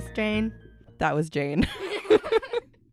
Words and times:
this 0.00 0.10
Jane. 0.14 0.52
That 0.98 1.16
was 1.16 1.28
Jane. 1.28 1.66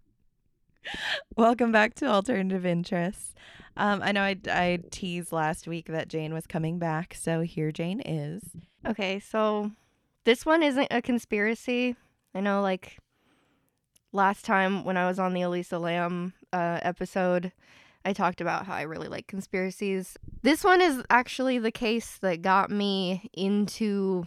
Welcome 1.38 1.72
back 1.72 1.94
to 1.96 2.08
Alternative 2.08 2.66
Interests. 2.66 3.36
Um, 3.78 4.02
I 4.02 4.12
know 4.12 4.24
I, 4.24 4.38
I 4.48 4.80
teased 4.90 5.32
last 5.32 5.68
week 5.68 5.86
that 5.88 6.08
Jane 6.08 6.34
was 6.34 6.48
coming 6.48 6.80
back, 6.80 7.14
so 7.14 7.42
here 7.42 7.72
Jane 7.72 8.02
is. 8.02 8.42
Okay, 8.88 9.20
so 9.20 9.72
this 10.24 10.48
one 10.48 10.64
isn't 10.64 10.88
a 10.90 11.00
conspiracy. 11.00 11.96
I 12.34 12.40
know, 12.40 12.64
like, 12.64 12.98
last 14.12 14.44
time 14.44 14.84
when 14.84 14.98
I 14.98 15.06
was 15.06 15.20
on 15.20 15.36
the 15.36 15.44
Elisa 15.44 15.78
Lam 15.78 16.34
uh, 16.54 16.80
episode, 16.82 17.52
I 18.04 18.14
talked 18.14 18.42
about 18.42 18.66
how 18.66 18.74
I 18.74 18.82
really 18.82 19.10
like 19.10 19.28
conspiracies. 19.28 20.18
This 20.42 20.64
one 20.64 20.82
is 20.82 21.04
actually 21.12 21.60
the 21.60 21.72
case 21.72 22.18
that 22.24 22.42
got 22.42 22.72
me 22.72 23.30
into 23.32 24.26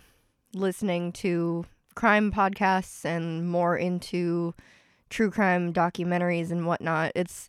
listening 0.54 1.10
to 1.12 1.64
crime 1.98 2.30
podcasts 2.30 3.04
and 3.04 3.50
more 3.50 3.76
into 3.76 4.54
true 5.10 5.32
crime 5.32 5.72
documentaries 5.72 6.52
and 6.52 6.64
whatnot. 6.64 7.10
It's 7.16 7.48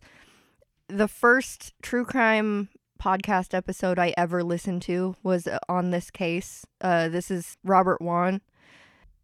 the 0.88 1.06
first 1.06 1.72
true 1.82 2.04
crime 2.04 2.68
podcast 3.00 3.54
episode 3.54 3.96
I 3.96 4.12
ever 4.18 4.42
listened 4.42 4.82
to 4.82 5.14
was 5.22 5.46
on 5.68 5.92
this 5.92 6.10
case. 6.10 6.66
Uh, 6.80 7.08
this 7.08 7.30
is 7.30 7.58
Robert 7.62 8.02
Wone. 8.02 8.40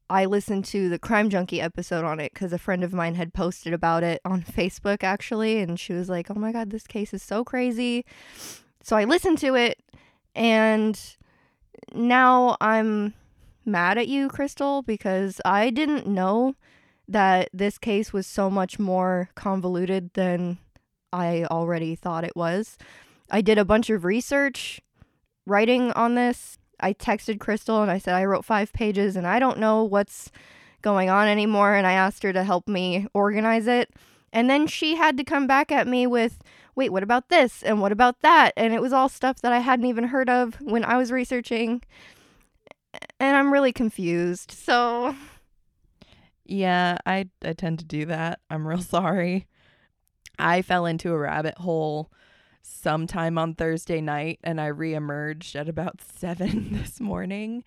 I 0.09 0.27
listened 0.27 0.65
to 0.67 0.89
the 0.89 0.99
Crime 1.01 1.29
Junkie 1.29 1.61
episode 1.61 2.05
on 2.05 2.21
it 2.21 2.33
because 2.33 2.53
a 2.53 2.59
friend 2.59 2.85
of 2.85 2.93
mine 2.93 3.17
had 3.17 3.35
posted 3.35 3.73
about 3.73 4.05
it 4.05 4.21
on 4.25 4.43
Facebook 4.57 5.03
actually, 5.03 5.59
and 5.59 5.81
she 5.81 5.93
was 5.93 6.09
like, 6.09 6.31
"Oh 6.31 6.39
my 6.39 6.53
god, 6.53 6.71
this 6.71 6.87
case 6.87 7.13
is 7.13 7.25
so 7.25 7.43
crazy." 7.43 8.05
So 8.81 8.95
I 8.95 9.03
listened 9.03 9.39
to 9.39 9.57
it, 9.57 9.81
and 10.37 10.97
now 11.93 12.57
I'm 12.61 13.15
mad 13.67 13.99
at 13.99 14.09
you, 14.09 14.29
Crystal, 14.29 14.83
because 14.83 15.41
I 15.45 15.71
didn't 15.71 16.07
know 16.07 16.55
that 17.09 17.49
this 17.53 17.79
case 17.79 18.13
was 18.13 18.27
so 18.27 18.51
much 18.51 18.79
more 18.79 19.31
convoluted 19.35 20.13
than 20.15 20.59
I 21.13 21.45
already 21.45 21.95
thought 21.95 22.25
it 22.25 22.37
was. 22.37 22.77
I 23.31 23.41
did 23.41 23.59
a 23.59 23.65
bunch 23.65 23.91
of 23.91 24.05
research 24.05 24.81
writing 25.47 25.93
on 25.93 26.15
this. 26.15 26.59
I 26.81 26.93
texted 26.93 27.41
Crystal 27.41 27.83
and 27.83 27.91
I 27.91 27.99
said 27.99 28.15
I 28.15 28.25
wrote 28.25 28.45
five 28.45 28.73
pages 28.73 29.17
and 29.17 29.27
I 29.27 29.39
don't 29.39 29.59
know 29.59 29.85
what's 29.85 30.31
going 30.83 31.09
on 31.09 31.27
anymore. 31.29 31.75
And 31.75 31.87
I 31.87 31.93
asked 31.93 32.23
her 32.23 32.33
to 32.33 32.45
help 32.45 32.69
me 32.69 33.07
organize 33.15 33.67
it. 33.67 33.91
And 34.33 34.51
then 34.51 34.67
she 34.67 34.97
had 34.97 35.17
to 35.17 35.25
come 35.25 35.47
back 35.47 35.73
at 35.73 35.87
me 35.87 36.07
with, 36.07 36.43
wait, 36.75 36.91
what 36.91 37.03
about 37.03 37.29
this? 37.29 37.63
And 37.63 37.81
what 37.81 37.93
about 37.93 38.21
that? 38.21 38.53
And 38.57 38.75
it 38.75 38.83
was 38.83 38.93
all 38.93 39.09
stuff 39.09 39.41
that 39.41 39.53
I 39.53 39.61
hadn't 39.61 39.87
even 39.87 40.05
heard 40.05 40.29
of 40.29 40.61
when 40.61 40.85
I 40.85 40.97
was 40.99 41.11
researching. 41.11 41.83
And 43.19 43.37
I'm 43.37 43.53
really 43.53 43.73
confused. 43.73 44.51
So 44.53 45.15
Yeah, 46.45 46.99
I, 47.07 47.29
I 47.45 47.53
tend 47.55 47.79
to 47.81 47.85
do 47.85 48.05
that. 48.07 48.41
I'm 48.51 48.67
real 48.67 48.83
sorry. 48.83 49.47
I 50.39 50.63
fell 50.63 50.87
into 50.87 51.13
a 51.13 51.19
rabbit 51.19 51.59
hole 51.59 52.13
sometime 52.63 53.39
on 53.39 53.55
Thursday 53.55 54.01
night 54.01 54.39
and 54.43 54.61
I 54.61 54.71
reemerged 54.71 55.55
at 55.57 55.69
about 55.69 56.01
seven 56.17 56.73
this 56.73 57.01
morning. 57.01 57.65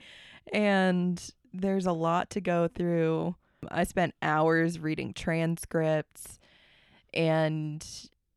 And 0.54 1.22
there's 1.54 1.86
a 1.86 1.94
lot 1.94 2.30
to 2.32 2.42
go 2.42 2.68
through. 2.68 3.36
I 3.70 3.84
spent 3.84 4.14
hours 4.22 4.80
reading 4.80 5.14
transcripts 5.14 6.40
and 7.14 7.86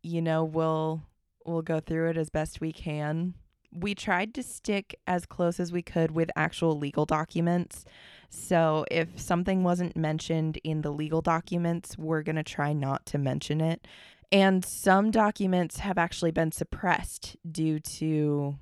you 0.03 0.21
know, 0.21 0.45
we'll 0.45 1.03
we'll 1.45 1.63
go 1.63 1.81
through 1.81 2.11
it 2.11 2.17
as 2.17 2.31
best 2.31 2.61
we 2.61 2.73
can. 2.73 3.35
We 3.73 3.95
tried 3.95 4.35
to 4.35 4.43
stick 4.43 4.95
as 5.07 5.25
close 5.27 5.59
as 5.59 5.73
we 5.73 5.83
could 5.83 6.11
with 6.11 6.31
actual 6.37 6.79
legal 6.79 7.07
documents. 7.07 7.85
So 8.29 8.85
if 8.91 9.19
something 9.19 9.65
wasn't 9.65 9.97
mentioned 9.97 10.59
in 10.63 10.83
the 10.83 10.91
legal 10.91 11.23
documents, 11.23 11.97
we're 11.97 12.23
going 12.23 12.37
to 12.37 12.43
try 12.43 12.73
not 12.73 13.07
to 13.07 13.19
mention 13.19 13.61
it. 13.61 13.87
And 14.31 14.65
some 14.65 15.11
documents 15.11 15.79
have 15.79 15.99
actually 15.99 16.31
been 16.31 16.53
suppressed 16.53 17.37
due 17.51 17.81
to 17.81 18.57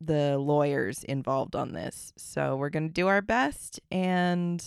the 0.00 0.38
lawyers 0.38 1.04
involved 1.04 1.54
on 1.54 1.72
this. 1.72 2.12
So 2.16 2.56
we're 2.56 2.70
going 2.70 2.88
to 2.88 2.92
do 2.92 3.06
our 3.06 3.22
best 3.22 3.80
and 3.90 4.64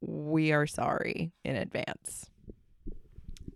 we 0.00 0.52
are 0.52 0.66
sorry 0.66 1.32
in 1.44 1.56
advance. 1.56 2.30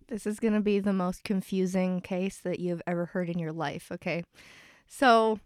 This 0.08 0.26
is 0.26 0.38
going 0.38 0.54
to 0.54 0.60
be 0.60 0.78
the 0.78 0.92
most 0.92 1.24
confusing 1.24 2.00
case 2.00 2.38
that 2.38 2.60
you've 2.60 2.82
ever 2.86 3.06
heard 3.06 3.28
in 3.28 3.38
your 3.38 3.52
life, 3.52 3.88
okay? 3.92 4.22
So, 4.88 5.40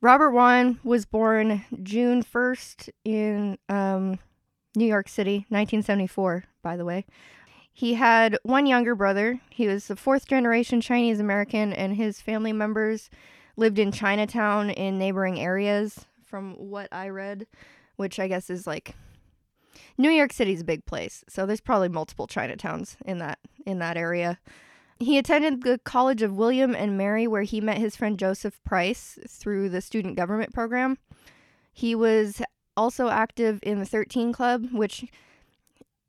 Robert 0.00 0.30
Wone 0.30 0.78
was 0.84 1.04
born 1.04 1.64
June 1.82 2.22
1st 2.22 2.90
in 3.04 3.58
um, 3.68 4.18
New 4.76 4.86
York 4.86 5.08
City, 5.08 5.46
1974, 5.48 6.44
by 6.62 6.76
the 6.76 6.84
way. 6.84 7.04
He 7.72 7.94
had 7.94 8.38
one 8.42 8.66
younger 8.66 8.94
brother. 8.94 9.40
He 9.50 9.66
was 9.66 9.86
the 9.86 9.96
fourth 9.96 10.26
generation 10.26 10.80
Chinese 10.80 11.20
American, 11.20 11.72
and 11.72 11.96
his 11.96 12.20
family 12.20 12.52
members 12.52 13.10
lived 13.56 13.78
in 13.78 13.92
Chinatown 13.92 14.70
in 14.70 14.98
neighboring 14.98 15.40
areas, 15.40 16.06
from 16.24 16.54
what 16.54 16.88
I 16.92 17.08
read, 17.08 17.46
which 17.96 18.20
I 18.20 18.28
guess 18.28 18.50
is 18.50 18.66
like 18.66 18.94
New 19.96 20.10
York 20.10 20.32
City's 20.32 20.60
a 20.60 20.64
big 20.64 20.86
place, 20.86 21.24
so 21.28 21.46
there's 21.46 21.60
probably 21.60 21.88
multiple 21.88 22.26
Chinatowns 22.26 22.96
in 23.04 23.18
that 23.18 23.38
in 23.66 23.78
that 23.80 23.96
area. 23.96 24.38
He 25.00 25.18
attended 25.18 25.62
the 25.62 25.78
College 25.78 26.22
of 26.22 26.36
William 26.36 26.74
and 26.74 26.98
Mary, 26.98 27.26
where 27.26 27.42
he 27.42 27.60
met 27.60 27.78
his 27.78 27.94
friend 27.94 28.18
Joseph 28.18 28.62
Price 28.64 29.18
through 29.28 29.68
the 29.68 29.80
student 29.80 30.16
government 30.16 30.52
program. 30.52 30.98
He 31.72 31.94
was 31.94 32.42
also 32.76 33.08
active 33.08 33.60
in 33.62 33.78
the 33.78 33.86
13 33.86 34.32
Club, 34.32 34.66
which 34.72 35.04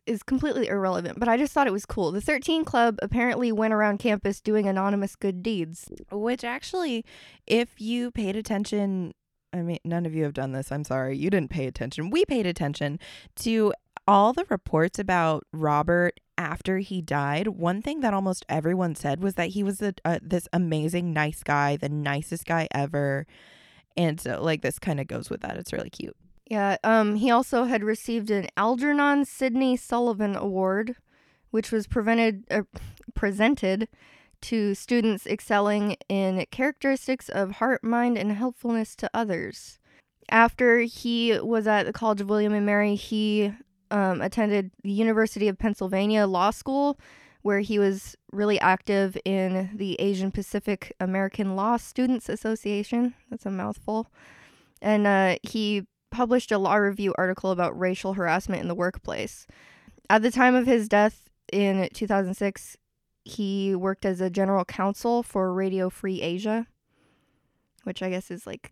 is 0.07 0.23
completely 0.23 0.67
irrelevant, 0.67 1.19
but 1.19 1.29
I 1.29 1.37
just 1.37 1.53
thought 1.53 1.67
it 1.67 1.73
was 1.73 1.85
cool. 1.85 2.11
The 2.11 2.19
13 2.19 2.65
Club 2.65 2.97
apparently 3.01 3.51
went 3.51 3.73
around 3.73 3.99
campus 3.99 4.41
doing 4.41 4.67
anonymous 4.67 5.15
good 5.15 5.43
deeds. 5.43 5.87
Which 6.11 6.43
actually, 6.43 7.05
if 7.45 7.79
you 7.79 8.09
paid 8.09 8.35
attention, 8.35 9.13
I 9.53 9.57
mean, 9.57 9.77
none 9.83 10.07
of 10.07 10.15
you 10.15 10.23
have 10.23 10.33
done 10.33 10.51
this. 10.51 10.71
I'm 10.71 10.83
sorry. 10.83 11.15
You 11.15 11.29
didn't 11.29 11.51
pay 11.51 11.67
attention. 11.67 12.09
We 12.09 12.25
paid 12.25 12.47
attention 12.47 12.99
to 13.37 13.71
all 14.09 14.33
the 14.33 14.45
reports 14.49 14.97
about 14.97 15.45
Robert 15.53 16.19
after 16.35 16.79
he 16.79 16.99
died. 16.99 17.47
One 17.47 17.79
thing 17.83 17.99
that 17.99 18.11
almost 18.11 18.43
everyone 18.49 18.95
said 18.95 19.21
was 19.21 19.35
that 19.35 19.49
he 19.49 19.61
was 19.61 19.83
a, 19.83 19.93
uh, 20.03 20.17
this 20.19 20.47
amazing, 20.51 21.13
nice 21.13 21.43
guy, 21.43 21.77
the 21.77 21.89
nicest 21.89 22.47
guy 22.47 22.67
ever. 22.73 23.27
And 23.95 24.19
so, 24.19 24.41
like, 24.41 24.63
this 24.63 24.79
kind 24.79 24.99
of 24.99 25.05
goes 25.05 25.29
with 25.29 25.41
that. 25.41 25.57
It's 25.57 25.71
really 25.71 25.91
cute. 25.91 26.15
Yeah, 26.49 26.77
um, 26.83 27.17
he 27.17 27.29
also 27.29 27.65
had 27.65 27.83
received 27.83 28.31
an 28.31 28.47
Algernon 28.57 29.25
Sidney 29.25 29.77
Sullivan 29.77 30.35
Award, 30.35 30.95
which 31.51 31.71
was 31.71 31.85
prevented, 31.85 32.45
uh, 32.49 32.63
presented 33.13 33.87
to 34.41 34.73
students 34.73 35.27
excelling 35.27 35.97
in 36.07 36.43
characteristics 36.49 37.29
of 37.29 37.51
heart, 37.57 37.83
mind, 37.83 38.17
and 38.17 38.31
helpfulness 38.31 38.95
to 38.95 39.09
others. 39.13 39.77
After 40.31 40.79
he 40.79 41.39
was 41.39 41.67
at 41.67 41.85
the 41.85 41.93
College 41.93 42.21
of 42.21 42.29
William 42.29 42.53
and 42.53 42.65
Mary, 42.65 42.95
he 42.95 43.53
um, 43.91 44.21
attended 44.21 44.71
the 44.83 44.91
University 44.91 45.47
of 45.47 45.57
Pennsylvania 45.57 46.25
Law 46.25 46.51
School, 46.51 46.99
where 47.41 47.59
he 47.59 47.79
was 47.79 48.15
really 48.31 48.59
active 48.59 49.17
in 49.25 49.69
the 49.73 49.95
Asian 49.99 50.31
Pacific 50.31 50.93
American 50.99 51.55
Law 51.55 51.77
Students 51.77 52.29
Association. 52.29 53.13
That's 53.29 53.45
a 53.45 53.51
mouthful. 53.51 54.11
And 54.81 55.07
uh, 55.07 55.37
he 55.43 55.87
published 56.11 56.51
a 56.51 56.57
law 56.57 56.75
review 56.75 57.13
article 57.17 57.51
about 57.51 57.79
racial 57.79 58.13
harassment 58.13 58.61
in 58.61 58.67
the 58.67 58.75
workplace. 58.75 59.47
At 60.09 60.21
the 60.21 60.31
time 60.31 60.55
of 60.55 60.65
his 60.65 60.89
death 60.89 61.29
in 61.51 61.89
2006, 61.93 62.77
he 63.25 63.75
worked 63.75 64.05
as 64.05 64.21
a 64.21 64.29
general 64.29 64.65
counsel 64.65 65.23
for 65.23 65.53
Radio 65.53 65.89
Free 65.89 66.21
Asia, 66.21 66.67
which 67.83 68.01
I 68.01 68.09
guess 68.09 68.31
is 68.31 68.47
like 68.47 68.71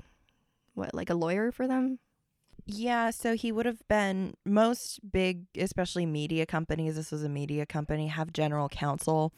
what, 0.73 0.93
like 0.93 1.09
a 1.09 1.15
lawyer 1.15 1.51
for 1.51 1.67
them? 1.67 1.99
Yeah, 2.69 3.11
so 3.11 3.35
he 3.35 3.51
would 3.53 3.65
have 3.65 3.87
been 3.87 4.33
most 4.45 4.99
big, 5.09 5.45
especially 5.57 6.05
media 6.05 6.45
companies. 6.45 6.95
This 6.95 7.11
was 7.11 7.23
a 7.23 7.29
media 7.29 7.65
company, 7.65 8.07
have 8.07 8.33
general 8.33 8.67
counsel 8.67 9.33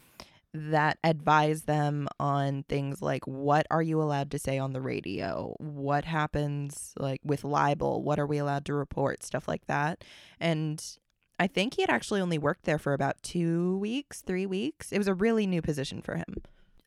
that 0.52 0.98
advise 1.04 1.64
them 1.64 2.08
on 2.20 2.64
things 2.64 3.04
like 3.04 3.24
what 3.28 3.68
are 3.70 3.84
you 3.84 4.02
allowed 4.02 4.32
to 4.32 4.40
say 4.40 4.58
on 4.58 4.74
the 4.74 4.82
radio 4.82 5.54
what 5.60 6.06
happens 6.06 6.92
like 6.98 7.22
with 7.24 7.44
libel 7.44 8.02
what 8.02 8.18
are 8.18 8.26
we 8.26 8.40
allowed 8.40 8.66
to 8.66 8.74
report 8.74 9.22
stuff 9.22 9.48
like 9.48 9.68
that 9.68 10.04
and 10.40 10.98
i 11.40 11.46
think 11.46 11.76
he 11.76 11.84
had 11.84 11.92
actually 11.92 12.20
only 12.20 12.40
worked 12.40 12.64
there 12.64 12.80
for 12.80 12.94
about 12.94 13.22
two 13.22 13.78
weeks 13.78 14.22
three 14.22 14.48
weeks 14.48 14.92
it 14.92 14.98
was 14.98 15.08
a 15.08 15.14
really 15.14 15.46
new 15.46 15.62
position 15.62 16.02
for 16.02 16.16
him 16.16 16.42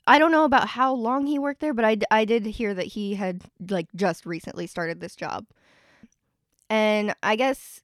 I 0.07 0.19
don't 0.19 0.33
know 0.33 0.45
about 0.45 0.69
how 0.69 0.95
long 0.95 1.27
he 1.27 1.39
worked 1.39 1.61
there, 1.61 1.75
but 1.75 1.85
I, 1.85 1.97
I 2.11 2.25
did 2.25 2.45
hear 2.45 2.75
that 2.75 2.87
he 2.87 3.15
had 3.15 3.45
like 3.71 3.87
just 3.95 4.27
recently 4.27 4.67
started 4.67 5.01
this 5.01 5.15
job. 5.15 5.47
And 6.73 7.15
I 7.23 7.37
guess 7.37 7.83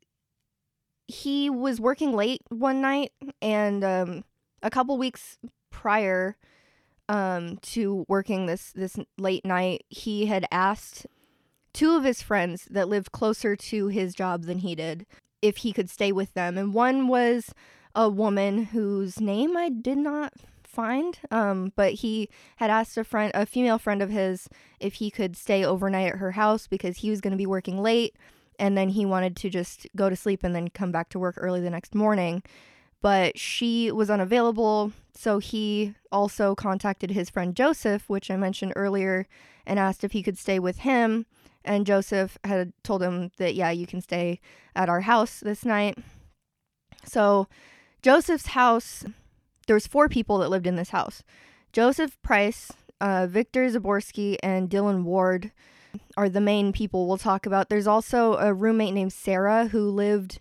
he 1.07 1.51
was 1.51 1.79
working 1.79 2.15
late 2.15 2.41
one 2.49 2.81
night 2.81 3.13
and 3.43 3.85
um, 3.85 4.25
a 4.63 4.71
couple 4.71 4.97
weeks 4.97 5.37
prior 5.71 6.39
um, 7.07 7.59
to 7.59 8.07
working 8.09 8.47
this 8.47 8.73
this 8.73 8.97
late 9.19 9.45
night, 9.45 9.85
he 9.91 10.25
had 10.25 10.47
asked 10.51 11.07
two 11.75 11.97
of 11.99 12.05
his 12.05 12.23
friends 12.23 12.67
that 12.71 12.89
lived 12.89 13.13
closer 13.13 13.57
to 13.57 13.89
his 13.89 14.15
job 14.15 14.45
than 14.45 14.61
he 14.61 14.75
did 14.75 15.05
if 15.43 15.59
he 15.59 15.75
could 15.75 15.91
stay 15.91 16.11
with 16.11 16.33
them. 16.33 16.57
And 16.57 16.73
one 16.73 17.09
was 17.09 17.53
a 17.95 18.09
woman 18.09 18.65
whose 18.65 19.21
name 19.21 19.55
I 19.55 19.69
did 19.69 19.99
not 19.99 20.33
find, 20.65 21.19
um, 21.31 21.75
but 21.77 21.93
he 21.93 22.31
had 22.57 22.71
asked 22.71 22.97
a 22.97 23.05
friend, 23.05 23.33
a 23.35 23.45
female 23.45 23.77
friend 23.77 24.01
of 24.01 24.09
his, 24.09 24.49
if 24.81 24.95
he 24.95 25.11
could 25.11 25.37
stay 25.37 25.63
overnight 25.63 26.15
at 26.15 26.19
her 26.21 26.31
house 26.31 26.67
because 26.67 26.99
he 26.99 27.11
was 27.11 27.21
going 27.21 27.33
to 27.33 27.37
be 27.37 27.45
working 27.45 27.83
late 27.83 28.17
and 28.59 28.77
then 28.77 28.91
he 28.91 29.07
wanted 29.07 29.37
to 29.37 29.51
just 29.51 29.87
go 29.97 30.11
to 30.11 30.17
sleep 30.17 30.43
and 30.43 30.55
then 30.55 30.69
come 30.69 30.93
back 30.93 31.09
to 31.11 31.19
work 31.19 31.37
early 31.39 31.61
the 31.61 31.71
next 31.71 31.95
morning. 31.95 32.43
But 33.01 33.39
she 33.39 33.93
was 33.93 34.11
unavailable, 34.11 34.93
so 35.15 35.39
he 35.39 35.95
also 36.11 36.55
contacted 36.55 37.13
his 37.13 37.31
friend 37.31 37.55
Joseph, 37.55 38.09
which 38.09 38.31
I 38.31 38.37
mentioned 38.37 38.73
earlier, 38.75 39.27
and 39.67 39.79
asked 39.79 40.03
if 40.03 40.13
he 40.13 40.23
could 40.23 40.37
stay 40.37 40.59
with 40.59 40.79
him. 40.79 41.27
And 41.65 41.87
Joseph 41.87 42.39
had 42.45 42.73
told 42.83 43.03
him 43.03 43.31
that, 43.37 43.55
yeah, 43.55 43.71
you 43.71 43.87
can 43.87 44.01
stay 44.01 44.41
at 44.75 44.89
our 44.89 45.03
house 45.03 45.41
this 45.41 45.65
night. 45.65 45.99
So, 47.05 47.47
Joseph's 48.03 48.47
house, 48.47 49.05
there's 49.67 49.87
four 49.87 50.09
people 50.09 50.39
that 50.39 50.51
lived 50.51 50.67
in 50.67 50.77
this 50.77 50.91
house 50.91 51.23
Joseph 51.73 52.21
Price, 52.23 52.73
uh, 53.01 53.27
Victor 53.29 53.69
Zaborsky, 53.69 54.39
and 54.43 54.69
Dylan 54.69 55.05
Ward 55.05 55.53
are 56.17 56.29
the 56.29 56.41
main 56.41 56.73
people 56.73 57.07
we'll 57.07 57.19
talk 57.19 57.47
about. 57.47 57.69
There's 57.69 57.87
also 57.87 58.35
a 58.35 58.53
roommate 58.53 58.95
named 58.95 59.13
Sarah 59.13 59.69
who 59.69 59.91
lived, 59.91 60.41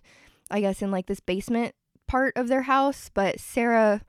I 0.50 0.60
guess, 0.60 0.82
in 0.82 0.90
like 0.90 1.06
this 1.06 1.20
basement 1.20 1.74
part 2.06 2.36
of 2.36 2.48
their 2.48 2.62
house, 2.62 3.10
but 3.12 3.38
Sarah 3.38 4.02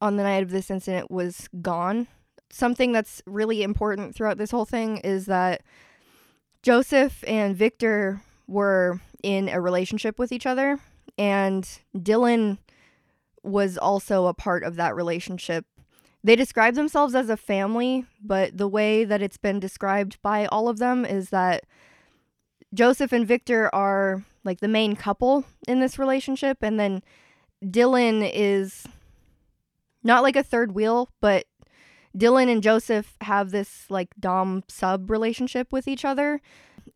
on 0.00 0.16
the 0.16 0.22
night 0.22 0.42
of 0.42 0.50
this 0.50 0.70
incident 0.70 1.10
was 1.10 1.48
gone. 1.60 2.06
Something 2.50 2.92
that's 2.92 3.22
really 3.26 3.62
important 3.62 4.14
throughout 4.14 4.38
this 4.38 4.50
whole 4.50 4.66
thing 4.66 4.98
is 4.98 5.26
that 5.26 5.62
Joseph 6.62 7.24
and 7.26 7.56
Victor 7.56 8.22
were 8.46 9.00
in 9.22 9.48
a 9.48 9.60
relationship 9.60 10.18
with 10.18 10.32
each 10.32 10.46
other, 10.46 10.78
and 11.16 11.68
Dylan 11.96 12.58
was 13.42 13.78
also 13.78 14.26
a 14.26 14.34
part 14.34 14.62
of 14.62 14.76
that 14.76 14.94
relationship 14.94 15.64
they 16.24 16.36
describe 16.36 16.74
themselves 16.74 17.14
as 17.14 17.28
a 17.28 17.36
family, 17.36 18.06
but 18.22 18.56
the 18.56 18.68
way 18.68 19.04
that 19.04 19.22
it's 19.22 19.38
been 19.38 19.58
described 19.58 20.20
by 20.22 20.46
all 20.46 20.68
of 20.68 20.78
them 20.78 21.04
is 21.04 21.30
that 21.30 21.64
Joseph 22.72 23.12
and 23.12 23.26
Victor 23.26 23.72
are 23.74 24.24
like 24.44 24.60
the 24.60 24.68
main 24.68 24.96
couple 24.96 25.44
in 25.66 25.80
this 25.80 25.98
relationship, 25.98 26.58
and 26.62 26.78
then 26.78 27.02
Dylan 27.64 28.28
is 28.32 28.86
not 30.02 30.22
like 30.22 30.36
a 30.36 30.42
third 30.42 30.72
wheel, 30.72 31.10
but 31.20 31.46
Dylan 32.16 32.50
and 32.50 32.62
Joseph 32.62 33.16
have 33.22 33.50
this 33.50 33.86
like 33.88 34.08
dom 34.18 34.64
sub 34.68 35.10
relationship 35.10 35.72
with 35.72 35.88
each 35.88 36.04
other. 36.04 36.40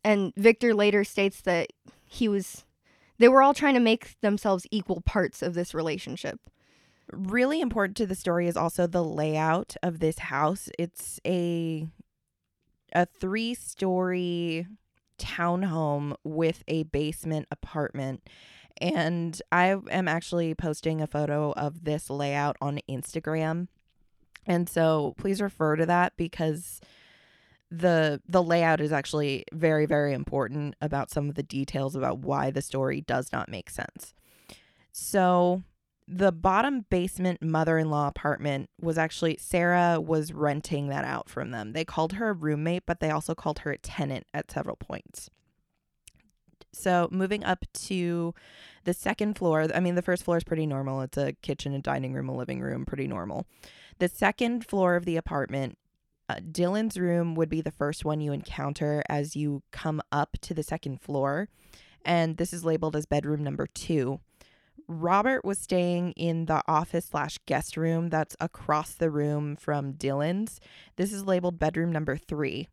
And 0.03 0.33
Victor 0.35 0.73
later 0.73 1.03
states 1.03 1.41
that 1.41 1.71
he 2.05 2.27
was, 2.27 2.65
they 3.17 3.27
were 3.27 3.41
all 3.41 3.53
trying 3.53 3.73
to 3.73 3.79
make 3.79 4.19
themselves 4.21 4.67
equal 4.71 5.01
parts 5.01 5.41
of 5.41 5.53
this 5.53 5.73
relationship. 5.73 6.39
Really 7.11 7.61
important 7.61 7.95
to 7.97 8.05
the 8.05 8.15
story 8.15 8.47
is 8.47 8.57
also 8.57 8.85
the 8.85 9.03
layout 9.03 9.75
of 9.81 9.99
this 9.99 10.19
house. 10.19 10.69
It's 10.77 11.19
a 11.25 11.87
a 12.93 13.05
three-story 13.05 14.65
townhome 15.19 16.15
with 16.23 16.63
a 16.67 16.83
basement 16.83 17.47
apartment. 17.51 18.27
And 18.79 19.41
I 19.51 19.75
am 19.89 20.07
actually 20.07 20.53
posting 20.55 21.01
a 21.01 21.07
photo 21.07 21.51
of 21.53 21.83
this 21.83 22.09
layout 22.09 22.57
on 22.61 22.79
Instagram. 22.89 23.67
And 24.45 24.69
so 24.69 25.15
please 25.17 25.41
refer 25.41 25.75
to 25.75 25.85
that 25.85 26.13
because 26.15 26.79
the 27.69 28.21
the 28.27 28.41
layout 28.41 28.79
is 28.79 28.93
actually 28.93 29.43
very 29.51 29.85
very 29.85 30.13
important 30.13 30.73
about 30.79 31.11
some 31.11 31.27
of 31.27 31.35
the 31.35 31.43
details 31.43 31.97
about 31.97 32.19
why 32.19 32.49
the 32.49 32.61
story 32.61 33.01
does 33.01 33.31
not 33.33 33.49
make 33.49 33.69
sense. 33.69 34.13
So 34.93 35.63
the 36.07 36.31
bottom 36.31 36.85
basement 36.89 37.41
mother-in-law 37.41 38.07
apartment 38.07 38.69
was 38.79 38.97
actually 38.97 39.37
Sarah 39.41 39.99
was 39.99 40.31
renting 40.31 40.87
that 40.87 41.03
out 41.03 41.29
from 41.29 41.51
them. 41.51 41.73
They 41.73 41.83
called 41.83 42.13
her 42.13 42.29
a 42.29 42.33
roommate, 42.33 42.85
but 42.85 43.01
they 43.01 43.09
also 43.09 43.35
called 43.35 43.59
her 43.59 43.71
a 43.71 43.77
tenant 43.77 44.25
at 44.33 44.49
several 44.49 44.77
points. 44.77 45.29
So, 46.73 47.09
moving 47.11 47.43
up 47.43 47.65
to 47.73 48.33
the 48.83 48.93
second 48.93 49.37
floor, 49.37 49.67
I 49.73 49.79
mean, 49.79 49.95
the 49.95 50.01
first 50.01 50.23
floor 50.23 50.37
is 50.37 50.43
pretty 50.43 50.65
normal. 50.65 51.01
It's 51.01 51.17
a 51.17 51.33
kitchen, 51.41 51.73
a 51.73 51.79
dining 51.79 52.13
room, 52.13 52.29
a 52.29 52.35
living 52.35 52.61
room, 52.61 52.85
pretty 52.85 53.07
normal. 53.07 53.45
The 53.99 54.07
second 54.07 54.65
floor 54.65 54.95
of 54.95 55.05
the 55.05 55.17
apartment, 55.17 55.77
uh, 56.29 56.35
Dylan's 56.35 56.97
room 56.97 57.35
would 57.35 57.49
be 57.49 57.61
the 57.61 57.71
first 57.71 58.05
one 58.05 58.21
you 58.21 58.31
encounter 58.31 59.01
as 59.09 59.35
you 59.35 59.63
come 59.71 60.01
up 60.11 60.37
to 60.41 60.53
the 60.53 60.63
second 60.63 61.01
floor. 61.01 61.49
And 62.05 62.37
this 62.37 62.53
is 62.53 62.63
labeled 62.63 62.95
as 62.95 63.05
bedroom 63.05 63.43
number 63.43 63.67
two. 63.67 64.19
Robert 64.87 65.43
was 65.43 65.59
staying 65.59 66.13
in 66.13 66.45
the 66.45 66.63
office 66.67 67.05
slash 67.05 67.37
guest 67.45 67.75
room 67.75 68.09
that's 68.09 68.35
across 68.39 68.93
the 68.93 69.09
room 69.09 69.55
from 69.55 69.93
Dylan's. 69.93 70.61
This 70.95 71.11
is 71.11 71.25
labeled 71.25 71.59
bedroom 71.59 71.91
number 71.91 72.15
three. 72.15 72.69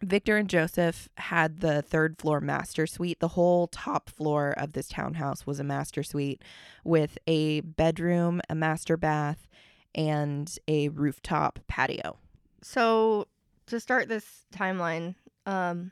Victor 0.00 0.36
and 0.36 0.48
Joseph 0.48 1.08
had 1.16 1.60
the 1.60 1.82
third 1.82 2.18
floor 2.18 2.40
master 2.40 2.86
suite. 2.86 3.20
The 3.20 3.28
whole 3.28 3.66
top 3.66 4.08
floor 4.08 4.54
of 4.56 4.72
this 4.72 4.88
townhouse 4.88 5.46
was 5.46 5.58
a 5.58 5.64
master 5.64 6.02
suite 6.02 6.42
with 6.84 7.18
a 7.26 7.60
bedroom, 7.60 8.40
a 8.48 8.54
master 8.54 8.96
bath, 8.96 9.48
and 9.94 10.56
a 10.68 10.88
rooftop 10.90 11.58
patio. 11.66 12.16
So, 12.62 13.26
to 13.66 13.80
start 13.80 14.08
this 14.08 14.46
timeline, 14.54 15.16
um, 15.46 15.90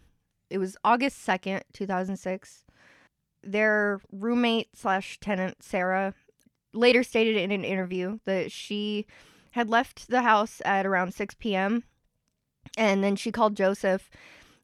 it 0.50 0.58
was 0.58 0.76
August 0.84 1.26
2nd, 1.26 1.62
2006 1.72 2.64
their 3.46 4.00
roommate 4.12 4.76
slash 4.76 5.18
tenant 5.20 5.62
Sarah 5.62 6.14
later 6.72 7.02
stated 7.02 7.36
in 7.36 7.50
an 7.50 7.64
interview 7.64 8.18
that 8.24 8.52
she 8.52 9.06
had 9.52 9.70
left 9.70 10.08
the 10.08 10.22
house 10.22 10.60
at 10.64 10.84
around 10.86 11.14
6 11.14 11.34
p.m. 11.38 11.84
and 12.76 13.02
then 13.02 13.16
she 13.16 13.32
called 13.32 13.56
Joseph 13.56 14.10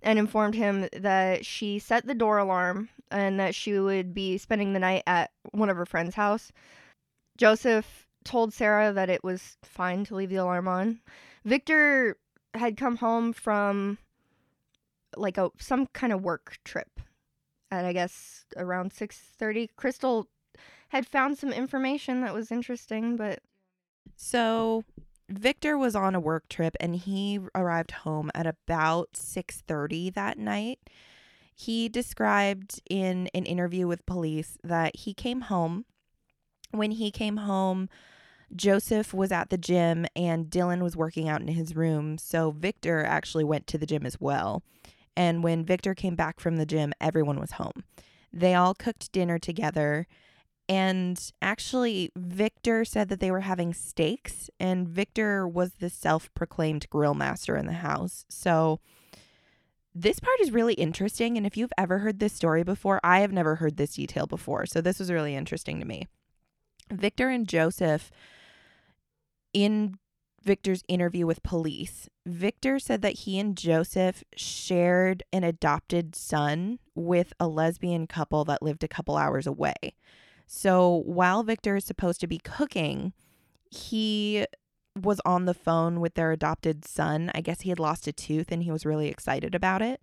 and 0.02 0.18
informed 0.18 0.54
him 0.54 0.88
that 0.92 1.46
she 1.46 1.78
set 1.78 2.06
the 2.06 2.14
door 2.14 2.38
alarm 2.38 2.88
and 3.10 3.38
that 3.38 3.54
she 3.54 3.78
would 3.78 4.12
be 4.12 4.36
spending 4.36 4.72
the 4.72 4.78
night 4.78 5.02
at 5.06 5.30
one 5.52 5.70
of 5.70 5.76
her 5.76 5.86
friend's 5.86 6.16
house. 6.16 6.52
Joseph 7.36 8.06
told 8.24 8.52
Sarah 8.52 8.92
that 8.92 9.10
it 9.10 9.24
was 9.24 9.56
fine 9.62 10.04
to 10.04 10.14
leave 10.14 10.30
the 10.30 10.36
alarm 10.36 10.68
on. 10.68 11.00
Victor 11.44 12.16
had 12.54 12.76
come 12.76 12.96
home 12.96 13.32
from 13.32 13.98
like 15.16 15.38
a 15.38 15.50
some 15.58 15.86
kind 15.88 16.12
of 16.12 16.22
work 16.22 16.58
trip 16.64 17.00
at 17.72 17.84
I 17.84 17.92
guess 17.92 18.44
around 18.56 18.92
6:30 18.92 19.70
Crystal 19.76 20.28
had 20.90 21.08
found 21.08 21.38
some 21.38 21.52
information 21.52 22.20
that 22.20 22.34
was 22.34 22.52
interesting 22.52 23.16
but 23.16 23.40
so 24.14 24.84
Victor 25.28 25.78
was 25.78 25.96
on 25.96 26.14
a 26.14 26.20
work 26.20 26.48
trip 26.48 26.76
and 26.78 26.94
he 26.94 27.40
arrived 27.54 27.92
home 27.92 28.30
at 28.34 28.46
about 28.46 29.16
6:30 29.16 30.10
that 30.10 30.38
night. 30.38 30.78
He 31.54 31.88
described 31.88 32.80
in 32.90 33.28
an 33.34 33.46
interview 33.46 33.86
with 33.86 34.04
police 34.04 34.58
that 34.62 34.96
he 34.96 35.14
came 35.14 35.42
home 35.42 35.86
when 36.72 36.90
he 36.92 37.10
came 37.10 37.38
home 37.38 37.88
Joseph 38.54 39.14
was 39.14 39.32
at 39.32 39.50
the 39.50 39.56
gym 39.56 40.06
and 40.14 40.50
Dylan 40.50 40.82
was 40.82 40.96
working 40.96 41.28
out 41.28 41.40
in 41.40 41.48
his 41.48 41.74
room, 41.74 42.18
so 42.18 42.50
Victor 42.50 43.02
actually 43.04 43.44
went 43.44 43.66
to 43.68 43.78
the 43.78 43.86
gym 43.86 44.04
as 44.04 44.20
well. 44.20 44.62
And 45.16 45.42
when 45.42 45.64
Victor 45.64 45.94
came 45.94 46.14
back 46.14 46.40
from 46.40 46.56
the 46.56 46.66
gym, 46.66 46.92
everyone 47.00 47.38
was 47.38 47.52
home. 47.52 47.84
They 48.32 48.54
all 48.54 48.74
cooked 48.74 49.12
dinner 49.12 49.38
together. 49.38 50.06
And 50.68 51.20
actually, 51.42 52.10
Victor 52.16 52.84
said 52.84 53.08
that 53.08 53.20
they 53.20 53.30
were 53.30 53.40
having 53.40 53.74
steaks, 53.74 54.48
and 54.58 54.88
Victor 54.88 55.46
was 55.46 55.72
the 55.74 55.90
self 55.90 56.32
proclaimed 56.34 56.88
grill 56.88 57.14
master 57.14 57.56
in 57.56 57.66
the 57.66 57.72
house. 57.72 58.24
So, 58.28 58.80
this 59.94 60.20
part 60.20 60.40
is 60.40 60.52
really 60.52 60.74
interesting. 60.74 61.36
And 61.36 61.44
if 61.44 61.56
you've 61.56 61.72
ever 61.76 61.98
heard 61.98 62.20
this 62.20 62.32
story 62.32 62.62
before, 62.62 63.00
I 63.04 63.20
have 63.20 63.32
never 63.32 63.56
heard 63.56 63.76
this 63.76 63.94
detail 63.94 64.26
before. 64.26 64.64
So, 64.64 64.80
this 64.80 64.98
was 64.98 65.12
really 65.12 65.34
interesting 65.34 65.78
to 65.80 65.84
me. 65.84 66.06
Victor 66.90 67.28
and 67.28 67.46
Joseph, 67.48 68.10
in 69.52 69.98
Victor's 70.42 70.82
interview 70.88 71.26
with 71.26 71.42
police, 71.42 72.08
Victor 72.26 72.78
said 72.78 73.02
that 73.02 73.20
he 73.20 73.38
and 73.38 73.56
Joseph 73.56 74.24
shared 74.36 75.22
an 75.32 75.44
adopted 75.44 76.14
son 76.14 76.78
with 76.94 77.32
a 77.40 77.46
lesbian 77.46 78.06
couple 78.06 78.44
that 78.44 78.62
lived 78.62 78.84
a 78.84 78.88
couple 78.88 79.16
hours 79.16 79.46
away. 79.46 79.94
So 80.46 81.02
while 81.06 81.42
Victor 81.42 81.76
is 81.76 81.84
supposed 81.84 82.20
to 82.20 82.26
be 82.26 82.38
cooking, 82.38 83.12
he 83.70 84.46
was 85.00 85.20
on 85.24 85.46
the 85.46 85.54
phone 85.54 86.00
with 86.00 86.14
their 86.14 86.32
adopted 86.32 86.84
son. 86.84 87.30
I 87.34 87.40
guess 87.40 87.62
he 87.62 87.70
had 87.70 87.78
lost 87.78 88.06
a 88.06 88.12
tooth 88.12 88.52
and 88.52 88.62
he 88.62 88.70
was 88.70 88.84
really 88.84 89.08
excited 89.08 89.54
about 89.54 89.80
it. 89.80 90.00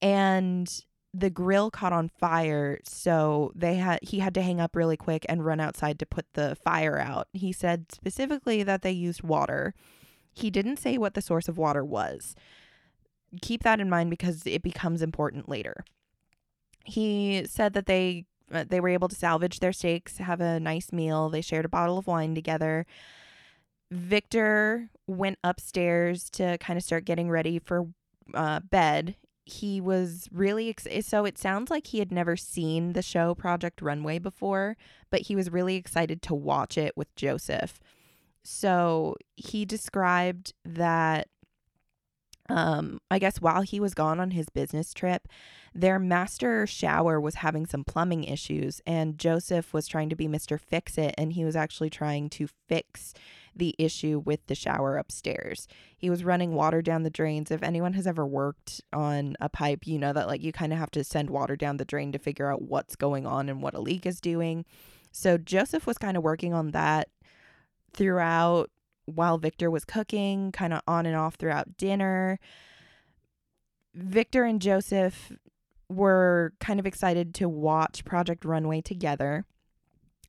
And 0.00 0.84
the 1.14 1.30
grill 1.30 1.70
caught 1.70 1.92
on 1.92 2.08
fire, 2.08 2.78
so 2.84 3.52
they 3.54 3.76
had 3.76 4.00
he 4.02 4.18
had 4.18 4.34
to 4.34 4.42
hang 4.42 4.60
up 4.60 4.76
really 4.76 4.96
quick 4.96 5.24
and 5.28 5.44
run 5.44 5.60
outside 5.60 5.98
to 5.98 6.06
put 6.06 6.26
the 6.34 6.56
fire 6.62 6.98
out. 6.98 7.28
He 7.32 7.52
said 7.52 7.86
specifically 7.92 8.62
that 8.62 8.82
they 8.82 8.92
used 8.92 9.22
water. 9.22 9.74
He 10.34 10.50
didn't 10.50 10.78
say 10.78 10.98
what 10.98 11.14
the 11.14 11.22
source 11.22 11.48
of 11.48 11.58
water 11.58 11.84
was. 11.84 12.34
Keep 13.40 13.62
that 13.62 13.80
in 13.80 13.90
mind 13.90 14.10
because 14.10 14.42
it 14.46 14.62
becomes 14.62 15.02
important 15.02 15.48
later. 15.48 15.84
He 16.84 17.44
said 17.46 17.72
that 17.72 17.86
they 17.86 18.26
uh, 18.52 18.64
they 18.68 18.80
were 18.80 18.88
able 18.88 19.08
to 19.08 19.16
salvage 19.16 19.60
their 19.60 19.72
steaks, 19.72 20.18
have 20.18 20.40
a 20.40 20.60
nice 20.60 20.92
meal. 20.92 21.28
They 21.28 21.40
shared 21.40 21.64
a 21.64 21.70
bottle 21.70 21.98
of 21.98 22.06
wine 22.06 22.34
together. 22.34 22.86
Victor 23.90 24.90
went 25.06 25.38
upstairs 25.42 26.28
to 26.30 26.58
kind 26.58 26.76
of 26.76 26.82
start 26.82 27.04
getting 27.04 27.30
ready 27.30 27.58
for 27.58 27.86
uh, 28.34 28.60
bed. 28.60 29.16
He 29.48 29.80
was 29.80 30.28
really 30.30 30.68
ex- 30.68 31.06
so 31.06 31.24
it 31.24 31.38
sounds 31.38 31.70
like 31.70 31.86
he 31.88 32.00
had 32.00 32.12
never 32.12 32.36
seen 32.36 32.92
the 32.92 33.02
show 33.02 33.34
Project 33.34 33.80
Runway 33.80 34.18
before, 34.18 34.76
but 35.10 35.22
he 35.22 35.34
was 35.34 35.50
really 35.50 35.76
excited 35.76 36.20
to 36.22 36.34
watch 36.34 36.76
it 36.76 36.96
with 36.96 37.14
Joseph. 37.16 37.80
So 38.42 39.16
he 39.36 39.64
described 39.64 40.52
that 40.64 41.28
um, 42.50 43.00
I 43.10 43.18
guess 43.18 43.40
while 43.40 43.62
he 43.62 43.78
was 43.78 43.94
gone 43.94 44.20
on 44.20 44.30
his 44.30 44.48
business 44.48 44.94
trip, 44.94 45.28
their 45.74 45.98
master 45.98 46.66
shower 46.66 47.20
was 47.20 47.36
having 47.36 47.66
some 47.66 47.84
plumbing 47.84 48.24
issues, 48.24 48.80
and 48.86 49.18
Joseph 49.18 49.74
was 49.74 49.86
trying 49.86 50.08
to 50.08 50.16
be 50.16 50.28
Mr. 50.28 50.58
Fix 50.58 50.96
It, 50.96 51.14
and 51.18 51.34
he 51.34 51.44
was 51.44 51.56
actually 51.56 51.90
trying 51.90 52.30
to 52.30 52.48
fix 52.66 53.12
the 53.58 53.74
issue 53.78 54.22
with 54.24 54.46
the 54.46 54.54
shower 54.54 54.96
upstairs. 54.96 55.68
He 55.96 56.08
was 56.08 56.24
running 56.24 56.54
water 56.54 56.80
down 56.80 57.02
the 57.02 57.10
drains. 57.10 57.50
If 57.50 57.62
anyone 57.62 57.92
has 57.92 58.06
ever 58.06 58.26
worked 58.26 58.80
on 58.92 59.36
a 59.40 59.48
pipe, 59.48 59.86
you 59.86 59.98
know 59.98 60.12
that 60.12 60.28
like 60.28 60.42
you 60.42 60.52
kind 60.52 60.72
of 60.72 60.78
have 60.78 60.90
to 60.92 61.04
send 61.04 61.30
water 61.30 61.56
down 61.56 61.76
the 61.76 61.84
drain 61.84 62.12
to 62.12 62.18
figure 62.18 62.50
out 62.50 62.62
what's 62.62 62.96
going 62.96 63.26
on 63.26 63.48
and 63.48 63.60
what 63.60 63.74
a 63.74 63.80
leak 63.80 64.06
is 64.06 64.20
doing. 64.20 64.64
So 65.12 65.36
Joseph 65.38 65.86
was 65.86 65.98
kind 65.98 66.16
of 66.16 66.22
working 66.22 66.54
on 66.54 66.70
that 66.70 67.08
throughout 67.92 68.70
while 69.06 69.38
Victor 69.38 69.70
was 69.70 69.84
cooking, 69.84 70.52
kind 70.52 70.72
of 70.72 70.82
on 70.86 71.06
and 71.06 71.16
off 71.16 71.36
throughout 71.36 71.76
dinner. 71.76 72.38
Victor 73.94 74.44
and 74.44 74.60
Joseph 74.60 75.32
were 75.88 76.52
kind 76.60 76.78
of 76.78 76.86
excited 76.86 77.34
to 77.34 77.48
watch 77.48 78.04
Project 78.04 78.44
Runway 78.44 78.80
together. 78.80 79.44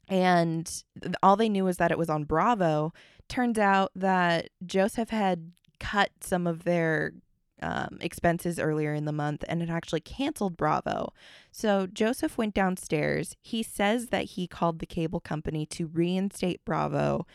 And 0.08 0.84
all 1.22 1.36
they 1.36 1.50
knew 1.50 1.66
was 1.66 1.78
that 1.78 1.92
it 1.92 1.98
was 1.98 2.10
on 2.10 2.24
Bravo. 2.24 2.94
Turns 3.30 3.58
out 3.58 3.92
that 3.96 4.50
Joseph 4.66 5.10
had 5.10 5.52
cut 5.80 6.10
some 6.20 6.46
of 6.46 6.66
their 6.66 7.14
um, 7.62 7.98
expenses 8.02 8.60
earlier 8.60 8.94
in 8.94 9.06
the 9.06 9.12
month 9.12 9.44
and 9.48 9.62
had 9.62 9.70
actually 9.70 10.02
canceled 10.02 10.58
Bravo. 10.58 11.14
So 11.52 11.88
Joseph 11.88 12.38
went 12.38 12.54
downstairs. 12.54 13.36
He 13.42 13.64
says 13.64 14.08
that 14.08 14.24
he 14.26 14.48
called 14.48 14.80
the 14.80 14.86
cable 14.86 15.20
company 15.20 15.66
to 15.68 15.88
reinstate 15.88 16.64
Bravo 16.66 17.26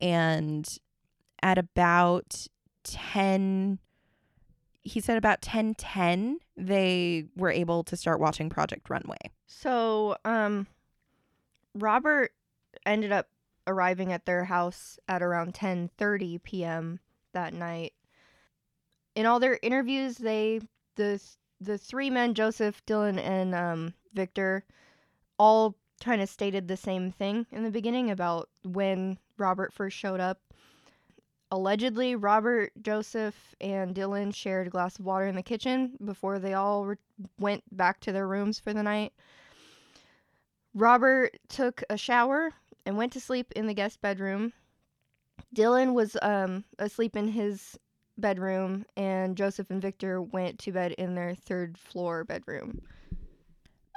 and 0.00 0.78
at 1.42 1.58
about 1.58 2.46
10 2.84 3.78
he 4.82 5.00
said 5.00 5.16
about 5.16 5.44
1010 5.44 6.38
they 6.56 7.24
were 7.34 7.50
able 7.50 7.82
to 7.82 7.96
start 7.96 8.20
watching 8.20 8.48
project 8.48 8.88
runway 8.88 9.16
So, 9.46 10.16
um, 10.24 10.66
Robert 11.74 12.32
ended 12.84 13.12
up 13.12 13.28
arriving 13.66 14.12
at 14.12 14.26
their 14.26 14.44
house 14.44 14.98
at 15.08 15.22
around 15.22 15.54
10:30 15.54 16.42
p.m. 16.42 17.00
that 17.32 17.52
night. 17.52 17.92
In 19.14 19.26
all 19.26 19.40
their 19.40 19.58
interviews, 19.62 20.16
they 20.16 20.60
the 20.96 21.20
the 21.60 21.78
three 21.78 22.10
men, 22.10 22.34
Joseph, 22.34 22.84
Dylan, 22.86 23.18
and 23.18 23.54
um, 23.54 23.94
Victor, 24.12 24.64
all 25.38 25.76
kind 26.00 26.20
of 26.20 26.28
stated 26.28 26.68
the 26.68 26.76
same 26.76 27.10
thing 27.10 27.46
in 27.50 27.64
the 27.64 27.70
beginning 27.70 28.10
about 28.10 28.48
when 28.64 29.18
Robert 29.38 29.72
first 29.72 29.96
showed 29.96 30.20
up. 30.20 30.40
Allegedly, 31.50 32.16
Robert, 32.16 32.72
Joseph, 32.82 33.54
and 33.60 33.94
Dylan 33.94 34.34
shared 34.34 34.66
a 34.66 34.70
glass 34.70 34.98
of 34.98 35.04
water 35.04 35.26
in 35.26 35.36
the 35.36 35.42
kitchen 35.42 35.96
before 36.04 36.38
they 36.38 36.54
all 36.54 36.84
re- 36.84 36.96
went 37.38 37.62
back 37.74 38.00
to 38.00 38.12
their 38.12 38.26
rooms 38.26 38.58
for 38.58 38.74
the 38.74 38.82
night. 38.82 39.12
Robert 40.74 41.38
took 41.48 41.82
a 41.88 41.96
shower 41.96 42.52
and 42.86 42.96
went 42.96 43.12
to 43.12 43.20
sleep 43.20 43.52
in 43.54 43.66
the 43.66 43.74
guest 43.74 44.00
bedroom. 44.00 44.54
Dylan 45.54 45.92
was 45.92 46.16
um, 46.22 46.64
asleep 46.78 47.16
in 47.16 47.28
his 47.28 47.78
bedroom, 48.16 48.86
and 48.96 49.36
Joseph 49.36 49.70
and 49.70 49.82
Victor 49.82 50.22
went 50.22 50.58
to 50.60 50.72
bed 50.72 50.92
in 50.92 51.14
their 51.14 51.34
third 51.34 51.76
floor 51.76 52.24
bedroom. 52.24 52.80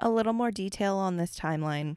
a 0.01 0.09
little 0.09 0.33
more 0.33 0.51
detail 0.51 0.95
on 0.97 1.17
this 1.17 1.39
timeline 1.39 1.95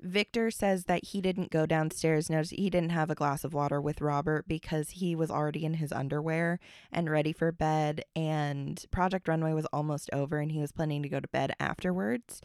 victor 0.00 0.50
says 0.50 0.84
that 0.84 1.04
he 1.06 1.20
didn't 1.20 1.50
go 1.50 1.64
downstairs 1.64 2.28
notice 2.28 2.50
he 2.50 2.68
didn't 2.68 2.90
have 2.90 3.10
a 3.10 3.14
glass 3.14 3.44
of 3.44 3.54
water 3.54 3.80
with 3.80 4.00
robert 4.00 4.46
because 4.46 4.90
he 4.90 5.14
was 5.14 5.30
already 5.30 5.64
in 5.64 5.74
his 5.74 5.92
underwear 5.92 6.58
and 6.92 7.10
ready 7.10 7.32
for 7.32 7.50
bed 7.50 8.02
and 8.14 8.84
project 8.90 9.26
runway 9.26 9.52
was 9.52 9.66
almost 9.72 10.10
over 10.12 10.38
and 10.38 10.52
he 10.52 10.60
was 10.60 10.72
planning 10.72 11.02
to 11.02 11.08
go 11.08 11.18
to 11.18 11.28
bed 11.28 11.52
afterwards 11.58 12.42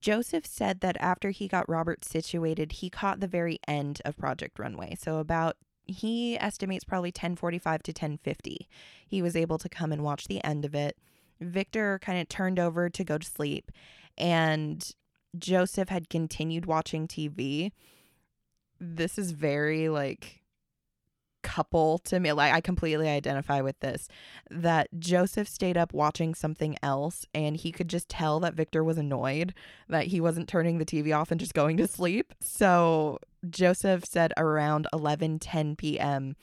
Joseph 0.00 0.46
said 0.46 0.80
that 0.80 0.96
after 0.98 1.30
he 1.30 1.48
got 1.48 1.68
Robert 1.68 2.04
situated, 2.04 2.72
he 2.72 2.90
caught 2.90 3.20
the 3.20 3.26
very 3.26 3.58
end 3.68 4.00
of 4.04 4.16
Project 4.16 4.58
Runway. 4.58 4.96
So 4.98 5.18
about 5.18 5.56
he 5.86 6.38
estimates 6.38 6.84
probably 6.84 7.08
1045 7.08 7.82
to 7.82 7.90
1050. 7.90 8.68
He 9.06 9.22
was 9.22 9.36
able 9.36 9.58
to 9.58 9.68
come 9.68 9.92
and 9.92 10.02
watch 10.02 10.28
the 10.28 10.42
end 10.44 10.64
of 10.64 10.74
it. 10.74 10.96
Victor 11.40 11.98
kind 12.02 12.20
of 12.20 12.28
turned 12.28 12.58
over 12.58 12.88
to 12.88 13.04
go 13.04 13.18
to 13.18 13.26
sleep 13.26 13.70
and 14.16 14.92
Joseph 15.38 15.88
had 15.88 16.08
continued 16.08 16.66
watching 16.66 17.06
TV. 17.06 17.72
This 18.78 19.18
is 19.18 19.32
very 19.32 19.88
like 19.88 20.39
couple 21.42 21.98
to 21.98 22.20
me 22.20 22.32
like 22.32 22.52
I 22.52 22.60
completely 22.60 23.08
identify 23.08 23.60
with 23.60 23.78
this 23.80 24.08
that 24.50 24.88
Joseph 24.98 25.48
stayed 25.48 25.76
up 25.76 25.92
watching 25.92 26.34
something 26.34 26.76
else 26.82 27.26
and 27.34 27.56
he 27.56 27.72
could 27.72 27.88
just 27.88 28.08
tell 28.08 28.40
that 28.40 28.54
Victor 28.54 28.84
was 28.84 28.98
annoyed 28.98 29.54
that 29.88 30.06
he 30.06 30.20
wasn't 30.20 30.48
turning 30.48 30.78
the 30.78 30.84
TV 30.84 31.16
off 31.16 31.30
and 31.30 31.40
just 31.40 31.54
going 31.54 31.76
to 31.78 31.86
sleep. 31.86 32.34
So 32.40 33.18
Joseph 33.48 34.04
said 34.04 34.32
around 34.36 34.86
11 34.92 35.38
10 35.38 35.76
p.m. 35.76 36.36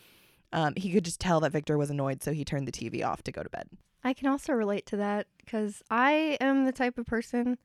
Um, 0.54 0.74
he 0.76 0.92
could 0.92 1.06
just 1.06 1.20
tell 1.20 1.40
that 1.42 1.52
Victor 1.52 1.78
was 1.78 1.90
annoyed, 1.90 2.24
so 2.24 2.32
he 2.32 2.46
turned 2.46 2.68
the 2.68 2.72
TV 2.72 3.06
off 3.06 3.22
to 3.24 3.32
go 3.32 3.44
to 3.44 3.50
bed. 3.50 3.68
I 4.04 4.14
can 4.14 4.28
also 4.28 4.54
relate 4.54 4.86
to 4.88 4.98
that 4.98 5.28
because 5.38 5.84
I 5.90 6.38
am 6.40 6.66
the 6.66 6.72
type 6.72 6.98
of 6.98 7.06
person 7.06 7.58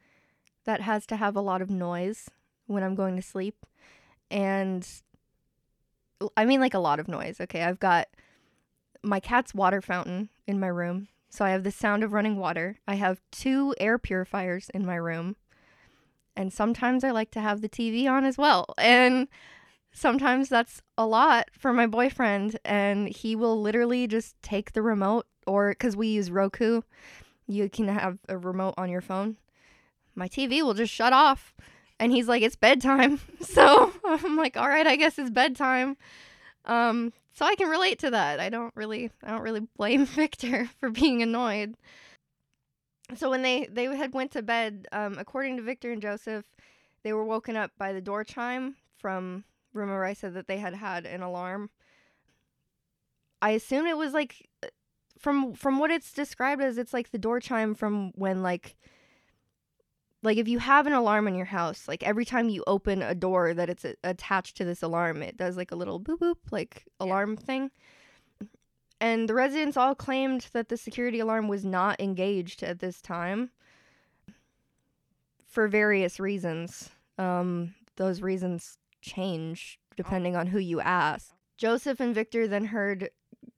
that 0.64 0.80
has 0.80 1.06
to 1.06 1.16
have 1.16 1.36
a 1.36 1.40
lot 1.40 1.62
of 1.62 1.70
noise 1.70 2.28
when 2.66 2.82
I'm 2.82 2.94
going 2.94 3.16
to 3.16 3.22
sleep. 3.22 3.66
And 4.30 4.86
I 6.36 6.44
mean, 6.44 6.60
like 6.60 6.74
a 6.74 6.78
lot 6.78 7.00
of 7.00 7.08
noise. 7.08 7.40
Okay. 7.40 7.62
I've 7.62 7.80
got 7.80 8.08
my 9.02 9.20
cat's 9.20 9.54
water 9.54 9.80
fountain 9.80 10.28
in 10.46 10.60
my 10.60 10.68
room. 10.68 11.08
So 11.30 11.44
I 11.44 11.50
have 11.50 11.64
the 11.64 11.70
sound 11.70 12.04
of 12.04 12.12
running 12.12 12.36
water. 12.36 12.78
I 12.86 12.96
have 12.96 13.20
two 13.30 13.74
air 13.80 13.98
purifiers 13.98 14.70
in 14.74 14.84
my 14.84 14.96
room. 14.96 15.36
And 16.36 16.52
sometimes 16.52 17.04
I 17.04 17.10
like 17.10 17.30
to 17.32 17.40
have 17.40 17.60
the 17.60 17.68
TV 17.68 18.08
on 18.08 18.24
as 18.24 18.38
well. 18.38 18.66
And 18.78 19.28
sometimes 19.94 20.48
that's 20.48 20.80
a 20.96 21.06
lot 21.06 21.48
for 21.52 21.72
my 21.72 21.86
boyfriend. 21.86 22.58
And 22.64 23.08
he 23.08 23.34
will 23.34 23.60
literally 23.60 24.06
just 24.06 24.40
take 24.42 24.72
the 24.72 24.82
remote, 24.82 25.26
or 25.46 25.70
because 25.70 25.96
we 25.96 26.08
use 26.08 26.30
Roku, 26.30 26.82
you 27.46 27.68
can 27.68 27.88
have 27.88 28.18
a 28.28 28.38
remote 28.38 28.74
on 28.76 28.90
your 28.90 29.00
phone. 29.00 29.36
My 30.14 30.28
TV 30.28 30.62
will 30.62 30.74
just 30.74 30.92
shut 30.92 31.12
off. 31.12 31.54
And 32.02 32.10
he's 32.10 32.26
like, 32.26 32.42
it's 32.42 32.56
bedtime. 32.56 33.20
So 33.42 33.92
I'm 34.04 34.36
like, 34.36 34.56
all 34.56 34.68
right, 34.68 34.86
I 34.86 34.96
guess 34.96 35.18
it's 35.18 35.30
bedtime. 35.30 35.96
Um, 36.64 37.12
so 37.34 37.44
I 37.44 37.54
can 37.54 37.68
relate 37.68 37.98
to 38.00 38.10
that. 38.10 38.40
I 38.40 38.48
don't 38.48 38.72
really, 38.74 39.10
I 39.22 39.30
don't 39.30 39.42
really 39.42 39.66
blame 39.76 40.06
Victor 40.06 40.70
for 40.80 40.90
being 40.90 41.22
annoyed. 41.22 41.76
So 43.14 43.30
when 43.30 43.42
they 43.42 43.68
they 43.70 43.84
had 43.84 44.14
went 44.14 44.30
to 44.32 44.42
bed, 44.42 44.88
um, 44.90 45.16
according 45.18 45.58
to 45.58 45.62
Victor 45.62 45.92
and 45.92 46.00
Joseph, 46.00 46.44
they 47.02 47.12
were 47.12 47.24
woken 47.24 47.56
up 47.56 47.72
by 47.78 47.92
the 47.92 48.00
door 48.00 48.24
chime 48.24 48.76
from 48.96 49.44
rumor. 49.74 50.04
I 50.04 50.14
said 50.14 50.34
that 50.34 50.48
they 50.48 50.58
had 50.58 50.74
had 50.74 51.04
an 51.04 51.20
alarm. 51.20 51.68
I 53.42 53.50
assume 53.50 53.86
it 53.86 53.98
was 53.98 54.12
like, 54.12 54.48
uh, 54.64 54.68
from 55.18 55.52
from 55.54 55.78
what 55.78 55.90
it's 55.90 56.12
described 56.12 56.62
as, 56.62 56.78
it's 56.78 56.94
like 56.94 57.10
the 57.10 57.18
door 57.18 57.38
chime 57.38 57.74
from 57.74 58.12
when 58.14 58.42
like 58.42 58.76
like 60.22 60.38
if 60.38 60.48
you 60.48 60.58
have 60.58 60.86
an 60.86 60.92
alarm 60.92 61.26
in 61.28 61.34
your 61.34 61.46
house 61.46 61.88
like 61.88 62.02
every 62.02 62.24
time 62.24 62.48
you 62.48 62.62
open 62.66 63.02
a 63.02 63.14
door 63.14 63.52
that 63.54 63.68
it's 63.68 63.84
a- 63.84 63.96
attached 64.04 64.56
to 64.56 64.64
this 64.64 64.82
alarm 64.82 65.22
it 65.22 65.36
does 65.36 65.56
like 65.56 65.72
a 65.72 65.76
little 65.76 66.00
boop 66.00 66.18
boop 66.18 66.36
like 66.50 66.84
alarm 67.00 67.36
thing. 67.36 67.70
And 69.00 69.28
the 69.28 69.34
residents 69.34 69.76
all 69.76 69.96
claimed 69.96 70.46
that 70.52 70.68
the 70.68 70.76
security 70.76 71.18
alarm 71.18 71.48
was 71.48 71.64
not 71.64 72.00
engaged 72.00 72.62
at 72.62 72.78
this 72.78 73.02
time 73.02 73.50
for 75.48 75.66
various 75.66 76.20
reasons. 76.20 76.90
Um 77.18 77.74
those 77.96 78.22
reasons 78.22 78.78
change 79.00 79.78
depending 79.96 80.36
on 80.36 80.46
who 80.46 80.58
you 80.58 80.80
ask. 80.80 81.34
Joseph 81.58 82.00
and 82.00 82.14
victor 82.14 82.48
then 82.48 82.64
heard 82.64 83.10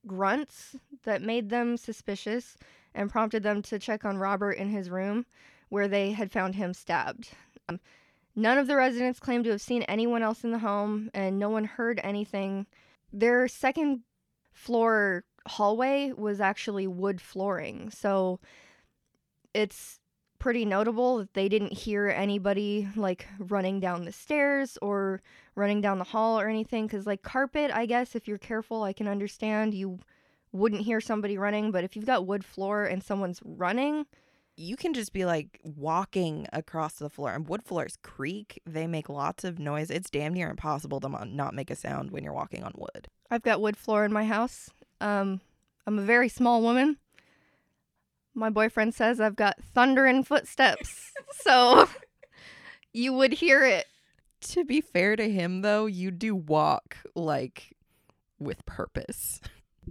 grunts 0.07 0.77
that 1.05 1.23
made 1.23 1.51
them 1.51 1.77
suspicious 1.77 2.57
and 2.95 3.11
prompted 3.11 3.43
them 3.43 3.63
to 3.63 3.79
check 3.79 4.05
on 4.05 4.19
robert 4.19 4.53
in 4.53 4.69
his 4.69 4.91
room 4.91 5.25
where 5.75 5.89
they 5.89 6.13
had 6.13 6.31
found 6.31 6.55
him 6.55 6.73
stabbed. 6.73 7.31
Um, 7.69 7.81
none 8.37 8.59
of 8.59 8.69
the 8.69 8.77
residents 8.77 9.19
claimed 9.19 9.43
to 9.43 9.51
have 9.51 9.61
seen 9.61 9.83
anyone 9.83 10.23
else 10.23 10.45
in 10.45 10.53
the 10.53 10.61
home, 10.61 11.11
and 11.13 11.37
no 11.37 11.51
one 11.51 11.65
heard 11.65 12.01
anything. 12.05 12.67
Their 13.13 13.49
second 13.49 14.03
floor 14.53 15.25
hallway 15.49 16.13
was 16.17 16.41
actually 16.41 16.87
wood 16.87 17.21
flooring, 17.21 17.91
so 17.91 18.39
it's 19.53 19.99
pretty 20.39 20.65
notable 20.65 21.19
that 21.19 21.35
they 21.35 21.49
didn't 21.49 21.73
hear 21.73 22.07
anybody 22.09 22.87
like 22.95 23.27
running 23.41 23.81
down 23.81 24.05
the 24.05 24.13
stairs 24.13 24.79
or 24.81 25.23
running 25.57 25.81
down 25.81 25.99
the 25.99 26.05
hall 26.05 26.39
or 26.39 26.49
anything. 26.49 26.87
Because, 26.87 27.05
like, 27.05 27.23
carpet, 27.23 27.73
I 27.75 27.85
guess 27.87 28.15
if 28.15 28.29
you're 28.29 28.39
careful, 28.39 28.85
I 28.85 28.93
can 28.93 29.09
understand 29.09 29.75
you 29.75 29.99
wouldn't 30.53 30.83
hear 30.83 31.01
somebody 31.01 31.37
running. 31.37 31.73
But 31.73 31.83
if 31.83 31.97
you've 31.97 32.07
got 32.07 32.29
wood 32.29 32.45
floor 32.45 32.85
and 32.85 33.03
someone's 33.03 33.41
running, 33.45 34.07
You 34.57 34.77
can 34.77 34.95
just 34.95 35.13
be 35.13 35.25
like 35.25 35.61
walking 35.65 36.47
across 36.53 36.95
the 36.95 37.11
floor. 37.11 37.33
And 37.33 37.49
wood 37.49 37.63
floors 37.63 37.99
creak. 38.03 38.61
They 38.67 38.87
make 38.87 39.09
lots 39.09 39.45
of 39.45 39.59
noise. 39.59 39.91
It's 39.91 40.11
damn 40.11 40.35
near 40.35 40.49
impossible 40.49 41.01
to 41.01 41.27
not 41.27 41.55
make 41.55 41.71
a 41.71 41.77
sound 41.77 42.11
when 42.11 42.23
you're 42.23 42.33
walking 42.33 42.63
on 42.63 42.73
wood. 42.77 43.09
I've 43.31 43.43
got 43.43 43.61
wood 43.61 43.77
floor 43.77 44.05
in 44.05 44.13
my 44.13 44.25
house. 44.25 44.71
Um, 45.01 45.41
I'm 45.87 45.99
a 45.99 46.03
very 46.03 46.29
small 46.29 46.63
woman. 46.63 46.99
My 48.35 48.51
boyfriend 48.51 48.95
says 48.95 49.21
I've 49.21 49.37
got 49.37 49.63
thundering 49.63 50.25
footsteps. 50.25 51.13
so 51.33 51.89
you 52.93 53.13
would 53.13 53.35
hear 53.35 53.65
it. 53.65 53.87
To 54.53 54.65
be 54.65 54.81
fair 54.81 55.17
to 55.17 55.31
him, 55.31 55.63
though, 55.63 55.87
you 55.87 56.11
do 56.11 56.35
walk 56.35 56.99
like 57.15 57.75
with 58.39 58.65
purpose. 58.67 59.41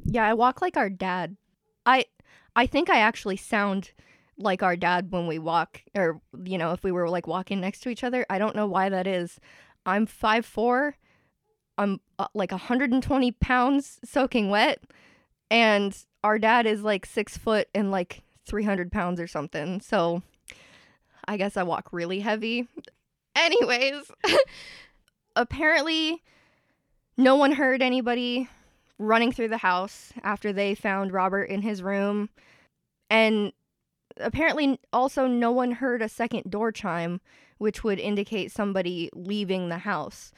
Yeah, 0.05 0.25
I 0.25 0.33
walk 0.33 0.61
like 0.61 0.77
our 0.77 0.89
dad. 0.89 1.37
I 1.85 2.05
I 2.55 2.67
think 2.67 2.89
I 2.89 2.99
actually 2.99 3.37
sound 3.37 3.91
like 4.37 4.63
our 4.63 4.75
dad 4.75 5.11
when 5.11 5.27
we 5.27 5.39
walk 5.39 5.81
or 5.95 6.21
you 6.43 6.57
know, 6.57 6.71
if 6.71 6.83
we 6.83 6.91
were 6.91 7.09
like 7.09 7.27
walking 7.27 7.61
next 7.61 7.81
to 7.81 7.89
each 7.89 8.03
other. 8.03 8.25
I 8.29 8.39
don't 8.39 8.55
know 8.55 8.67
why 8.67 8.89
that 8.89 9.07
is. 9.07 9.39
I'm 9.85 10.07
5'4. 10.07 10.93
I'm 11.77 11.99
uh, 12.19 12.27
like 12.33 12.51
120 12.51 13.31
pounds 13.31 13.99
soaking 14.03 14.49
wet 14.49 14.83
and 15.49 15.97
our 16.23 16.39
dad 16.39 16.65
is 16.65 16.83
like 16.83 17.05
6 17.05 17.37
foot 17.37 17.67
and 17.73 17.91
like 17.91 18.23
300 18.45 18.91
pounds 18.91 19.19
or 19.19 19.27
something. 19.27 19.81
So 19.81 20.21
I 21.27 21.37
guess 21.37 21.57
I 21.57 21.63
walk 21.63 21.89
really 21.91 22.19
heavy. 22.19 22.67
Anyways, 23.35 24.11
apparently 25.35 26.21
no 27.17 27.35
one 27.35 27.53
heard 27.53 27.81
anybody 27.81 28.49
running 28.99 29.31
through 29.31 29.49
the 29.49 29.57
house 29.57 30.13
after 30.23 30.53
they 30.53 30.75
found 30.75 31.11
Robert 31.11 31.45
in 31.45 31.61
his 31.61 31.81
room. 31.81 32.29
And 33.09 33.51
apparently, 34.17 34.79
also, 34.91 35.27
no 35.27 35.51
one 35.51 35.71
heard 35.73 36.01
a 36.01 36.09
second 36.09 36.49
door 36.49 36.71
chime, 36.71 37.21
which 37.57 37.83
would 37.83 37.99
indicate 37.99 38.51
somebody 38.51 39.09
leaving 39.13 39.69
the 39.69 39.79
house. 39.79 40.31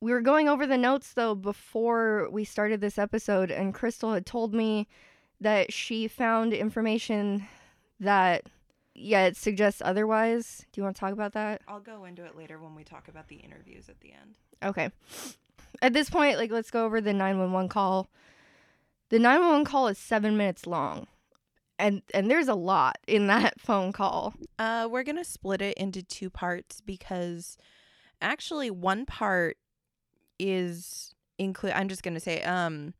We 0.00 0.10
were 0.10 0.20
going 0.20 0.48
over 0.48 0.66
the 0.66 0.78
notes, 0.78 1.12
though, 1.12 1.34
before 1.34 2.28
we 2.30 2.44
started 2.44 2.80
this 2.80 2.98
episode, 2.98 3.50
and 3.50 3.72
Crystal 3.72 4.14
had 4.14 4.26
told 4.26 4.52
me 4.52 4.88
that 5.40 5.72
she 5.72 6.08
found 6.08 6.52
information 6.52 7.46
that, 8.00 8.46
yeah, 8.94 9.26
it 9.26 9.36
suggests 9.36 9.80
otherwise. 9.84 10.66
Do 10.72 10.80
you 10.80 10.84
want 10.84 10.96
to 10.96 11.00
talk 11.00 11.12
about 11.12 11.32
that? 11.34 11.62
I'll 11.68 11.80
go 11.80 12.04
into 12.04 12.24
it 12.24 12.36
later 12.36 12.58
when 12.58 12.74
we 12.74 12.82
talk 12.82 13.08
about 13.08 13.28
the 13.28 13.36
interviews 13.36 13.88
at 13.88 14.00
the 14.00 14.12
end. 14.12 14.36
Okay. 14.64 14.90
At 15.80 15.92
this 15.92 16.10
point, 16.10 16.36
like 16.36 16.50
let's 16.50 16.70
go 16.70 16.84
over 16.84 17.00
the 17.00 17.12
911 17.12 17.68
call. 17.68 18.08
The 19.10 19.18
911 19.18 19.64
call 19.64 19.88
is 19.88 19.98
7 19.98 20.36
minutes 20.36 20.66
long. 20.66 21.06
And 21.82 22.00
and 22.14 22.30
there's 22.30 22.46
a 22.48 22.54
lot 22.54 22.98
in 23.08 23.26
that 23.26 23.60
phone 23.60 23.92
call. 23.92 24.34
Uh, 24.58 24.88
we're 24.90 25.02
gonna 25.02 25.24
split 25.24 25.60
it 25.60 25.76
into 25.76 26.02
two 26.02 26.30
parts 26.30 26.80
because 26.80 27.56
actually 28.20 28.70
one 28.70 29.04
part 29.04 29.56
is 30.38 31.12
include. 31.38 31.72
I'm 31.72 31.88
just 31.88 32.04
gonna 32.04 32.20
say 32.20 32.40
um 32.42 32.94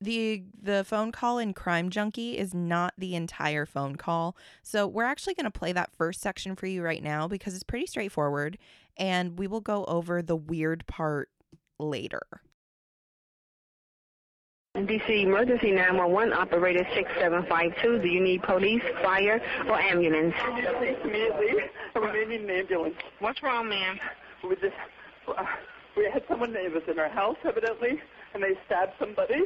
the 0.00 0.44
the 0.60 0.84
phone 0.84 1.12
call 1.12 1.38
in 1.38 1.52
Crime 1.52 1.90
Junkie 1.90 2.38
is 2.38 2.54
not 2.54 2.94
the 2.96 3.14
entire 3.14 3.66
phone 3.66 3.96
call. 3.96 4.36
So 4.62 4.86
we're 4.86 5.04
actually 5.04 5.34
gonna 5.34 5.50
play 5.50 5.72
that 5.72 5.94
first 5.94 6.22
section 6.22 6.56
for 6.56 6.66
you 6.66 6.82
right 6.82 7.02
now 7.02 7.28
because 7.28 7.54
it's 7.54 7.62
pretty 7.62 7.86
straightforward, 7.86 8.56
and 8.96 9.38
we 9.38 9.46
will 9.46 9.60
go 9.60 9.84
over 9.84 10.22
the 10.22 10.36
weird 10.36 10.86
part 10.86 11.28
later. 11.78 12.22
DC 14.84 15.22
Emergency 15.22 15.70
911 15.72 16.34
operator 16.34 16.86
6752. 16.94 17.98
Do 18.02 18.08
you 18.08 18.20
need 18.20 18.42
police, 18.42 18.82
fire, 19.02 19.40
or 19.68 19.80
ambulance? 19.80 20.34
Immediately, 21.04 21.54
we 21.94 22.24
need 22.26 22.40
an 22.42 22.50
ambulance. 22.50 22.94
What's 23.20 23.42
wrong, 23.42 23.68
ma'am? 23.70 23.98
We 24.46 24.54
just, 24.56 24.74
uh, 25.28 25.44
we 25.96 26.08
had 26.12 26.22
someone 26.28 26.52
that 26.52 26.70
was 26.72 26.82
in 26.88 26.98
our 26.98 27.08
house, 27.08 27.36
evidently, 27.44 28.00
and 28.34 28.42
they 28.42 28.52
stabbed 28.66 28.92
somebody. 28.98 29.42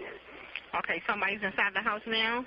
Okay, 0.77 1.01
somebody's 1.09 1.41
inside 1.43 1.75
the 1.75 1.81
house 1.81 2.03
now. 2.07 2.45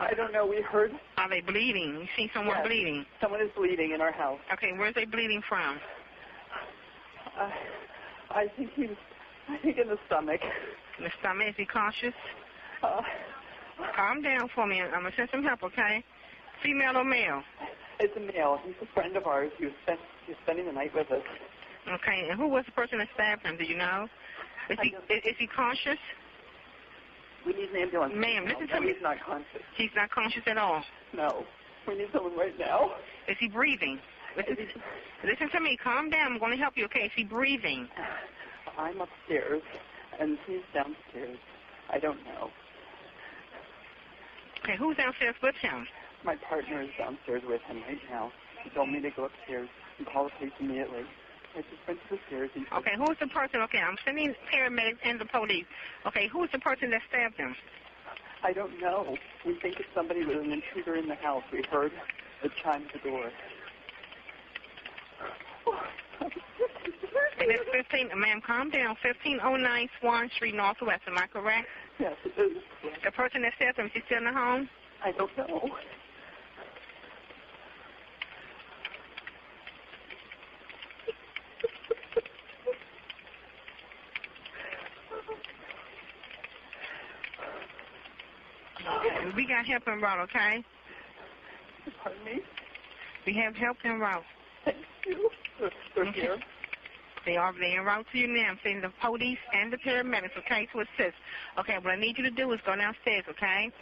I 0.00 0.12
don't 0.14 0.32
know. 0.32 0.46
We 0.46 0.60
heard 0.62 0.92
Are 1.18 1.28
they 1.28 1.40
bleeding? 1.40 1.96
You 2.00 2.06
see 2.16 2.30
someone 2.34 2.56
Yes. 2.58 2.66
bleeding? 2.66 3.06
someone 3.20 3.40
is 3.40 3.50
bleeding 3.56 3.92
in 3.92 4.00
our 4.00 4.12
house. 4.12 4.40
Okay, 4.52 4.72
where's 4.72 4.94
they 4.94 5.04
bleeding 5.06 5.42
from? 5.48 5.78
Uh, 7.38 7.50
I 8.30 8.46
think 8.56 8.72
he 8.74 8.86
was, 8.86 8.96
I 9.48 9.56
think 9.58 9.78
in 9.78 9.88
the 9.88 9.98
stomach. 10.06 10.40
Stomach. 11.20 11.48
Is 11.48 11.54
he 11.56 11.66
cautious? 11.66 12.14
Uh, 12.82 13.00
Calm 13.94 14.22
down 14.22 14.48
for 14.54 14.66
me. 14.66 14.80
I'm 14.80 14.90
gonna 14.90 15.10
send 15.16 15.28
some 15.30 15.42
help. 15.44 15.62
Okay. 15.62 16.02
Female 16.62 16.96
or 16.96 17.04
male? 17.04 17.42
it's 18.00 18.16
a 18.16 18.20
male. 18.20 18.58
He's 18.64 18.74
a 18.82 18.86
friend 18.94 19.16
of 19.16 19.26
ours. 19.26 19.52
He 19.58 19.66
was, 19.66 19.74
spent, 19.82 20.00
he 20.26 20.32
was 20.32 20.38
spending 20.44 20.66
the 20.66 20.72
night 20.72 20.94
with 20.94 21.10
us. 21.10 21.22
Okay. 21.88 22.28
And 22.30 22.38
who 22.38 22.48
was 22.48 22.64
the 22.66 22.72
person 22.72 22.98
that 22.98 23.08
stabbed 23.14 23.44
him? 23.44 23.56
Do 23.56 23.64
you 23.64 23.76
know? 23.76 24.08
Is 24.70 24.78
I 24.80 24.84
he 24.84 24.88
is, 25.14 25.22
is 25.24 25.36
he 25.38 25.46
conscious? 25.46 26.00
We 27.46 27.52
need 27.52 27.70
an 27.70 27.82
ambulance. 27.82 28.12
Ma'am, 28.16 28.44
listen 28.44 28.66
no, 28.68 28.74
to 28.74 28.80
me. 28.80 28.92
He's 28.92 29.02
not 29.02 29.16
conscious. 29.24 29.62
He's 29.76 29.94
not 29.94 30.10
conscious 30.10 30.42
at 30.46 30.58
all. 30.58 30.82
No. 31.14 31.44
We 31.86 31.94
need 31.94 32.08
someone 32.12 32.36
right 32.36 32.58
now. 32.58 32.90
Is 33.28 33.36
he 33.38 33.48
breathing? 33.48 34.00
Listen, 34.36 34.56
Is 34.58 34.68
listen 35.24 35.48
to 35.50 35.60
me. 35.60 35.78
Calm 35.82 36.10
down. 36.10 36.32
I'm 36.32 36.38
going 36.40 36.50
to 36.50 36.58
help 36.58 36.74
you. 36.76 36.84
Okay. 36.86 37.06
Is 37.06 37.12
he 37.14 37.22
breathing? 37.22 37.88
I'm 38.76 39.00
upstairs, 39.00 39.62
and 40.18 40.38
he's 40.46 40.62
downstairs. 40.72 41.38
I 41.90 41.98
don't 41.98 42.24
know. 42.24 42.50
Okay. 44.64 44.76
Who's 44.76 44.96
downstairs 44.96 45.36
with 45.42 45.54
him? 45.56 45.86
My 46.24 46.36
partner 46.36 46.82
is 46.82 46.90
downstairs 46.98 47.42
with 47.46 47.62
him 47.62 47.82
right 47.86 48.00
now. 48.10 48.32
He 48.64 48.70
told 48.70 48.90
me 48.90 49.00
to 49.00 49.10
go 49.10 49.26
upstairs 49.26 49.68
and 49.98 50.06
call 50.06 50.24
the 50.24 50.30
police 50.38 50.52
immediately. 50.58 51.04
I 51.54 51.60
just 51.60 51.86
went 51.86 52.00
to 52.08 52.16
the 52.16 52.20
stairs. 52.26 52.50
Said, 52.54 52.64
Okay, 52.78 52.94
who's 52.98 53.16
the 53.18 53.28
person? 53.28 53.60
Okay, 53.62 53.78
I'm 53.78 53.96
sending 54.04 54.34
paramedics 54.52 54.98
and 55.04 55.20
the 55.20 55.24
police. 55.26 55.66
Okay, 56.06 56.26
who's 56.26 56.50
the 56.50 56.58
person 56.58 56.90
that 56.90 57.02
stabbed 57.08 57.36
him? 57.36 57.54
I 58.42 58.52
don't 58.52 58.78
know. 58.80 59.16
We 59.44 59.54
think 59.54 59.78
it's 59.80 59.88
somebody 59.94 60.24
with 60.24 60.38
an 60.38 60.52
intruder 60.52 60.96
in 60.96 61.08
the 61.08 61.14
house. 61.14 61.44
We 61.52 61.62
heard 61.70 61.92
the 62.42 62.50
chime 62.62 62.84
at 62.86 63.02
the 63.02 63.08
door. 63.08 63.30
And 67.46 67.54
it's 67.54 67.70
15, 67.70 68.08
ma'am, 68.18 68.40
calm 68.44 68.70
down. 68.70 68.96
1509 69.06 69.88
Swann 70.00 70.28
Street 70.34 70.56
Northwest, 70.56 71.02
am 71.06 71.16
I 71.16 71.26
correct? 71.28 71.68
Yes, 72.00 72.16
it 72.24 72.34
is. 72.34 72.58
The 73.04 73.12
person 73.12 73.42
that 73.42 73.54
him, 73.78 73.86
is 73.86 73.92
he 73.94 74.00
still 74.06 74.18
in 74.18 74.24
the 74.24 74.32
home? 74.32 74.68
I 75.04 75.12
don't 75.12 75.30
know. 75.38 75.70
We 89.36 89.46
got 89.46 89.66
help 89.66 89.82
en 89.86 90.00
route, 90.00 90.18
okay? 90.30 90.64
Pardon 92.02 92.24
me? 92.24 92.40
We 93.24 93.34
have 93.34 93.54
help 93.54 93.76
en 93.84 94.00
route. 94.00 94.24
Thank 94.64 94.78
you. 95.06 95.30
They're 95.94 96.06
Okay. 96.06 96.20
here. 96.20 96.38
They 97.26 97.36
are 97.36 97.52
they 97.58 97.74
en 97.74 97.84
route 97.84 98.06
to 98.12 98.18
you 98.18 98.28
now. 98.28 98.50
I'm 98.50 98.58
sending 98.62 98.82
the 98.82 98.92
police 99.02 99.38
and 99.52 99.72
the 99.72 99.78
paramedics, 99.78 100.38
okay, 100.46 100.68
to 100.72 100.80
assist. 100.80 101.18
Okay, 101.58 101.74
what 101.82 101.92
I 101.92 101.96
need 101.96 102.16
you 102.16 102.24
to 102.24 102.30
do 102.30 102.52
is 102.52 102.60
go 102.64 102.76
downstairs, 102.76 103.24
okay? 103.28 103.72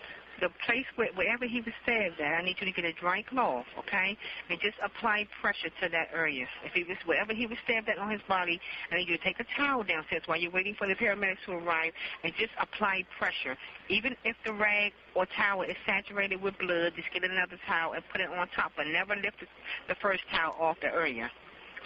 The 0.40 0.48
place 0.66 0.86
where, 0.96 1.12
wherever 1.14 1.44
he 1.46 1.60
was 1.60 1.72
stabbed 1.84 2.18
at, 2.18 2.40
I 2.40 2.42
need 2.42 2.56
you 2.58 2.66
to 2.66 2.72
get 2.72 2.84
a 2.84 2.92
dry 2.94 3.22
cloth, 3.22 3.66
okay? 3.78 4.16
And 4.50 4.58
just 4.60 4.76
apply 4.82 5.28
pressure 5.40 5.68
to 5.68 5.88
that 5.92 6.08
area. 6.12 6.46
If 6.64 6.72
he 6.72 6.82
was 6.84 6.96
wherever 7.04 7.32
he 7.34 7.46
was 7.46 7.58
stabbed 7.64 7.88
at 7.88 7.98
on 7.98 8.10
his 8.10 8.22
body, 8.26 8.58
I 8.90 8.96
need 8.96 9.08
you 9.08 9.16
to 9.18 9.22
take 9.22 9.38
a 9.38 9.46
towel 9.56 9.84
downstairs 9.84 10.22
while 10.26 10.38
you're 10.40 10.50
waiting 10.50 10.74
for 10.74 10.88
the 10.88 10.94
paramedics 10.94 11.44
to 11.46 11.52
arrive 11.52 11.92
and 12.24 12.32
just 12.40 12.52
apply 12.60 13.04
pressure. 13.18 13.56
Even 13.88 14.16
if 14.24 14.36
the 14.44 14.52
rag 14.54 14.92
or 15.14 15.26
towel 15.36 15.62
is 15.62 15.76
saturated 15.86 16.40
with 16.42 16.58
blood, 16.58 16.94
just 16.96 17.12
get 17.12 17.22
another 17.22 17.60
towel 17.68 17.92
and 17.92 18.02
put 18.10 18.20
it 18.20 18.28
on 18.30 18.48
top, 18.56 18.72
but 18.76 18.86
never 18.88 19.14
lift 19.14 19.38
the, 19.38 19.46
the 19.88 19.94
first 20.00 20.22
towel 20.32 20.56
off 20.58 20.76
the 20.80 20.88
area. 20.88 21.30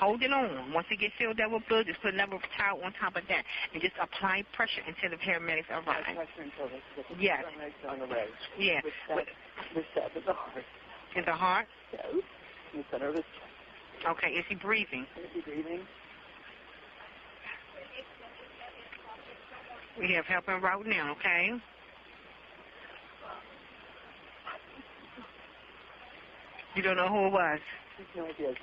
Hold 0.00 0.22
it 0.22 0.32
on. 0.32 0.72
Once 0.72 0.86
it 0.90 1.00
gets 1.00 1.14
filled 1.18 1.40
up 1.40 1.50
with 1.50 1.62
blood, 1.68 1.86
just 1.86 2.00
put 2.00 2.14
another 2.14 2.38
towel 2.56 2.80
on 2.84 2.92
top 3.00 3.16
of 3.16 3.22
that 3.28 3.42
and 3.74 3.82
just 3.82 3.94
apply 4.00 4.44
pressure 4.54 4.82
until 4.86 5.10
the 5.10 5.16
paramedics 5.18 5.66
arrive. 5.70 6.04
pressure 6.14 6.42
until 6.42 6.68
they 6.70 6.82
get 7.18 7.20
Yes. 7.20 7.44
on 7.88 7.98
the 7.98 8.06
leg. 8.06 8.28
Yeah. 8.56 8.80
With 8.84 8.94
stab, 9.04 9.26
with 9.74 9.84
stab 9.92 10.16
in 10.16 10.22
the 10.24 10.32
heart. 10.32 10.64
In 11.16 11.24
the 11.24 11.32
heart? 11.32 11.66
Yes. 11.92 12.04
In 12.72 12.78
the 12.80 12.84
center 12.92 13.08
of 13.08 13.14
his 13.16 13.24
chest. 13.24 14.06
Okay. 14.06 14.30
Is 14.34 14.44
he 14.48 14.54
breathing? 14.54 15.04
Is 15.16 15.30
he 15.34 15.40
breathing? 15.40 15.80
We 19.98 20.12
have 20.12 20.26
help 20.26 20.48
en 20.48 20.60
route 20.62 20.86
now, 20.86 21.10
okay? 21.18 21.50
You 26.76 26.82
don't 26.82 26.96
know 26.96 27.08
who 27.08 27.26
it 27.26 27.32
was. 27.32 27.58
No 28.14 28.26
idea. 28.26 28.54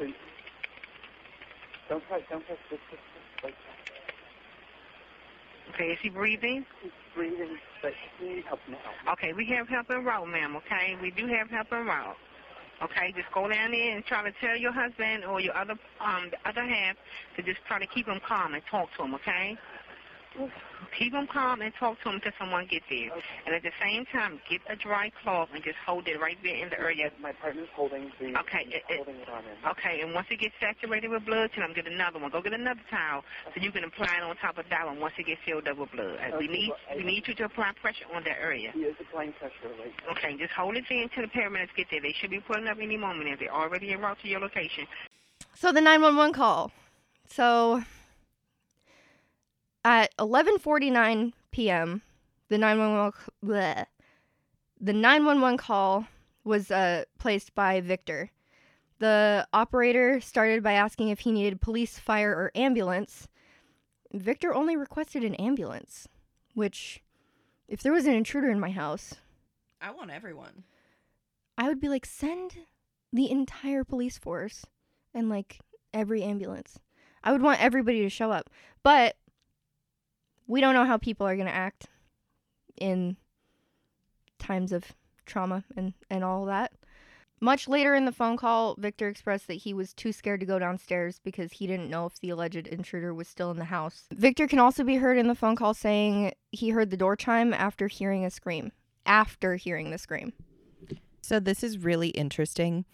Don't 1.90 2.04
touch, 2.10 2.22
don't 2.30 2.42
touch 2.48 2.58
this, 2.72 2.80
this, 2.92 3.00
this, 3.00 3.24
like, 3.44 3.56
Okay, 5.74 5.92
is 5.92 6.00
he 6.02 6.10
breathing? 6.10 6.66
he's 6.82 6.92
breathing, 7.16 7.58
but 7.82 7.92
he 8.20 8.26
needs 8.36 8.48
help 8.48 8.60
now. 8.70 9.14
Okay, 9.14 9.34
we 9.34 9.46
have 9.56 9.68
help 9.68 9.90
en 9.90 10.04
route, 10.04 10.28
ma'am, 10.28 10.56
okay? 10.58 10.96
We 11.02 11.12
do 11.12 11.28
have 11.28 11.50
help 11.50 11.68
en 11.72 11.86
route. 11.86 12.18
Okay, 12.84 13.14
just 13.16 13.32
go 13.34 13.48
down 13.48 13.72
there 13.72 13.96
and 13.96 14.04
try 14.06 14.22
to 14.24 14.32
tell 14.42 14.58
your 14.58 14.74
husband 14.74 15.24
or 15.24 15.40
your 15.40 15.56
other 15.56 15.76
um 16.02 16.28
the 16.30 16.38
other 16.50 16.64
half 16.68 16.96
to 17.38 17.44
just 17.44 17.60
try 17.68 17.80
to 17.80 17.88
keep 17.88 18.06
him 18.08 18.20
calm 18.28 18.54
and 18.54 18.62
talk 18.70 18.90
to 18.98 19.04
him, 19.04 19.16
okay? 19.16 19.56
Keep 20.98 21.14
him 21.14 21.28
calm 21.28 21.62
and 21.62 21.74
talk 21.76 22.00
to 22.04 22.10
him 22.10 22.16
until 22.16 22.32
someone 22.40 22.68
gets 22.72 22.86
there. 22.90 23.12
Okay. 23.12 23.44
And 23.46 23.56
at 23.56 23.64
the 23.64 23.72
same 23.84 24.06
time, 24.12 24.40
get 24.50 24.62
a 24.70 24.76
dry 24.76 25.12
cloth 25.24 25.50
and 25.54 25.64
just 25.64 25.76
hold 25.86 26.08
it 26.08 26.20
right 26.20 26.38
there 26.44 26.56
in 26.56 26.70
the 26.70 26.80
area. 26.80 27.12
My 27.20 27.34
partner's 27.34 27.68
holding 27.76 28.12
the, 28.20 28.38
Okay, 28.40 28.64
it- 28.72 28.84
it- 28.88 28.98
holding 29.04 29.20
it 29.20 29.28
on 29.30 29.44
him. 29.44 29.58
Okay, 29.72 30.02
and 30.02 30.14
once 30.14 30.28
it 30.30 30.40
gets 30.40 30.56
saturated 30.60 31.10
with 31.10 31.26
blood, 31.26 31.52
tell 31.54 31.66
him 31.66 31.74
get 31.74 31.88
another 31.88 32.20
one. 32.20 32.32
Go 32.32 32.42
get 32.42 32.54
another 32.54 32.80
towel 32.90 33.24
so 33.54 33.62
you 33.62 33.72
can 33.72 33.84
apply 33.84 34.18
it 34.18 34.24
on 34.24 34.36
top 34.38 34.58
of 34.58 34.70
that 34.70 34.86
one 34.86 35.00
once 35.00 35.16
it 35.18 35.26
gets 35.26 35.42
filled 35.46 35.68
up 35.68 35.78
with 35.78 35.92
blood. 35.92 36.18
And 36.22 36.36
we 36.38 36.48
need 36.48 36.70
well, 36.70 36.98
we 36.98 37.04
need 37.04 37.28
you 37.28 37.34
to 37.36 37.46
apply 37.46 37.72
pressure 37.82 38.06
on 38.14 38.24
that 38.24 38.38
area. 38.40 38.72
He 38.72 38.84
is 38.84 38.96
applying 39.00 39.34
pressure, 39.34 39.72
like, 39.80 39.94
Okay, 40.18 40.38
just 40.38 40.54
hold 40.54 40.78
it 40.78 40.86
there 40.88 41.04
until 41.04 41.24
the 41.24 41.30
paramedics 41.30 41.76
get 41.76 41.88
there. 41.92 42.02
They 42.02 42.14
should 42.14 42.30
be 42.30 42.40
pulling 42.40 42.68
up 42.68 42.78
any 42.80 42.96
moment 42.96 43.30
if 43.30 43.40
they're 43.40 43.54
already 43.54 43.92
en 43.92 44.00
route 44.00 44.20
to 44.22 44.28
your 44.30 44.40
location. 44.40 44.88
So 45.56 45.72
the 45.72 45.82
911 45.82 46.34
call. 46.34 46.72
So 47.28 47.84
at 49.86 50.18
11:49 50.18 51.32
p.m., 51.52 52.02
the 52.50 52.58
911 52.58 53.14
bleh. 53.46 53.86
the 54.82 54.94
911 54.94 55.58
call 55.58 56.08
was 56.44 56.72
uh, 56.72 57.06
placed 57.20 57.54
by 57.56 57.80
Victor. 57.80 58.32
The 59.00 59.48
operator 59.54 60.20
started 60.20 60.64
by 60.64 60.74
asking 60.74 61.10
if 61.10 61.20
he 61.22 61.32
needed 61.32 61.62
police, 61.62 62.00
fire, 62.00 62.32
or 62.32 62.52
ambulance. 62.56 63.28
Victor 64.12 64.54
only 64.54 64.76
requested 64.76 65.24
an 65.24 65.36
ambulance, 65.36 66.08
which 66.56 67.02
if 67.68 67.82
there 67.84 67.94
was 67.94 68.06
an 68.06 68.14
intruder 68.14 68.50
in 68.50 68.60
my 68.60 68.72
house, 68.72 69.16
I 69.82 69.92
want 69.92 70.12
everyone. 70.12 70.64
I 71.58 71.68
would 71.68 71.80
be 71.80 71.90
like, 71.90 72.06
send 72.06 72.56
the 73.14 73.30
entire 73.30 73.84
police 73.84 74.18
force 74.18 74.66
and 75.14 75.30
like 75.30 75.60
every 75.94 76.24
ambulance. 76.24 76.80
I 77.24 77.32
would 77.32 77.42
want 77.42 77.62
everybody 77.62 78.02
to 78.02 78.10
show 78.10 78.32
up. 78.32 78.50
But 78.84 79.16
we 80.48 80.62
don't 80.62 80.74
know 80.74 80.86
how 80.86 80.98
people 80.98 81.28
are 81.28 81.36
going 81.36 81.48
to 81.48 81.54
act 81.54 81.88
in 82.78 83.18
times 84.40 84.72
of 84.72 84.94
trauma 85.26 85.64
and, 85.76 85.94
and 86.10 86.24
all 86.24 86.46
that. 86.46 86.72
Much 87.42 87.68
later 87.68 87.94
in 87.94 88.06
the 88.06 88.12
phone 88.12 88.38
call, 88.38 88.76
Victor 88.78 89.10
expressed 89.10 89.48
that 89.48 89.56
he 89.56 89.74
was 89.74 89.94
too 89.94 90.14
scared 90.14 90.40
to 90.40 90.46
go 90.46 90.58
downstairs 90.58 91.20
because 91.24 91.52
he 91.52 91.68
didn't 91.68 91.90
know 91.90 92.06
if 92.06 92.20
the 92.20 92.30
alleged 92.30 92.68
intruder 92.68 93.14
was 93.14 93.28
still 93.28 93.52
in 93.52 93.58
the 93.58 93.66
house. 93.66 94.06
Victor 94.14 94.48
can 94.48 94.60
also 94.60 94.84
be 94.84 94.96
heard 94.96 95.18
in 95.18 95.28
the 95.28 95.36
phone 95.36 95.56
call 95.56 95.74
saying 95.74 96.32
he 96.52 96.70
heard 96.70 96.92
the 96.92 96.98
door 96.98 97.16
chime 97.16 97.54
after 97.54 97.88
hearing 97.88 98.24
a 98.24 98.30
scream. 98.30 98.72
After 99.06 99.58
hearing 99.58 99.92
the 99.92 99.98
scream. 99.98 100.34
So 101.22 101.40
this 101.40 101.62
is 101.62 101.78
really 101.80 102.10
interesting 102.10 102.86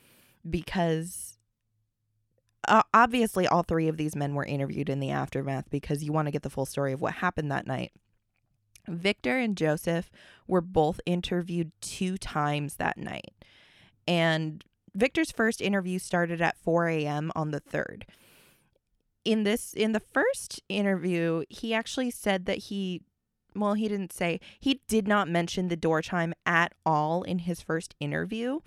because 0.49 1.37
uh, 2.67 2.83
obviously 2.93 3.47
all 3.47 3.63
three 3.63 3.87
of 3.87 3.97
these 3.97 4.15
men 4.15 4.35
were 4.35 4.45
interviewed 4.45 4.89
in 4.89 4.99
the 4.99 5.09
aftermath 5.09 5.69
because 5.69 6.03
you 6.03 6.11
want 6.11 6.27
to 6.27 6.31
get 6.31 6.43
the 6.43 6.49
full 6.49 6.65
story 6.65 6.93
of 6.93 7.01
what 7.01 7.15
happened 7.15 7.51
that 7.51 7.67
night. 7.67 7.91
Victor 8.87 9.37
and 9.37 9.55
Joseph 9.55 10.09
were 10.47 10.61
both 10.61 10.99
interviewed 11.05 11.71
two 11.81 12.17
times 12.17 12.75
that 12.75 12.97
night. 12.97 13.33
And 14.07 14.63
Victor's 14.93 15.31
first 15.31 15.61
interview 15.61 15.99
started 15.99 16.41
at 16.41 16.57
4 16.57 16.87
a.m. 16.89 17.31
on 17.35 17.51
the 17.51 17.61
3rd. 17.61 18.03
In 19.23 19.43
this 19.43 19.73
in 19.73 19.91
the 19.91 19.99
first 19.99 20.61
interview, 20.67 21.43
he 21.47 21.75
actually 21.75 22.09
said 22.09 22.47
that 22.47 22.57
he 22.57 23.01
well, 23.55 23.73
he 23.73 23.87
didn't 23.87 24.13
say 24.13 24.39
he 24.59 24.81
did 24.87 25.07
not 25.07 25.27
mention 25.27 25.67
the 25.67 25.75
door 25.75 26.01
chime 26.01 26.33
at 26.45 26.73
all 26.85 27.23
in 27.23 27.39
his 27.39 27.61
first 27.61 27.95
interview. 27.99 28.59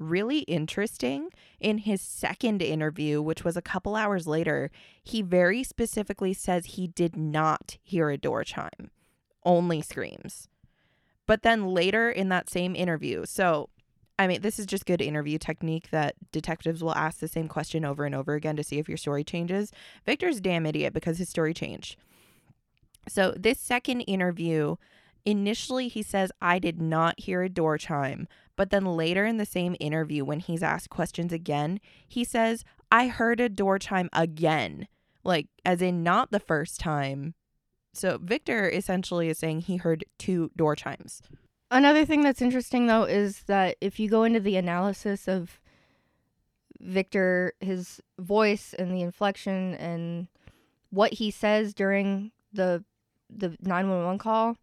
Really 0.00 0.38
interesting. 0.40 1.28
In 1.60 1.78
his 1.78 2.00
second 2.00 2.62
interview, 2.62 3.20
which 3.20 3.44
was 3.44 3.54
a 3.54 3.62
couple 3.62 3.94
hours 3.94 4.26
later, 4.26 4.70
he 5.04 5.20
very 5.20 5.62
specifically 5.62 6.32
says 6.32 6.64
he 6.64 6.86
did 6.86 7.16
not 7.16 7.76
hear 7.82 8.08
a 8.08 8.16
door 8.16 8.42
chime, 8.42 8.90
only 9.44 9.82
screams. 9.82 10.48
But 11.26 11.42
then 11.42 11.66
later 11.66 12.10
in 12.10 12.30
that 12.30 12.48
same 12.48 12.74
interview, 12.74 13.26
so 13.26 13.68
I 14.18 14.26
mean, 14.26 14.40
this 14.40 14.58
is 14.58 14.66
just 14.66 14.84
good 14.84 15.00
interview 15.00 15.38
technique 15.38 15.90
that 15.90 16.14
detectives 16.32 16.82
will 16.82 16.94
ask 16.94 17.20
the 17.20 17.28
same 17.28 17.48
question 17.48 17.84
over 17.86 18.04
and 18.04 18.14
over 18.14 18.34
again 18.34 18.56
to 18.56 18.64
see 18.64 18.78
if 18.78 18.88
your 18.88 18.98
story 18.98 19.24
changes. 19.24 19.72
Victor's 20.04 20.38
a 20.38 20.40
damn 20.42 20.66
idiot 20.66 20.92
because 20.92 21.16
his 21.18 21.30
story 21.30 21.54
changed. 21.54 21.96
So, 23.08 23.32
this 23.34 23.58
second 23.58 24.02
interview, 24.02 24.76
initially 25.24 25.88
he 25.88 26.02
says, 26.02 26.32
I 26.40 26.58
did 26.58 26.82
not 26.82 27.20
hear 27.20 27.42
a 27.42 27.48
door 27.48 27.78
chime. 27.78 28.28
But 28.60 28.68
then 28.68 28.84
later 28.84 29.24
in 29.24 29.38
the 29.38 29.46
same 29.46 29.74
interview, 29.80 30.22
when 30.22 30.38
he's 30.38 30.62
asked 30.62 30.90
questions 30.90 31.32
again, 31.32 31.80
he 32.06 32.24
says, 32.24 32.62
I 32.92 33.08
heard 33.08 33.40
a 33.40 33.48
door 33.48 33.78
chime 33.78 34.10
again. 34.12 34.86
Like, 35.24 35.46
as 35.64 35.80
in 35.80 36.02
not 36.02 36.30
the 36.30 36.40
first 36.40 36.78
time. 36.78 37.32
So, 37.94 38.18
Victor 38.20 38.68
essentially 38.68 39.30
is 39.30 39.38
saying 39.38 39.62
he 39.62 39.78
heard 39.78 40.04
two 40.18 40.50
door 40.54 40.76
chimes. 40.76 41.22
Another 41.70 42.04
thing 42.04 42.20
that's 42.20 42.42
interesting 42.42 42.86
though 42.86 43.04
is 43.04 43.44
that 43.44 43.78
if 43.80 43.98
you 43.98 44.10
go 44.10 44.24
into 44.24 44.40
the 44.40 44.56
analysis 44.56 45.26
of 45.26 45.58
Victor, 46.80 47.54
his 47.60 48.02
voice 48.18 48.74
and 48.78 48.94
the 48.94 49.00
inflection 49.00 49.72
and 49.76 50.28
what 50.90 51.14
he 51.14 51.30
says 51.30 51.72
during 51.72 52.30
the 52.52 52.84
the 53.34 53.56
911 53.62 54.18
call, 54.18 54.58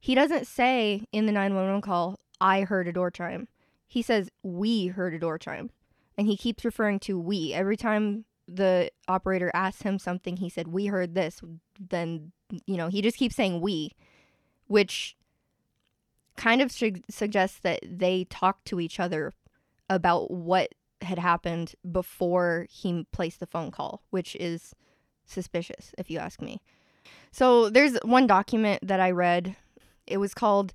he 0.00 0.14
doesn't 0.14 0.46
say 0.46 1.04
in 1.12 1.26
the 1.26 1.32
911 1.32 1.82
call, 1.82 2.18
I 2.40 2.62
heard 2.62 2.88
a 2.88 2.92
door 2.92 3.10
chime. 3.10 3.48
He 3.86 4.02
says, 4.02 4.30
we 4.42 4.88
heard 4.88 5.14
a 5.14 5.18
door 5.18 5.38
chime. 5.38 5.70
And 6.16 6.26
he 6.26 6.36
keeps 6.36 6.64
referring 6.64 7.00
to 7.00 7.18
we. 7.18 7.52
Every 7.52 7.76
time 7.76 8.24
the 8.46 8.90
operator 9.08 9.50
asks 9.54 9.82
him 9.82 9.98
something, 9.98 10.36
he 10.36 10.48
said, 10.48 10.68
we 10.68 10.86
heard 10.86 11.14
this. 11.14 11.40
Then, 11.78 12.32
you 12.66 12.76
know, 12.76 12.88
he 12.88 13.02
just 13.02 13.16
keeps 13.16 13.34
saying 13.34 13.60
we, 13.60 13.92
which 14.66 15.16
kind 16.36 16.60
of 16.60 16.72
su- 16.72 17.02
suggests 17.08 17.58
that 17.60 17.80
they 17.84 18.24
talked 18.24 18.66
to 18.66 18.80
each 18.80 19.00
other 19.00 19.32
about 19.88 20.30
what 20.30 20.74
had 21.02 21.18
happened 21.18 21.74
before 21.90 22.66
he 22.70 23.06
placed 23.12 23.40
the 23.40 23.46
phone 23.46 23.70
call, 23.70 24.02
which 24.10 24.36
is 24.36 24.74
suspicious, 25.26 25.92
if 25.98 26.10
you 26.10 26.18
ask 26.18 26.40
me. 26.40 26.60
So 27.30 27.70
there's 27.70 27.98
one 28.02 28.26
document 28.26 28.86
that 28.86 29.00
I 29.00 29.10
read. 29.10 29.56
It 30.06 30.18
was 30.18 30.34
called 30.34 30.72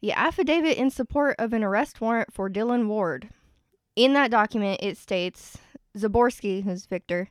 The 0.00 0.12
Affidavit 0.12 0.76
in 0.76 0.90
Support 0.90 1.36
of 1.38 1.52
an 1.52 1.64
Arrest 1.64 2.00
Warrant 2.00 2.32
for 2.32 2.50
Dylan 2.50 2.86
Ward. 2.86 3.30
In 3.94 4.12
that 4.12 4.30
document, 4.30 4.80
it 4.82 4.98
states 4.98 5.58
Zaborsky, 5.96 6.64
who's 6.64 6.86
Victor, 6.86 7.30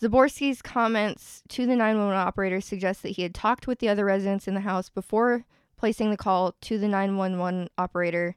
Zaborsky's 0.00 0.62
comments 0.62 1.42
to 1.48 1.66
the 1.66 1.76
911 1.76 2.16
operator 2.16 2.60
suggest 2.60 3.02
that 3.02 3.10
he 3.10 3.22
had 3.22 3.34
talked 3.34 3.66
with 3.66 3.78
the 3.78 3.88
other 3.88 4.04
residents 4.04 4.46
in 4.46 4.54
the 4.54 4.60
house 4.60 4.90
before 4.90 5.44
placing 5.76 6.10
the 6.10 6.16
call 6.16 6.54
to 6.62 6.78
the 6.78 6.88
911 6.88 7.68
operator 7.78 8.36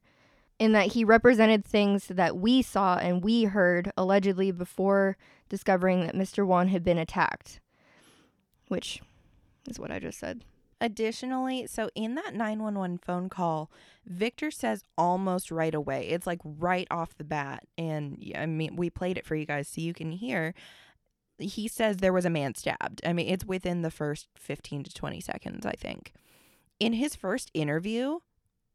in 0.58 0.74
that 0.74 0.88
he 0.94 1.04
represented 1.04 1.65
things 1.65 2.08
that 2.08 2.38
we 2.38 2.62
saw 2.62 2.98
and 2.98 3.24
we 3.24 3.46
heard 3.46 3.92
allegedly 3.98 4.52
before 4.52 5.18
discovering 5.48 6.02
that 6.02 6.15
Mr. 6.15 6.46
Wone 6.46 6.68
had 6.68 6.84
been 6.84 6.98
attacked, 6.98 7.60
which 8.68 9.02
is 9.68 9.80
what 9.80 9.92
I 9.92 10.00
just 10.00 10.20
said. 10.20 10.44
Additionally, 10.82 11.68
so 11.68 11.89
in 11.94 12.15
that 12.15 12.34
911 12.34 13.00
phone 13.00 13.28
call, 13.28 13.70
Victor 14.06 14.50
says 14.50 14.86
almost 14.98 15.52
right 15.52 15.76
away. 15.76 16.08
It's 16.08 16.26
like 16.26 16.39
right 16.44 16.88
off 16.89 17.18
the 17.18 17.26
bat. 17.26 17.65
And 17.78 18.24
I 18.36 18.46
mean, 18.46 18.78
we 18.78 18.89
played 18.89 19.18
it 19.18 19.26
for 19.26 19.36
you 19.36 19.46
guys 19.46 19.68
so 19.68 19.82
you 19.82 19.94
can 19.94 20.12
hear. 20.12 20.54
He 21.38 21.68
says 21.68 21.98
there 21.98 22.13
was 22.13 22.26
a 22.26 22.30
man 22.30 22.56
stabbed. 22.56 23.02
I 23.06 23.12
mean, 23.12 23.28
it's 23.28 23.46
within 23.46 23.82
the 23.82 23.92
first 23.92 24.28
15 24.38 24.84
to 24.84 24.94
20 24.94 25.20
seconds, 25.20 25.65
I 25.65 25.74
think. 25.74 26.13
In 26.80 26.94
his 26.94 27.13
first 27.13 27.52
interview, 27.54 28.20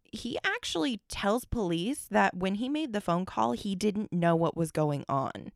he 0.04 0.38
actually 0.44 1.00
tells 1.08 1.46
police 1.46 2.06
that 2.10 2.36
when 2.36 2.56
he 2.56 2.68
made 2.68 2.92
the 2.92 3.00
phone 3.00 3.24
call, 3.24 3.52
he 3.52 3.74
didn't 3.74 4.12
know 4.12 4.36
what 4.36 4.56
was 4.56 4.70
going 4.70 5.04
on. 5.08 5.52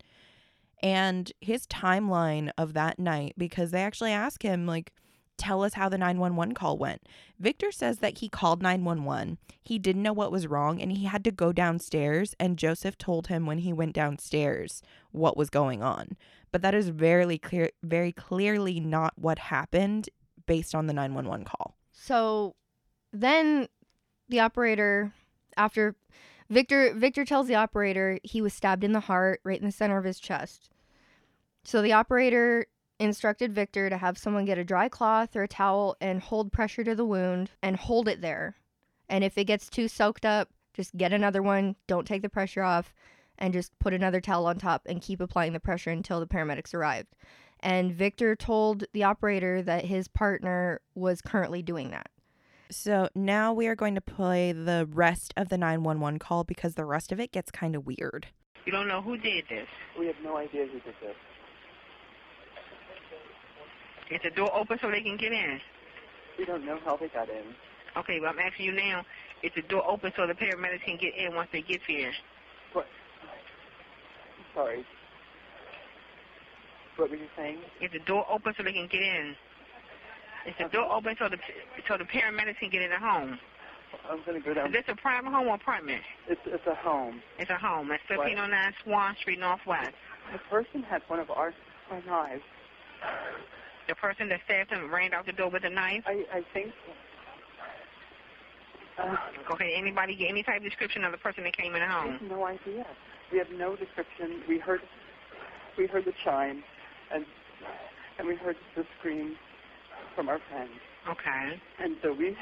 And 0.81 1.31
his 1.41 1.67
timeline 1.67 2.51
of 2.57 2.73
that 2.73 2.97
night, 2.97 3.35
because 3.37 3.71
they 3.71 3.83
actually 3.83 4.11
ask 4.11 4.41
him, 4.41 4.65
like, 4.65 4.93
tell 5.39 5.63
us 5.63 5.73
how 5.73 5.89
the 5.89 5.97
911 5.97 6.53
call 6.53 6.77
went. 6.77 7.01
Victor 7.39 7.71
says 7.71 7.99
that 7.99 8.19
he 8.19 8.29
called 8.29 8.61
911. 8.61 9.37
He 9.63 9.79
didn't 9.79 10.03
know 10.03 10.13
what 10.13 10.31
was 10.31 10.47
wrong 10.47 10.81
and 10.81 10.91
he 10.91 11.05
had 11.05 11.23
to 11.23 11.31
go 11.31 11.51
downstairs 11.51 12.35
and 12.39 12.57
Joseph 12.57 12.97
told 12.97 13.27
him 13.27 13.45
when 13.45 13.59
he 13.59 13.73
went 13.73 13.93
downstairs 13.93 14.81
what 15.11 15.37
was 15.37 15.49
going 15.49 15.81
on. 15.81 16.17
But 16.51 16.61
that 16.61 16.75
is 16.75 16.89
very 16.89 17.37
clear 17.37 17.71
very 17.83 18.11
clearly 18.11 18.79
not 18.79 19.13
what 19.15 19.39
happened 19.39 20.09
based 20.45 20.75
on 20.75 20.87
the 20.87 20.93
911 20.93 21.45
call. 21.45 21.75
So 21.91 22.55
then 23.13 23.67
the 24.27 24.39
operator, 24.39 25.13
after 25.57 25.95
Victor 26.49 26.93
Victor 26.95 27.25
tells 27.25 27.47
the 27.47 27.55
operator 27.55 28.19
he 28.23 28.41
was 28.41 28.53
stabbed 28.53 28.83
in 28.83 28.93
the 28.93 28.99
heart, 28.99 29.41
right 29.43 29.59
in 29.59 29.65
the 29.65 29.71
center 29.71 29.97
of 29.97 30.05
his 30.05 30.19
chest. 30.19 30.69
So 31.63 31.81
the 31.81 31.93
operator 31.93 32.65
instructed 32.99 33.55
Victor 33.55 33.89
to 33.89 33.97
have 33.97 34.17
someone 34.17 34.45
get 34.45 34.57
a 34.57 34.63
dry 34.63 34.89
cloth 34.89 35.35
or 35.35 35.43
a 35.43 35.47
towel 35.47 35.95
and 36.01 36.21
hold 36.21 36.51
pressure 36.51 36.83
to 36.83 36.95
the 36.95 37.05
wound 37.05 37.49
and 37.63 37.77
hold 37.77 38.07
it 38.07 38.21
there. 38.21 38.55
And 39.07 39.23
if 39.23 39.37
it 39.37 39.45
gets 39.45 39.69
too 39.69 39.87
soaked 39.87 40.25
up, 40.25 40.49
just 40.73 40.95
get 40.95 41.13
another 41.13 41.41
one, 41.41 41.75
don't 41.87 42.05
take 42.05 42.21
the 42.21 42.29
pressure 42.29 42.61
off, 42.61 42.93
and 43.37 43.53
just 43.53 43.77
put 43.79 43.93
another 43.93 44.21
towel 44.21 44.45
on 44.45 44.57
top 44.57 44.83
and 44.85 45.01
keep 45.01 45.21
applying 45.21 45.53
the 45.53 45.59
pressure 45.59 45.89
until 45.89 46.19
the 46.19 46.27
paramedics 46.27 46.73
arrived. 46.73 47.15
And 47.61 47.91
Victor 47.91 48.35
told 48.35 48.85
the 48.93 49.03
operator 49.03 49.61
that 49.61 49.85
his 49.85 50.07
partner 50.07 50.81
was 50.95 51.21
currently 51.21 51.61
doing 51.61 51.91
that. 51.91 52.09
So 52.71 53.09
now 53.15 53.51
we 53.51 53.67
are 53.67 53.75
going 53.75 53.95
to 53.95 54.01
play 54.01 54.51
the 54.51 54.87
rest 54.91 55.33
of 55.35 55.49
the 55.49 55.57
911 55.57 56.19
call 56.19 56.43
because 56.43 56.75
the 56.75 56.85
rest 56.85 57.11
of 57.11 57.19
it 57.19 57.31
gets 57.31 57.49
kind 57.49 57.75
of 57.75 57.87
weird. 57.87 58.27
You 58.65 58.71
don't 58.71 58.87
know 58.87 59.01
who 59.01 59.17
did 59.17 59.45
this. 59.49 59.67
We 59.97 60.05
have 60.07 60.15
no 60.23 60.37
idea 60.37 60.67
who 60.67 60.79
did 60.79 60.93
this. 61.01 61.15
Is 64.09 64.21
the 64.23 64.31
door 64.31 64.55
open 64.55 64.77
so 64.81 64.89
they 64.89 65.01
can 65.01 65.17
get 65.17 65.31
in? 65.31 65.59
We 66.37 66.45
don't 66.45 66.65
know 66.65 66.79
how 66.83 66.97
they 66.97 67.09
got 67.09 67.29
in. 67.29 67.53
Okay, 67.97 68.19
well, 68.19 68.31
I'm 68.31 68.39
asking 68.39 68.65
you 68.65 68.71
now, 68.71 69.05
is 69.43 69.51
the 69.55 69.61
door 69.63 69.83
open 69.87 70.11
so 70.15 70.25
the 70.25 70.33
paramedics 70.33 70.83
can 70.83 70.97
get 70.97 71.15
in 71.15 71.35
once 71.35 71.49
they 71.51 71.61
get 71.61 71.81
here? 71.87 72.11
What 72.73 72.85
sorry. 74.53 74.85
What 76.95 77.09
were 77.09 77.15
you 77.15 77.27
saying? 77.37 77.59
Is 77.81 77.91
the 77.91 77.99
door 77.99 78.25
open 78.29 78.53
so 78.57 78.63
they 78.63 78.73
can 78.73 78.87
get 78.87 79.01
in? 79.01 79.35
Is 80.47 80.55
the 80.57 80.69
door 80.69 80.91
open 80.91 81.15
so 81.19 81.29
the 81.29 81.37
so 81.87 81.97
the 81.97 82.05
paramedics 82.05 82.59
can 82.59 82.69
get 82.69 82.81
in 82.81 82.89
the 82.89 82.99
home? 82.99 83.37
I'm 84.09 84.21
gonna 84.25 84.39
go 84.39 84.53
down. 84.53 84.67
Is 84.67 84.73
this 84.73 84.83
a 84.87 84.95
private 84.95 85.29
home 85.29 85.47
or 85.47 85.55
apartment? 85.55 86.01
It's 86.27 86.41
it's 86.45 86.65
a 86.67 86.75
home. 86.75 87.21
It's 87.37 87.49
a 87.49 87.57
home. 87.57 87.91
It's 87.91 88.03
What? 88.09 88.19
1509 88.25 88.73
Swann 88.83 89.15
Street 89.21 89.39
Northwest. 89.39 89.95
The 90.31 90.39
person 90.49 90.83
had 90.83 91.01
one 91.07 91.19
of 91.19 91.29
our 91.29 91.53
our 91.91 92.01
knives. 92.05 92.43
The 93.89 93.95
person 93.95 94.29
that 94.29 94.39
stabbed 94.45 94.69
him 94.69 94.93
ran 94.93 95.15
out 95.15 95.25
the 95.25 95.31
door 95.31 95.49
with 95.49 95.63
a 95.65 95.69
knife. 95.69 96.03
I 96.05 96.23
I 96.31 96.41
think. 96.53 96.71
Uh, 98.99 99.15
Okay, 99.51 99.73
anybody 99.75 100.15
get 100.15 100.29
any 100.29 100.43
type 100.43 100.57
of 100.57 100.63
description 100.63 101.03
of 101.03 101.11
the 101.11 101.17
person 101.17 101.43
that 101.43 101.57
came 101.57 101.73
in 101.73 101.81
the 101.81 101.87
home? 101.87 102.11
have 102.11 102.21
no 102.21 102.45
idea. 102.45 102.85
We 103.31 103.39
have 103.39 103.49
no 103.57 103.75
description. 103.75 104.43
We 104.47 104.59
heard 104.59 104.81
we 105.75 105.87
heard 105.87 106.05
the 106.05 106.13
chime, 106.23 106.63
and 107.11 107.25
and 108.19 108.27
we 108.27 108.35
heard 108.35 108.57
the 108.75 108.85
scream 108.99 109.35
from 110.15 110.29
our 110.29 110.39
friend. 110.51 110.69
Okay. 111.09 111.59
And 111.79 111.95
so 112.03 112.13
we 112.13 112.37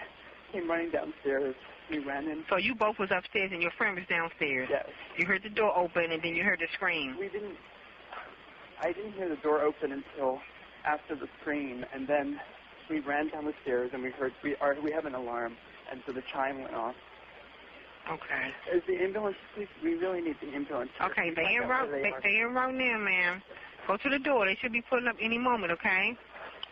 came 0.51 0.69
running 0.69 0.89
downstairs. 0.91 1.55
We 1.89 1.99
ran 1.99 2.27
in. 2.27 2.43
So 2.49 2.57
you 2.57 2.75
both 2.75 2.99
was 2.99 3.09
upstairs 3.11 3.51
and 3.53 3.61
your 3.61 3.71
friend 3.77 3.95
was 3.95 4.05
downstairs. 4.09 4.67
Yes. 4.69 4.87
You 5.17 5.25
heard 5.25 5.43
the 5.43 5.49
door 5.49 5.77
open 5.77 6.11
and 6.11 6.21
then 6.21 6.35
you 6.35 6.43
heard 6.43 6.59
the 6.59 6.67
scream. 6.73 7.15
We 7.17 7.29
didn't. 7.29 7.55
I 8.81 8.91
didn't 8.91 9.13
hear 9.13 9.29
the 9.29 9.37
door 9.37 9.61
open 9.61 9.91
until 9.93 10.41
after 10.87 11.15
the 11.15 11.27
scream, 11.41 11.85
and 11.93 12.07
then 12.07 12.39
we 12.89 12.99
ran 12.99 13.27
down 13.29 13.45
the 13.45 13.53
stairs 13.61 13.91
and 13.93 14.01
we 14.01 14.09
heard 14.11 14.33
we 14.43 14.55
are 14.61 14.75
we 14.81 14.91
have 14.91 15.05
an 15.05 15.13
alarm, 15.15 15.57
and 15.91 16.01
so 16.05 16.13
the 16.13 16.23
chime 16.33 16.61
went 16.61 16.73
off. 16.73 16.95
Okay. 18.09 18.47
Is 18.73 18.81
the 18.87 18.95
ambulance? 19.03 19.35
Please, 19.53 19.67
we 19.83 19.95
really 19.95 20.21
need 20.21 20.37
the 20.39 20.47
ambulance. 20.55 20.91
Okay, 21.01 21.33
they 21.35 21.55
in 21.61 21.67
route. 21.67 21.89
They, 21.91 22.13
they 22.23 22.37
in 22.39 22.53
route 22.53 22.73
now, 22.73 22.97
ma'am. 22.97 23.43
Go 23.85 23.97
to 23.97 24.09
the 24.09 24.19
door. 24.19 24.45
They 24.45 24.55
should 24.55 24.71
be 24.71 24.81
pulling 24.89 25.07
up 25.07 25.17
any 25.21 25.37
moment. 25.37 25.73
Okay. 25.73 26.15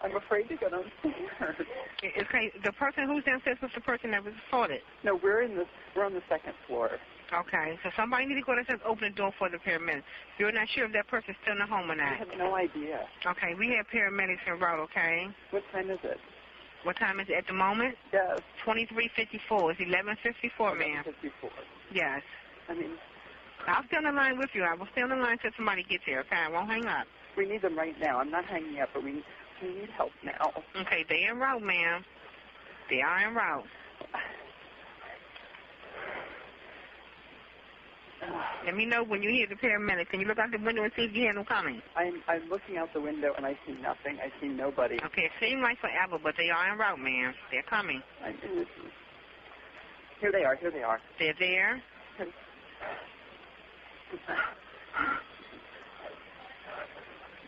I'm 0.01 0.15
afraid 0.15 0.47
to 0.49 0.55
go 0.55 0.69
downstairs. 0.69 1.55
It- 2.03 2.25
Okay. 2.27 2.51
The 2.63 2.71
person 2.73 3.07
who's 3.07 3.23
downstairs 3.25 3.57
was 3.61 3.71
the 3.75 3.81
person 3.81 4.11
that 4.11 4.23
was 4.23 4.33
assaulted. 4.47 4.81
No, 5.03 5.15
we're 5.15 5.41
in 5.41 5.55
the 5.55 5.65
we're 5.95 6.05
on 6.05 6.13
the 6.13 6.21
second 6.29 6.53
floor. 6.67 6.99
Okay. 7.33 7.79
So 7.83 7.89
somebody 7.95 8.25
needs 8.25 8.41
to 8.41 8.45
go 8.45 8.55
downstairs, 8.55 8.79
open 8.85 9.09
the 9.09 9.15
door 9.15 9.31
for 9.37 9.49
the 9.49 9.57
paramedics. 9.57 10.03
You're 10.37 10.51
not 10.51 10.67
sure 10.69 10.85
if 10.85 10.93
that 10.93 11.07
person's 11.07 11.37
still 11.41 11.53
in 11.53 11.59
the 11.59 11.65
home 11.65 11.89
or 11.89 11.95
not. 11.95 12.13
I 12.13 12.15
have 12.15 12.27
no 12.37 12.55
idea. 12.55 13.07
Okay. 13.25 13.53
We 13.57 13.69
have 13.75 13.87
paramedics 13.87 14.45
en 14.47 14.59
route. 14.59 14.79
Okay. 14.91 15.27
What 15.51 15.63
time 15.71 15.89
is 15.89 15.99
it? 16.03 16.19
What 16.83 16.97
time 16.97 17.19
is 17.19 17.27
it 17.29 17.33
at 17.33 17.47
the 17.47 17.53
moment? 17.53 17.95
Yes. 18.13 18.41
23:54. 18.63 19.71
It's 19.71 19.81
11:54, 19.81 20.77
ma'am. 20.77 21.03
54. 21.03 21.49
Yes. 21.91 22.21
I 22.69 22.73
mean, 22.73 22.91
I'll 23.67 23.83
stay 23.85 23.97
on 23.97 24.03
the 24.03 24.11
line 24.11 24.37
with 24.37 24.49
you. 24.53 24.63
I 24.63 24.75
will 24.75 24.87
stay 24.91 25.01
on 25.01 25.09
the 25.09 25.15
line 25.15 25.33
until 25.33 25.51
somebody 25.55 25.83
gets 25.83 26.03
here. 26.05 26.19
Okay. 26.19 26.37
I 26.37 26.49
won't 26.49 26.69
hang 26.69 26.85
up. 26.87 27.07
we 27.37 27.45
need 27.45 27.61
them 27.61 27.75
right 27.77 27.99
now. 27.99 28.19
I'm 28.19 28.29
not 28.29 28.45
hanging 28.45 28.79
up, 28.79 28.89
but 28.93 29.03
we 29.03 29.13
need, 29.13 29.23
we 29.61 29.69
need 29.69 29.89
help 29.89 30.11
now. 30.23 30.51
Okay. 30.81 31.03
They 31.09 31.25
en 31.25 31.37
route, 31.37 31.63
ma'am. 31.63 32.05
They 32.89 33.01
are 33.01 33.17
en 33.19 33.33
route. 33.33 33.65
Let 38.65 38.75
me 38.75 38.85
know 38.85 39.03
when 39.03 39.21
you 39.21 39.29
hear 39.29 39.45
the 39.47 39.55
paramedics. 39.55 40.09
Can 40.09 40.19
you 40.19 40.25
look 40.27 40.39
out 40.39 40.49
the 40.51 40.57
window 40.57 40.83
and 40.83 40.91
see 40.95 41.03
if 41.03 41.13
you 41.15 41.21
hear 41.21 41.33
them 41.33 41.45
coming? 41.45 41.81
I'm 41.95 42.21
I'm 42.27 42.49
looking 42.49 42.77
out 42.77 42.91
the 42.93 43.01
window 43.01 43.33
and 43.37 43.45
I 43.45 43.53
see 43.65 43.73
nothing. 43.81 44.17
I 44.19 44.31
see 44.41 44.47
nobody. 44.47 44.95
Okay, 45.05 45.23
it 45.23 45.31
seems 45.39 45.61
like 45.61 45.77
forever, 45.79 46.17
but 46.21 46.33
they 46.37 46.49
are 46.49 46.71
en 46.71 46.77
route, 46.77 46.99
ma'am. 46.99 47.33
They're 47.51 47.61
coming. 47.63 48.01
I, 48.23 48.33
here 50.19 50.31
they 50.31 50.43
are. 50.43 50.55
Here 50.55 50.71
they 50.71 50.81
are. 50.81 50.99
They're 51.19 51.35
there. 51.37 51.81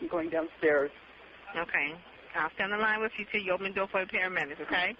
I'm 0.00 0.08
going 0.08 0.30
downstairs. 0.30 0.90
Okay. 1.56 1.94
I'll 2.36 2.50
stand 2.54 2.72
in 2.72 2.80
line 2.80 3.00
with 3.00 3.12
you 3.18 3.26
till 3.32 3.40
you 3.40 3.52
open 3.52 3.68
the 3.68 3.74
door 3.74 3.88
for 3.90 4.04
the 4.04 4.10
paramedics, 4.10 4.60
okay? 4.60 4.94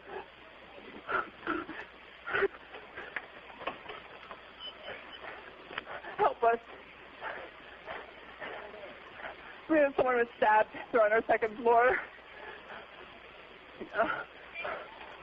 Help 6.40 6.54
us. 6.54 6.60
We 9.70 9.78
have 9.78 9.92
someone 9.96 10.16
was 10.16 10.26
stabbed. 10.36 10.68
They're 10.92 11.02
on 11.02 11.12
our 11.12 11.22
second 11.26 11.56
floor. 11.58 11.96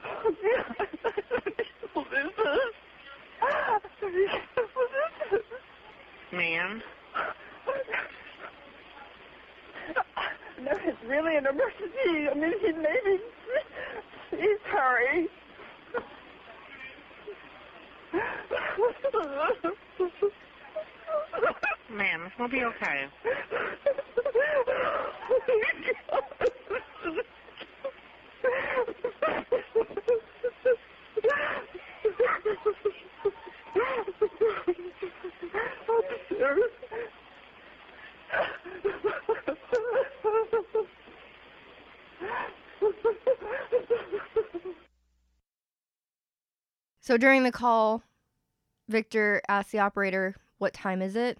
What 0.02 0.34
is 0.34 0.36
this? 0.42 0.86
What 1.94 2.06
is 2.12 2.30
this? 5.30 5.42
Ma'am. 6.32 6.82
No, 10.62 10.72
it's 10.84 10.98
really 11.06 11.36
an 11.36 11.46
emergency. 11.46 12.28
I 12.30 12.34
mean, 12.34 12.52
he 12.60 12.72
maybe. 12.72 13.22
Please 14.30 14.60
hurry. 14.66 15.28
Ma'am, 21.90 22.22
it's 22.26 22.34
gonna 22.36 22.48
be 22.48 22.64
okay. 22.64 23.06
So 47.00 47.16
during 47.16 47.44
the 47.44 47.52
call, 47.52 48.02
Victor 48.88 49.40
asked 49.48 49.70
the 49.70 49.78
operator, 49.78 50.34
"What 50.58 50.72
time 50.72 51.02
is 51.02 51.16
it?" 51.16 51.38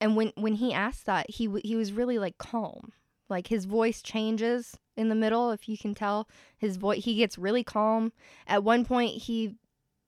And 0.00 0.16
when 0.16 0.32
when 0.36 0.54
he 0.54 0.72
asked 0.72 1.06
that, 1.06 1.30
he 1.30 1.48
he 1.64 1.76
was 1.76 1.92
really 1.92 2.18
like 2.18 2.38
calm. 2.38 2.92
Like 3.28 3.48
his 3.48 3.66
voice 3.66 4.00
changes 4.02 4.78
in 4.96 5.08
the 5.08 5.14
middle, 5.14 5.50
if 5.50 5.68
you 5.68 5.76
can 5.76 5.94
tell. 5.94 6.28
His 6.56 6.76
voice 6.76 7.04
he 7.04 7.16
gets 7.16 7.38
really 7.38 7.64
calm. 7.64 8.12
At 8.46 8.64
one 8.64 8.84
point, 8.84 9.22
he 9.22 9.56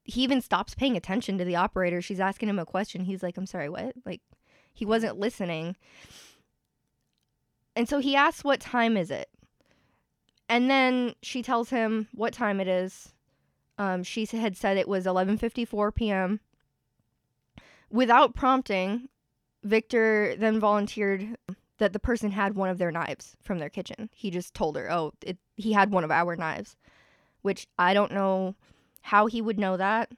he 0.04 0.22
even 0.22 0.40
stops 0.40 0.74
paying 0.74 0.96
attention 0.96 1.38
to 1.38 1.44
the 1.44 1.56
operator. 1.56 2.00
She's 2.00 2.20
asking 2.20 2.48
him 2.48 2.58
a 2.58 2.66
question. 2.66 3.04
He's 3.04 3.22
like, 3.22 3.36
"I'm 3.36 3.46
sorry, 3.46 3.68
what?" 3.68 3.94
Like 4.04 4.20
he 4.72 4.84
wasn't 4.84 5.18
listening. 5.18 5.76
And 7.76 7.88
so 7.88 7.98
he 7.98 8.16
asks, 8.16 8.44
"What 8.44 8.60
time 8.60 8.96
is 8.96 9.10
it?" 9.10 9.28
And 10.48 10.70
then 10.70 11.14
she 11.22 11.42
tells 11.42 11.70
him 11.70 12.08
what 12.12 12.32
time 12.32 12.60
it 12.60 12.68
is. 12.68 13.12
Um, 13.78 14.02
she 14.02 14.26
had 14.26 14.56
said 14.56 14.76
it 14.76 14.88
was 14.88 15.06
11:54 15.06 15.94
p.m. 15.94 16.40
Without 17.90 18.34
prompting, 18.34 19.08
Victor 19.62 20.34
then 20.36 20.60
volunteered 20.60 21.36
that 21.78 21.92
the 21.92 21.98
person 21.98 22.30
had 22.30 22.54
one 22.54 22.68
of 22.68 22.78
their 22.78 22.92
knives 22.92 23.36
from 23.42 23.58
their 23.58 23.70
kitchen. 23.70 24.10
He 24.12 24.30
just 24.30 24.54
told 24.54 24.76
her, 24.76 24.90
"Oh, 24.90 25.12
it, 25.22 25.38
he 25.56 25.72
had 25.72 25.90
one 25.90 26.04
of 26.04 26.10
our 26.10 26.36
knives," 26.36 26.76
which 27.42 27.66
I 27.78 27.94
don't 27.94 28.12
know 28.12 28.54
how 29.02 29.26
he 29.26 29.40
would 29.40 29.58
know 29.58 29.76
that 29.76 30.12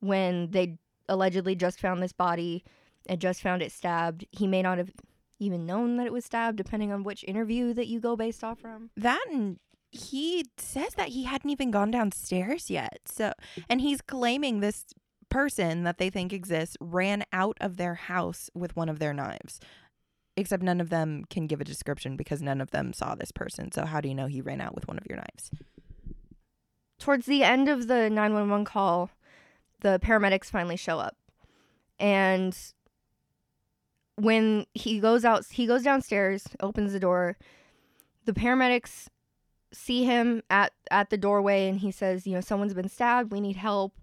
when 0.00 0.50
they 0.50 0.78
allegedly 1.08 1.54
just 1.54 1.80
found 1.80 2.02
this 2.02 2.12
body 2.12 2.64
and 3.06 3.20
just 3.20 3.42
found 3.42 3.62
it 3.62 3.72
stabbed. 3.72 4.24
He 4.30 4.46
may 4.46 4.62
not 4.62 4.78
have 4.78 4.92
even 5.38 5.66
known 5.66 5.96
that 5.96 6.06
it 6.06 6.12
was 6.12 6.24
stabbed, 6.24 6.56
depending 6.56 6.92
on 6.92 7.02
which 7.02 7.24
interview 7.24 7.72
that 7.74 7.88
you 7.88 7.98
go 7.98 8.14
based 8.16 8.44
off 8.44 8.60
from. 8.60 8.90
That 8.96 9.24
and 9.30 9.58
he 9.90 10.46
says 10.56 10.94
that 10.94 11.08
he 11.08 11.24
hadn't 11.24 11.50
even 11.50 11.70
gone 11.70 11.90
downstairs 11.90 12.70
yet. 12.70 13.00
So, 13.06 13.32
and 13.68 13.80
he's 13.80 14.00
claiming 14.00 14.60
this 14.60 14.84
person 15.30 15.84
that 15.84 15.98
they 15.98 16.10
think 16.10 16.32
exists 16.32 16.76
ran 16.80 17.24
out 17.32 17.56
of 17.60 17.76
their 17.76 17.94
house 17.94 18.50
with 18.54 18.76
one 18.76 18.88
of 18.88 18.98
their 18.98 19.14
knives. 19.14 19.60
Except 20.36 20.62
none 20.62 20.80
of 20.80 20.90
them 20.90 21.24
can 21.28 21.46
give 21.46 21.60
a 21.60 21.64
description 21.64 22.16
because 22.16 22.40
none 22.40 22.60
of 22.60 22.70
them 22.70 22.92
saw 22.92 23.14
this 23.14 23.32
person. 23.32 23.72
So 23.72 23.84
how 23.84 24.00
do 24.00 24.08
you 24.08 24.14
know 24.14 24.26
he 24.26 24.40
ran 24.40 24.60
out 24.60 24.74
with 24.74 24.86
one 24.88 24.98
of 24.98 25.06
your 25.08 25.18
knives? 25.18 25.50
Towards 26.98 27.26
the 27.26 27.42
end 27.42 27.68
of 27.68 27.88
the 27.88 28.10
911 28.10 28.64
call, 28.64 29.10
the 29.80 29.98
paramedics 30.02 30.46
finally 30.46 30.76
show 30.76 30.98
up. 30.98 31.16
And 31.98 32.56
when 34.16 34.66
he 34.74 35.00
goes 35.00 35.24
out, 35.24 35.46
he 35.50 35.66
goes 35.66 35.82
downstairs, 35.82 36.44
opens 36.60 36.92
the 36.92 37.00
door. 37.00 37.36
The 38.24 38.32
paramedics 38.32 39.08
see 39.72 40.04
him 40.04 40.42
at 40.50 40.72
at 40.90 41.10
the 41.10 41.16
doorway 41.16 41.68
and 41.68 41.78
he 41.78 41.90
says, 41.90 42.26
you 42.26 42.34
know, 42.34 42.40
someone's 42.40 42.74
been 42.74 42.88
stabbed, 42.88 43.32
we 43.32 43.40
need 43.40 43.56
help. 43.56 43.99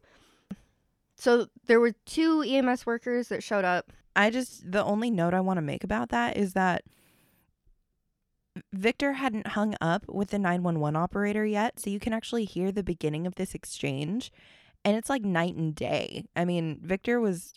So 1.17 1.47
there 1.65 1.79
were 1.79 1.93
two 2.05 2.41
EMS 2.41 2.85
workers 2.85 3.29
that 3.29 3.43
showed 3.43 3.65
up. 3.65 3.91
I 4.15 4.29
just 4.29 4.71
the 4.71 4.83
only 4.83 5.11
note 5.11 5.33
I 5.33 5.41
want 5.41 5.57
to 5.57 5.61
make 5.61 5.83
about 5.83 6.09
that 6.09 6.37
is 6.37 6.53
that 6.53 6.83
Victor 8.73 9.13
hadn't 9.13 9.47
hung 9.47 9.75
up 9.79 10.07
with 10.07 10.29
the 10.29 10.39
911 10.39 10.95
operator 10.95 11.45
yet, 11.45 11.79
so 11.79 11.89
you 11.89 11.99
can 11.99 12.13
actually 12.13 12.45
hear 12.45 12.71
the 12.71 12.83
beginning 12.83 13.27
of 13.27 13.35
this 13.35 13.53
exchange 13.53 14.31
and 14.87 14.95
it's 14.95 15.09
like 15.09 15.23
night 15.23 15.55
and 15.55 15.75
day. 15.75 16.23
I 16.35 16.45
mean, 16.45 16.79
Victor 16.81 17.19
was 17.19 17.53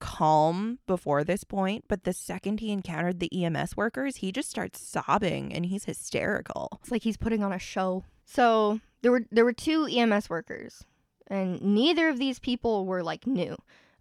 calm 0.00 0.78
before 0.86 1.24
this 1.24 1.44
point, 1.44 1.84
but 1.88 2.04
the 2.04 2.12
second 2.12 2.60
he 2.60 2.72
encountered 2.72 3.20
the 3.20 3.44
EMS 3.44 3.76
workers, 3.76 4.16
he 4.16 4.32
just 4.32 4.50
starts 4.50 4.80
sobbing 4.80 5.52
and 5.52 5.66
he's 5.66 5.84
hysterical. 5.84 6.78
It's 6.82 6.90
like 6.90 7.02
he's 7.02 7.16
putting 7.16 7.42
on 7.42 7.52
a 7.52 7.58
show. 7.58 8.04
So 8.24 8.80
there 9.02 9.12
were 9.12 9.22
there 9.30 9.44
were 9.44 9.52
two 9.52 9.84
EMS 9.84 10.28
workers, 10.28 10.84
and 11.28 11.60
neither 11.62 12.08
of 12.08 12.18
these 12.18 12.38
people 12.38 12.86
were 12.86 13.02
like 13.02 13.26
new. 13.26 13.56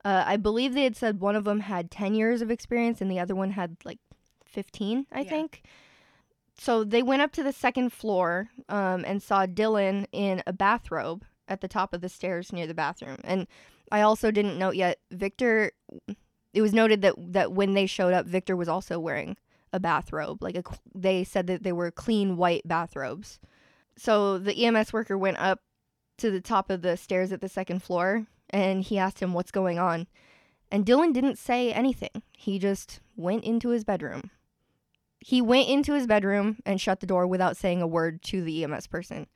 Uh, 0.05 0.23
I 0.25 0.37
believe 0.37 0.73
they 0.73 0.83
had 0.83 0.95
said 0.95 1.19
one 1.19 1.35
of 1.35 1.43
them 1.43 1.59
had 1.61 1.91
ten 1.91 2.15
years 2.15 2.41
of 2.41 2.49
experience 2.51 3.01
and 3.01 3.11
the 3.11 3.19
other 3.19 3.35
one 3.35 3.51
had 3.51 3.77
like 3.83 3.99
fifteen, 4.45 5.05
I 5.11 5.21
Yeah. 5.21 5.29
think. 5.29 5.63
So 6.59 6.83
they 6.83 7.03
went 7.03 7.21
up 7.21 7.31
to 7.33 7.43
the 7.43 7.53
second 7.53 7.91
floor 7.93 8.49
um, 8.67 9.03
and 9.05 9.21
saw 9.21 9.45
Dylan 9.45 10.07
in 10.11 10.41
a 10.47 10.53
bathrobe 10.53 11.23
at 11.47 11.61
the 11.61 11.67
top 11.67 11.93
of 11.93 12.01
the 12.01 12.09
stairs 12.09 12.51
near 12.51 12.65
the 12.65 12.73
bathroom. 12.73 13.17
And 13.23 13.47
I 13.91 14.01
also 14.01 14.31
didn't 14.31 14.57
note 14.57 14.75
yet, 14.75 14.99
Victor. 15.11 15.71
It 16.53 16.61
was 16.61 16.73
noted 16.73 17.01
that 17.03 17.13
that 17.17 17.51
when 17.51 17.73
they 17.73 17.85
showed 17.85 18.13
up, 18.13 18.25
Victor 18.25 18.55
was 18.55 18.67
also 18.67 18.97
wearing 18.99 19.37
a 19.71 19.79
bathrobe. 19.79 20.41
Like 20.41 20.55
a, 20.55 20.63
they 20.95 21.23
said 21.23 21.47
that 21.47 21.63
they 21.63 21.73
were 21.73 21.91
clean 21.91 22.37
white 22.37 22.63
bathrobes. 22.65 23.39
So 23.97 24.37
the 24.39 24.65
EMS 24.65 24.93
worker 24.93 25.17
went 25.17 25.37
up 25.39 25.61
to 26.17 26.31
the 26.31 26.41
top 26.41 26.69
of 26.69 26.81
the 26.81 26.97
stairs 26.97 27.31
at 27.31 27.41
the 27.41 27.49
second 27.49 27.83
floor 27.83 28.27
and 28.49 28.83
he 28.83 28.97
asked 28.97 29.19
him 29.19 29.33
what's 29.33 29.51
going 29.51 29.79
on. 29.79 30.07
And 30.71 30.85
Dylan 30.85 31.13
didn't 31.13 31.37
say 31.37 31.71
anything. 31.71 32.23
He 32.33 32.59
just 32.59 32.99
went 33.15 33.43
into 33.43 33.69
his 33.69 33.83
bedroom. 33.83 34.31
He 35.19 35.41
went 35.41 35.69
into 35.69 35.93
his 35.93 36.07
bedroom 36.07 36.57
and 36.65 36.79
shut 36.79 36.99
the 36.99 37.07
door 37.07 37.25
without 37.27 37.57
saying 37.57 37.81
a 37.81 37.87
word 37.87 38.21
to 38.23 38.41
the 38.41 38.63
EMS 38.63 38.87
person, 38.87 39.27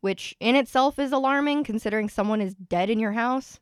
which 0.00 0.36
in 0.40 0.54
itself 0.56 0.98
is 0.98 1.12
alarming 1.12 1.64
considering 1.64 2.08
someone 2.08 2.40
is 2.40 2.54
dead 2.54 2.90
in 2.90 2.98
your 2.98 3.12
house. 3.12 3.60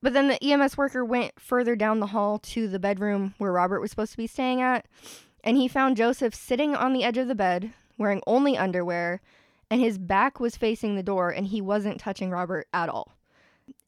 But 0.00 0.12
then 0.12 0.28
the 0.28 0.42
EMS 0.42 0.76
worker 0.76 1.04
went 1.04 1.40
further 1.40 1.76
down 1.76 2.00
the 2.00 2.08
hall 2.08 2.38
to 2.38 2.68
the 2.68 2.78
bedroom 2.78 3.34
where 3.38 3.52
Robert 3.52 3.80
was 3.80 3.90
supposed 3.90 4.12
to 4.12 4.16
be 4.16 4.26
staying 4.26 4.60
at, 4.60 4.86
and 5.44 5.56
he 5.56 5.68
found 5.68 5.96
Joseph 5.96 6.34
sitting 6.34 6.74
on 6.74 6.92
the 6.92 7.04
edge 7.04 7.18
of 7.18 7.28
the 7.28 7.34
bed, 7.34 7.72
wearing 7.98 8.22
only 8.26 8.56
underwear, 8.56 9.20
and 9.72 9.80
his 9.80 9.96
back 9.96 10.38
was 10.38 10.54
facing 10.54 10.96
the 10.96 11.02
door, 11.02 11.30
and 11.30 11.46
he 11.46 11.62
wasn't 11.62 11.98
touching 11.98 12.28
Robert 12.28 12.68
at 12.74 12.90
all. 12.90 13.16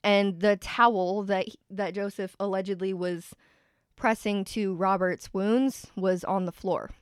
And 0.02 0.40
the 0.40 0.56
towel 0.56 1.24
that 1.24 1.48
that 1.68 1.92
Joseph 1.92 2.34
allegedly 2.40 2.94
was 2.94 3.34
pressing 3.94 4.46
to 4.46 4.74
Robert's 4.76 5.34
wounds 5.34 5.88
was 5.94 6.24
on 6.24 6.46
the 6.46 6.52
floor, 6.52 6.92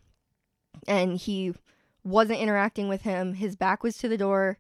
and 0.88 1.16
he 1.16 1.54
wasn't 2.02 2.40
interacting 2.40 2.88
with 2.88 3.02
him. 3.02 3.34
His 3.34 3.54
back 3.54 3.84
was 3.84 3.96
to 3.98 4.08
the 4.08 4.18
door, 4.18 4.58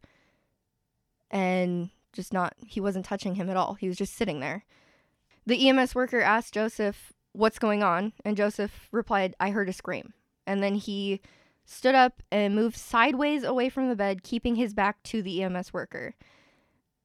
and 1.28 1.90
just 2.12 2.32
not 2.32 2.54
he 2.64 2.80
wasn't 2.80 3.04
touching 3.04 3.34
him 3.34 3.50
at 3.50 3.56
all. 3.56 3.74
He 3.74 3.88
was 3.88 3.98
just 3.98 4.14
sitting 4.14 4.38
there. 4.38 4.64
The 5.46 5.68
EMS 5.68 5.96
worker 5.96 6.20
asked 6.20 6.54
Joseph 6.54 7.12
what's 7.32 7.58
going 7.58 7.82
on, 7.82 8.12
and 8.24 8.36
Joseph 8.36 8.86
replied, 8.92 9.34
"I 9.40 9.50
heard 9.50 9.68
a 9.68 9.72
scream." 9.72 10.14
And 10.46 10.62
then 10.62 10.76
he 10.76 11.20
stood 11.64 11.94
up 11.94 12.22
and 12.30 12.54
moved 12.54 12.76
sideways 12.76 13.44
away 13.44 13.68
from 13.68 13.88
the 13.88 13.96
bed, 13.96 14.22
keeping 14.22 14.56
his 14.56 14.74
back 14.74 15.02
to 15.04 15.22
the 15.22 15.42
EMS 15.42 15.72
worker. 15.72 16.14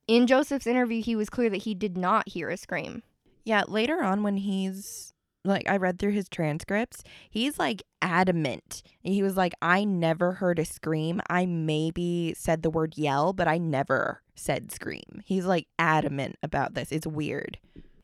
In 0.07 0.27
Joseph's 0.27 0.67
interview, 0.67 1.01
he 1.01 1.15
was 1.15 1.29
clear 1.29 1.49
that 1.49 1.63
he 1.63 1.73
did 1.73 1.97
not 1.97 2.29
hear 2.29 2.49
a 2.49 2.57
scream. 2.57 3.03
Yeah, 3.43 3.63
later 3.67 4.01
on 4.03 4.23
when 4.23 4.37
he's 4.37 5.13
like 5.43 5.69
I 5.69 5.77
read 5.77 5.99
through 5.99 6.11
his 6.11 6.29
transcripts, 6.29 7.03
he's 7.29 7.57
like 7.57 7.83
adamant. 8.01 8.83
He 9.01 9.23
was 9.23 9.37
like 9.37 9.53
I 9.61 9.83
never 9.83 10.33
heard 10.33 10.59
a 10.59 10.65
scream. 10.65 11.21
I 11.29 11.45
maybe 11.45 12.33
said 12.37 12.61
the 12.63 12.69
word 12.69 12.97
yell, 12.97 13.33
but 13.33 13.47
I 13.47 13.57
never 13.57 14.21
said 14.35 14.71
scream. 14.71 15.21
He's 15.25 15.45
like 15.45 15.67
adamant 15.79 16.37
about 16.43 16.73
this. 16.73 16.91
It's 16.91 17.07
weird. 17.07 17.57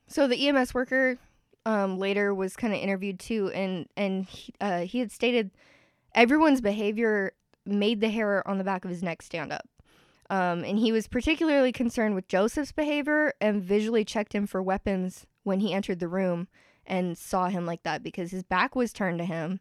So 0.07 0.27
the 0.27 0.47
EMS 0.47 0.73
worker 0.73 1.17
um, 1.65 1.97
later 1.97 2.33
was 2.33 2.55
kind 2.55 2.73
of 2.73 2.79
interviewed 2.79 3.19
too, 3.19 3.51
and 3.53 3.87
and 3.95 4.25
he, 4.25 4.53
uh, 4.59 4.79
he 4.81 4.99
had 4.99 5.11
stated 5.11 5.51
everyone's 6.15 6.61
behavior 6.61 7.33
made 7.65 8.01
the 8.01 8.09
hair 8.09 8.47
on 8.47 8.57
the 8.57 8.63
back 8.63 8.83
of 8.83 8.91
his 8.91 9.03
neck 9.03 9.21
stand 9.21 9.51
up. 9.51 9.67
Um, 10.29 10.63
and 10.63 10.79
he 10.79 10.91
was 10.91 11.07
particularly 11.07 11.71
concerned 11.71 12.15
with 12.15 12.27
Joseph's 12.27 12.71
behavior 12.71 13.33
and 13.39 13.63
visually 13.63 14.05
checked 14.05 14.33
him 14.33 14.47
for 14.47 14.61
weapons 14.61 15.25
when 15.43 15.59
he 15.59 15.73
entered 15.73 15.99
the 15.99 16.07
room 16.07 16.47
and 16.85 17.17
saw 17.17 17.49
him 17.49 17.65
like 17.65 17.83
that 17.83 18.03
because 18.03 18.31
his 18.31 18.43
back 18.43 18.75
was 18.75 18.93
turned 18.93 19.19
to 19.19 19.25
him. 19.25 19.59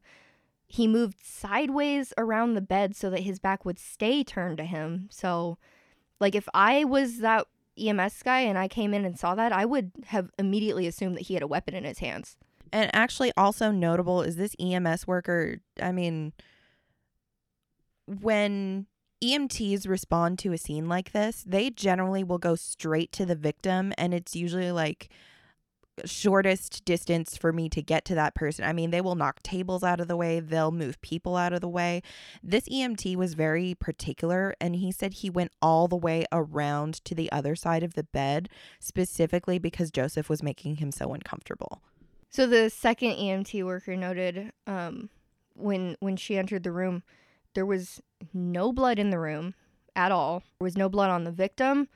He 0.67 0.89
moved 0.89 1.19
sideways 1.23 2.15
around 2.17 2.55
the 2.55 2.61
bed 2.61 2.97
so 2.97 3.11
that 3.11 3.21
his 3.21 3.39
back 3.39 3.65
would 3.65 3.79
stay 3.79 4.25
turned 4.25 4.59
to 4.59 4.65
him. 4.65 5.09
So, 5.11 5.59
like, 6.19 6.35
if 6.35 6.49
I 6.55 6.85
was 6.85 7.19
that 7.19 7.47
EMS 7.79 8.23
guy 8.23 8.41
and 8.41 8.57
I 8.57 8.69
came 8.69 8.95
in 8.95 9.05
and 9.05 9.19
saw 9.19 9.35
that, 9.35 9.53
I 9.53 9.65
would 9.65 9.93
have 10.07 10.31
immediately 10.39 10.87
assumed 10.87 11.17
that 11.17 11.27
he 11.27 11.35
had 11.35 11.43
a 11.43 11.49
weapon 11.49 11.75
in 11.75 11.85
his 11.85 11.99
hands. 11.99 12.37
And 12.73 12.91
actually, 12.95 13.33
also 13.37 13.71
notable 13.71 14.23
is 14.23 14.37
this 14.37 14.57
EMS 14.59 15.07
worker. 15.07 15.59
I 15.81 15.93
mean, 15.93 16.33
when 18.07 18.87
EMTs 19.23 19.87
respond 19.87 20.39
to 20.41 20.53
a 20.53 20.59
scene 20.59 20.89
like 20.89 21.13
this, 21.13 21.45
they 21.47 21.71
generally 21.71 22.25
will 22.25 22.39
go 22.39 22.57
straight 22.57 23.13
to 23.13 23.27
the 23.27 23.37
victim, 23.37 23.93
and 23.97 24.13
it's 24.15 24.35
usually 24.35 24.73
like 24.73 25.11
shortest 26.05 26.85
distance 26.85 27.37
for 27.37 27.53
me 27.53 27.69
to 27.69 27.83
get 27.83 28.05
to 28.07 28.15
that 28.15 28.35
person. 28.35 28.65
I 28.65 28.73
mean, 28.73 28.91
they 28.91 29.01
will 29.01 29.15
knock 29.15 29.43
tables 29.43 29.85
out 29.85 30.01
of 30.01 30.09
the 30.09 30.17
way, 30.17 30.41
they'll 30.41 30.73
move 30.73 31.01
people 31.03 31.37
out 31.37 31.53
of 31.53 31.61
the 31.61 31.69
way. 31.69 32.03
This 32.43 32.65
EMT 32.69 33.15
was 33.17 33.35
very 33.35 33.75
particular, 33.75 34.55
and 34.61 34.77
he 34.77 34.91
said 34.91 35.15
he 35.15 35.31
went 35.31 35.53
all 35.61 35.89
the 35.89 35.97
way 35.97 36.25
around 36.33 37.05
to 37.05 37.15
the 37.15 37.31
other 37.31 37.55
side 37.55 37.83
of 37.83 37.95
the 37.95 38.05
bed 38.05 38.49
specifically 38.81 39.59
because 39.59 39.91
Joseph 39.91 40.29
was 40.29 40.43
making 40.43 40.77
him 40.77 40.91
so 40.91 41.13
uncomfortable. 41.13 41.83
So 42.33 42.47
the 42.47 42.71
second 42.71 43.11
EMT 43.17 43.63
worker 43.63 43.95
noted 43.95 44.53
um, 44.67 45.11
when 45.55 45.97
when 46.01 46.17
she 46.17 46.39
entered 46.39 46.63
the 46.63 46.73
room, 46.73 47.03
there 47.55 47.67
was 47.67 48.01
no 48.33 48.73
blood 48.73 48.99
in 48.99 49.11
the 49.11 49.19
room 49.19 49.55
at 49.95 50.11
all. 50.11 50.43
There 50.59 50.65
was 50.65 50.77
no 50.77 50.89
blood 50.89 51.11
on 51.11 51.25
the 51.25 51.31
victim, 51.31 51.89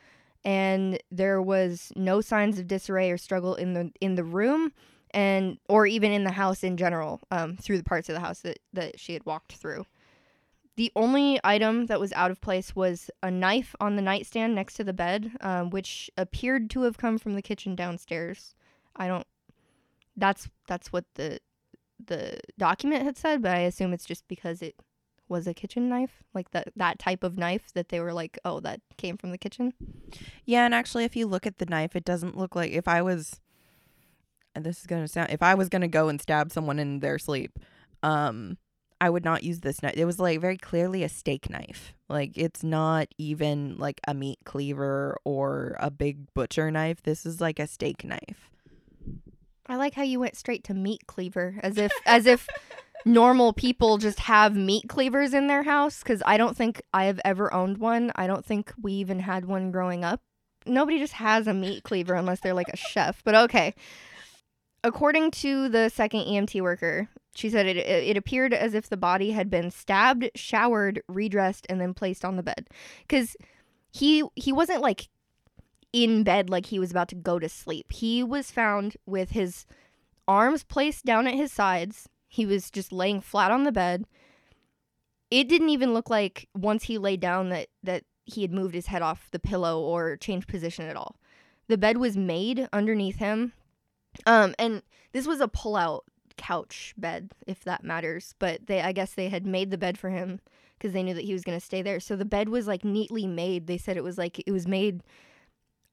and 0.45 0.99
there 1.11 1.41
was 1.41 1.91
no 1.97 2.21
signs 2.21 2.59
of 2.59 2.69
disarray 2.69 3.11
or 3.11 3.17
struggle 3.17 3.55
in 3.55 3.73
the 3.73 3.91
in 4.03 4.17
the 4.17 4.25
room, 4.25 4.73
and 5.13 5.57
or 5.71 5.87
even 5.87 6.13
in 6.13 6.25
the 6.25 6.33
house 6.33 6.63
in 6.63 6.77
general. 6.77 7.23
Um, 7.31 7.57
through 7.57 7.79
the 7.79 7.85
parts 7.85 8.11
of 8.11 8.15
the 8.15 8.21
house 8.21 8.41
that 8.41 8.59
that 8.75 9.01
she 9.01 9.15
had 9.15 9.25
walked 9.25 9.55
through. 9.55 9.87
The 10.77 10.93
only 10.95 11.41
item 11.43 11.87
that 11.87 11.99
was 11.99 12.13
out 12.13 12.31
of 12.31 12.43
place 12.43 12.77
was 12.77 13.11
a 13.23 13.31
knife 13.31 13.75
on 13.81 13.97
the 13.97 14.03
nightstand 14.03 14.55
next 14.55 14.75
to 14.75 14.85
the 14.85 14.93
bed, 14.93 15.33
um, 15.41 15.71
which 15.71 16.11
appeared 16.19 16.69
to 16.71 16.83
have 16.83 16.99
come 16.99 17.17
from 17.17 17.33
the 17.33 17.41
kitchen 17.41 17.75
downstairs. 17.75 18.55
I 18.95 19.09
don't 19.09 19.27
that's 20.17 20.49
that's 20.67 20.93
what 20.93 21.05
the 21.15 21.41
the 22.05 22.39
document 22.59 23.05
had 23.05 23.17
said, 23.17 23.43
but 23.43 23.53
I 23.53 23.61
assume 23.61 23.93
it's 23.93 24.05
just 24.05 24.27
because 24.29 24.63
it 24.63 24.77
was 25.29 25.47
a 25.47 25.55
kitchen 25.55 25.89
knife, 25.89 26.23
like 26.35 26.51
that 26.51 26.69
that 26.77 26.99
type 26.99 27.25
of 27.25 27.37
knife 27.37 27.73
that 27.75 27.89
they 27.89 28.01
were 28.01 28.13
like, 28.13 28.39
oh, 28.45 28.61
that 28.61 28.81
came 28.97 29.17
from 29.17 29.31
the 29.31 29.39
kitchen. 29.39 29.73
Yeah, 30.45 30.65
and 30.65 30.75
actually, 30.75 31.05
if 31.05 31.17
you 31.17 31.27
look 31.27 31.47
at 31.47 31.59
the 31.59 31.67
knife, 31.67 31.97
it 31.97 32.05
doesn't 32.05 32.37
look 32.37 32.55
like 32.55 32.73
if 32.73 32.89
I 32.89 33.03
was. 33.03 33.41
And 34.55 34.65
this 34.65 34.81
is 34.81 34.87
gonna 34.87 35.09
sound 35.09 35.31
if 35.31 35.43
I 35.43 35.55
was 35.55 35.69
gonna 35.69 35.89
go 35.89 36.09
and 36.09 36.21
stab 36.21 36.51
someone 36.51 36.79
in 36.79 37.01
their 37.01 37.19
sleep, 37.19 37.59
um, 38.03 38.57
I 39.01 39.11
would 39.11 39.25
not 39.25 39.43
use 39.43 39.61
this 39.61 39.83
knife. 39.83 39.95
It 39.97 40.07
was 40.07 40.19
like 40.19 40.41
very 40.41 40.57
clearly 40.57 41.03
a 41.03 41.09
steak 41.09 41.51
knife. 41.51 41.95
Like 42.09 42.33
it's 42.37 42.63
not 42.63 43.09
even 43.19 43.77
like 43.77 44.01
a 44.09 44.15
meat 44.15 44.39
cleaver 44.45 45.19
or 45.25 45.77
a 45.79 45.91
big 45.91 46.33
butcher 46.33 46.71
knife. 46.71 47.03
This 47.03 47.27
is 47.27 47.41
like 47.41 47.59
a 47.59 47.67
steak 47.67 48.05
knife. 48.05 48.51
I 49.69 49.77
like 49.77 49.95
how 49.95 50.03
you 50.03 50.21
went 50.21 50.37
straight 50.37 50.65
to 50.65 50.75
meat 50.75 51.03
cleaver, 51.07 51.57
as 51.63 51.77
if 51.77 51.93
as 52.07 52.27
if 52.27 52.49
normal 53.05 53.53
people 53.53 53.99
just 53.99 54.21
have 54.21 54.55
meat 54.57 54.89
cleavers 54.89 55.33
in 55.35 55.47
their 55.47 55.63
house. 55.63 56.03
Because 56.03 56.23
I 56.27 56.37
don't 56.37 56.57
think 56.57 56.83
I 56.93 57.05
have 57.05 57.21
ever 57.25 57.53
owned 57.53 57.79
one. 57.79 58.13
I 58.17 58.27
don't 58.27 58.45
think 58.45 58.73
we 58.81 58.93
even 58.95 59.21
had 59.21 59.45
one 59.45 59.71
growing 59.71 60.05
up. 60.05 60.21
nobody 60.67 60.99
just 60.99 61.15
has 61.15 61.47
a 61.47 61.55
meat 61.55 61.85
cleaver 61.85 62.15
unless 62.15 62.41
they're 62.41 62.55
like 62.55 62.69
a 62.69 62.77
chef. 62.77 63.23
But 63.25 63.35
okay. 63.35 63.75
According 64.85 65.33
to 65.33 65.69
the 65.69 65.89
second 65.89 66.21
EMT 66.21 66.61
worker, 66.61 67.09
she 67.35 67.51
said 67.51 67.67
it, 67.67 67.77
it 67.77 68.17
appeared 68.17 68.55
as 68.55 68.73
if 68.73 68.89
the 68.89 68.97
body 68.97 69.33
had 69.33 69.51
been 69.51 69.71
stabbed, 69.71 70.31
showered, 70.37 71.03
redressed, 71.09 71.67
and 71.69 71.81
then 71.81 71.93
placed 71.93 72.25
on 72.25 72.37
the 72.37 72.43
bed. 72.43 72.69
Because 73.07 73.37
he 73.91 74.23
he 74.35 74.53
wasn't 74.53 74.83
like 74.83 75.09
in 75.97 76.23
bed 76.25 76.51
like 76.51 76.67
he 76.67 76.79
was 76.79 76.91
about 76.91 77.09
to 77.09 77.15
go 77.15 77.39
to 77.39 77.49
sleep. 77.49 77.91
He 77.91 78.23
was 78.23 78.51
found 78.51 78.99
with 79.07 79.31
his 79.31 79.65
arms 80.29 80.63
placed 80.63 81.07
down 81.07 81.27
at 81.27 81.35
his 81.35 81.51
sides. 81.51 82.07
He 82.29 82.45
was 82.45 82.71
just 82.71 82.93
laying 82.93 83.23
flat 83.23 83.51
on 83.51 83.65
the 83.65 83.73
bed. 83.73 84.05
It 85.31 85.49
didn't 85.49 85.71
even 85.71 85.95
look 85.95 86.11
like 86.11 86.51
once 86.55 86.85
he 86.85 86.99
lay 86.99 87.17
down 87.17 87.49
that 87.49 87.69
that 87.83 88.05
he 88.27 88.43
had 88.43 88.53
moved 88.53 88.75
his 88.75 88.89
head 88.89 89.01
off 89.01 89.31
the 89.31 89.39
pillow 89.39 89.81
or 89.81 90.19
changed 90.19 90.49
position 90.49 90.85
at 90.85 90.97
all. 90.97 91.17
The 91.67 91.79
bed 91.79 91.97
was 91.97 92.15
made 92.15 92.69
underneath 92.75 93.17
him. 93.17 93.55
Um 94.27 94.55
and 94.59 94.83
this 95.13 95.27
was 95.27 95.41
a 95.41 95.49
pull-out 95.49 96.05
couch 96.37 96.93
bed 96.99 97.33
if 97.47 97.65
that 97.65 97.85
matters, 97.85 98.35
but 98.39 98.67
they 98.67 98.83
I 98.83 98.93
guess 98.93 99.15
they 99.15 99.31
had 99.31 99.47
made 99.47 99.71
the 99.71 99.79
bed 99.79 99.97
for 99.97 100.11
him 100.11 100.41
because 100.77 100.93
they 100.93 101.03
knew 101.03 101.15
that 101.15 101.25
he 101.25 101.33
was 101.33 101.43
going 101.43 101.59
to 101.59 101.65
stay 101.65 101.81
there. 101.81 102.01
So 102.01 102.17
the 102.17 102.27
bed 102.27 102.51
was 102.51 102.67
like 102.67 102.85
neatly 102.85 103.27
made. 103.27 103.67
They 103.67 103.79
said 103.79 103.97
it 103.97 104.05
was 104.05 104.19
like 104.19 104.43
it 104.47 104.53
was 104.53 104.69
made 104.69 105.03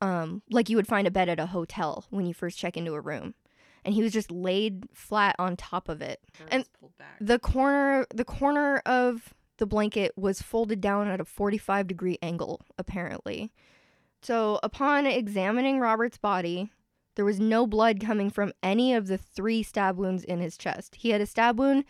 um 0.03 0.41
like 0.51 0.69
you 0.69 0.75
would 0.75 0.87
find 0.87 1.07
a 1.07 1.11
bed 1.11 1.29
at 1.29 1.39
a 1.39 1.47
hotel 1.47 2.05
when 2.09 2.25
you 2.25 2.33
first 2.33 2.57
check 2.57 2.77
into 2.77 2.93
a 2.93 3.01
room. 3.01 3.33
And 3.85 3.93
he 3.93 4.01
was 4.01 4.13
just 4.13 4.31
laid 4.31 4.87
flat 4.93 5.35
on 5.39 5.57
top 5.57 5.89
of 5.89 6.01
it. 6.01 6.21
And 6.49 6.65
the 7.19 7.39
corner 7.39 8.05
the 8.13 8.25
corner 8.25 8.77
of 8.85 9.33
the 9.57 9.65
blanket 9.65 10.11
was 10.15 10.41
folded 10.41 10.81
down 10.81 11.07
at 11.07 11.21
a 11.21 11.25
45 11.25 11.87
degree 11.87 12.17
angle 12.21 12.61
apparently. 12.77 13.51
So 14.21 14.59
upon 14.63 15.05
examining 15.05 15.79
Robert's 15.79 16.17
body, 16.17 16.71
there 17.15 17.25
was 17.25 17.39
no 17.39 17.67
blood 17.67 17.99
coming 17.99 18.29
from 18.29 18.53
any 18.63 18.93
of 18.93 19.07
the 19.07 19.17
three 19.17 19.63
stab 19.63 19.97
wounds 19.97 20.23
in 20.23 20.39
his 20.39 20.57
chest. 20.57 20.95
He 20.95 21.09
had 21.09 21.21
a 21.21 21.25
stab 21.25 21.59
wound 21.59 21.83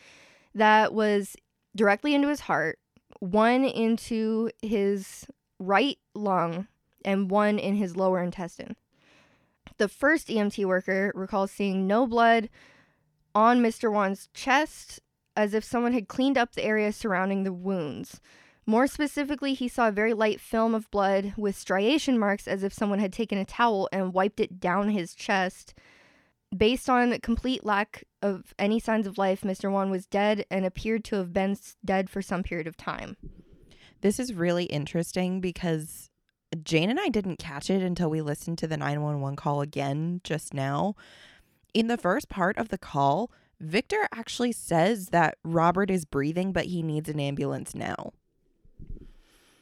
that 0.55 0.93
was 0.93 1.35
directly 1.75 2.13
into 2.13 2.27
his 2.27 2.41
heart, 2.41 2.79
one 3.19 3.63
into 3.63 4.49
his 4.61 5.25
right 5.59 5.97
lung, 6.15 6.67
and 7.03 7.29
one 7.29 7.59
in 7.59 7.75
his 7.75 7.95
lower 7.95 8.21
intestine. 8.21 8.75
The 9.77 9.87
first 9.87 10.27
EMT 10.27 10.65
worker 10.65 11.11
recalls 11.15 11.51
seeing 11.51 11.87
no 11.87 12.05
blood 12.05 12.49
on 13.33 13.61
Mr. 13.61 13.91
Wone's 13.91 14.29
chest, 14.33 14.99
as 15.35 15.53
if 15.53 15.63
someone 15.63 15.93
had 15.93 16.07
cleaned 16.07 16.37
up 16.37 16.53
the 16.53 16.63
area 16.63 16.91
surrounding 16.91 17.43
the 17.43 17.53
wounds. 17.53 18.21
More 18.65 18.87
specifically, 18.87 19.53
he 19.53 19.67
saw 19.67 19.89
a 19.89 19.91
very 19.91 20.13
light 20.13 20.39
film 20.39 20.73
of 20.73 20.89
blood 20.89 21.33
with 21.35 21.57
striation 21.57 22.17
marks 22.17 22.47
as 22.47 22.63
if 22.63 22.71
someone 22.71 22.99
had 22.99 23.11
taken 23.11 23.37
a 23.37 23.45
towel 23.45 23.89
and 23.91 24.13
wiped 24.13 24.39
it 24.39 24.59
down 24.59 24.89
his 24.89 25.13
chest. 25.13 25.73
Based 26.55 26.89
on 26.89 27.09
the 27.09 27.19
complete 27.19 27.65
lack 27.65 28.03
of 28.21 28.53
any 28.59 28.79
signs 28.79 29.07
of 29.07 29.17
life, 29.17 29.41
Mr. 29.41 29.71
Wan 29.71 29.89
was 29.89 30.05
dead 30.05 30.45
and 30.49 30.65
appeared 30.65 31.03
to 31.05 31.17
have 31.17 31.33
been 31.33 31.57
dead 31.83 32.09
for 32.09 32.21
some 32.21 32.43
period 32.43 32.67
of 32.67 32.77
time. 32.77 33.17
This 34.01 34.19
is 34.19 34.33
really 34.33 34.65
interesting 34.65 35.41
because 35.41 36.09
Jane 36.55 36.89
and 36.89 36.99
I 36.99 37.09
didn't 37.09 37.39
catch 37.39 37.69
it 37.69 37.81
until 37.81 38.09
we 38.09 38.21
listened 38.21 38.57
to 38.59 38.67
the 38.67 38.77
911 38.77 39.35
call 39.35 39.61
again 39.61 40.21
just 40.23 40.53
now. 40.53 40.95
In 41.73 41.87
the 41.87 41.97
first 41.97 42.29
part 42.29 42.57
of 42.57 42.69
the 42.69 42.77
call, 42.77 43.31
Victor 43.59 44.07
actually 44.13 44.51
says 44.51 45.07
that 45.09 45.37
Robert 45.43 45.89
is 45.89 46.05
breathing, 46.05 46.51
but 46.51 46.65
he 46.65 46.83
needs 46.83 47.09
an 47.09 47.19
ambulance 47.19 47.73
now. 47.73 48.13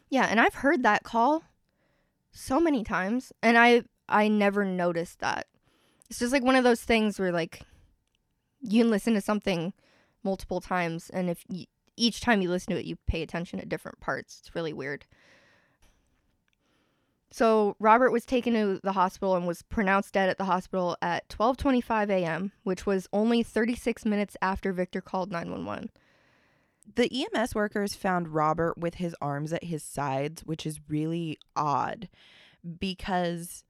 Yeah, 0.09 0.27
and 0.29 0.39
I've 0.39 0.55
heard 0.55 0.83
that 0.83 1.03
call 1.03 1.43
so 2.31 2.59
many 2.59 2.83
times, 2.83 3.31
and 3.41 3.57
I 3.57 3.83
I 4.09 4.27
never 4.27 4.65
noticed 4.65 5.19
that. 5.19 5.47
It's 6.09 6.19
just 6.19 6.33
like 6.33 6.43
one 6.43 6.55
of 6.55 6.63
those 6.63 6.81
things 6.81 7.19
where 7.19 7.31
like 7.31 7.61
you 8.61 8.83
listen 8.83 9.13
to 9.13 9.21
something 9.21 9.73
multiple 10.23 10.61
times, 10.61 11.09
and 11.09 11.29
if 11.29 11.45
each 11.95 12.21
time 12.21 12.41
you 12.41 12.49
listen 12.49 12.73
to 12.73 12.79
it, 12.79 12.85
you 12.85 12.97
pay 13.07 13.21
attention 13.21 13.59
to 13.59 13.65
different 13.65 13.99
parts. 13.99 14.39
It's 14.39 14.55
really 14.55 14.73
weird. 14.73 15.05
So 17.31 17.77
Robert 17.79 18.11
was 18.11 18.25
taken 18.25 18.53
to 18.53 18.79
the 18.83 18.91
hospital 18.91 19.35
and 19.35 19.47
was 19.47 19.61
pronounced 19.61 20.13
dead 20.13 20.29
at 20.29 20.37
the 20.37 20.45
hospital 20.45 20.97
at 21.01 21.29
12:25 21.29 22.09
a.m., 22.09 22.51
which 22.63 22.85
was 22.85 23.07
only 23.13 23.41
36 23.41 24.05
minutes 24.05 24.35
after 24.41 24.73
Victor 24.73 24.99
called 24.99 25.31
911. 25.31 25.89
The 26.95 27.25
EMS 27.33 27.55
workers 27.55 27.95
found 27.95 28.29
Robert 28.29 28.77
with 28.77 28.95
his 28.95 29.15
arms 29.21 29.53
at 29.53 29.63
his 29.63 29.81
sides, 29.81 30.41
which 30.43 30.65
is 30.65 30.81
really 30.89 31.39
odd 31.55 32.09
because 32.79 33.63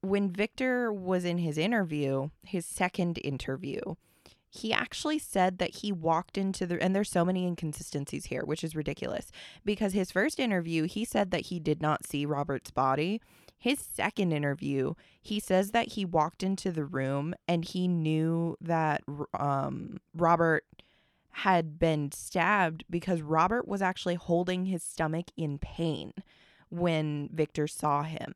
when 0.00 0.30
Victor 0.30 0.92
was 0.92 1.24
in 1.24 1.38
his 1.38 1.58
interview, 1.58 2.28
his 2.44 2.64
second 2.64 3.18
interview, 3.24 3.80
he 4.50 4.72
actually 4.72 5.18
said 5.18 5.58
that 5.58 5.76
he 5.76 5.92
walked 5.92 6.38
into 6.38 6.66
the 6.66 6.82
and 6.82 6.94
there's 6.94 7.10
so 7.10 7.24
many 7.24 7.46
inconsistencies 7.46 8.26
here 8.26 8.42
which 8.44 8.64
is 8.64 8.74
ridiculous 8.74 9.30
because 9.64 9.92
his 9.92 10.10
first 10.10 10.40
interview 10.40 10.84
he 10.84 11.04
said 11.04 11.30
that 11.30 11.46
he 11.46 11.60
did 11.60 11.82
not 11.82 12.06
see 12.06 12.24
Robert's 12.24 12.70
body. 12.70 13.20
His 13.58 13.78
second 13.78 14.32
interview 14.32 14.94
he 15.20 15.40
says 15.40 15.72
that 15.72 15.92
he 15.92 16.04
walked 16.04 16.42
into 16.42 16.70
the 16.70 16.84
room 16.84 17.34
and 17.46 17.64
he 17.64 17.88
knew 17.88 18.56
that 18.60 19.02
um 19.38 19.98
Robert 20.14 20.64
had 21.30 21.78
been 21.78 22.10
stabbed 22.10 22.84
because 22.90 23.22
Robert 23.22 23.68
was 23.68 23.82
actually 23.82 24.16
holding 24.16 24.66
his 24.66 24.82
stomach 24.82 25.26
in 25.36 25.58
pain 25.58 26.12
when 26.70 27.28
Victor 27.32 27.66
saw 27.68 28.02
him. 28.02 28.34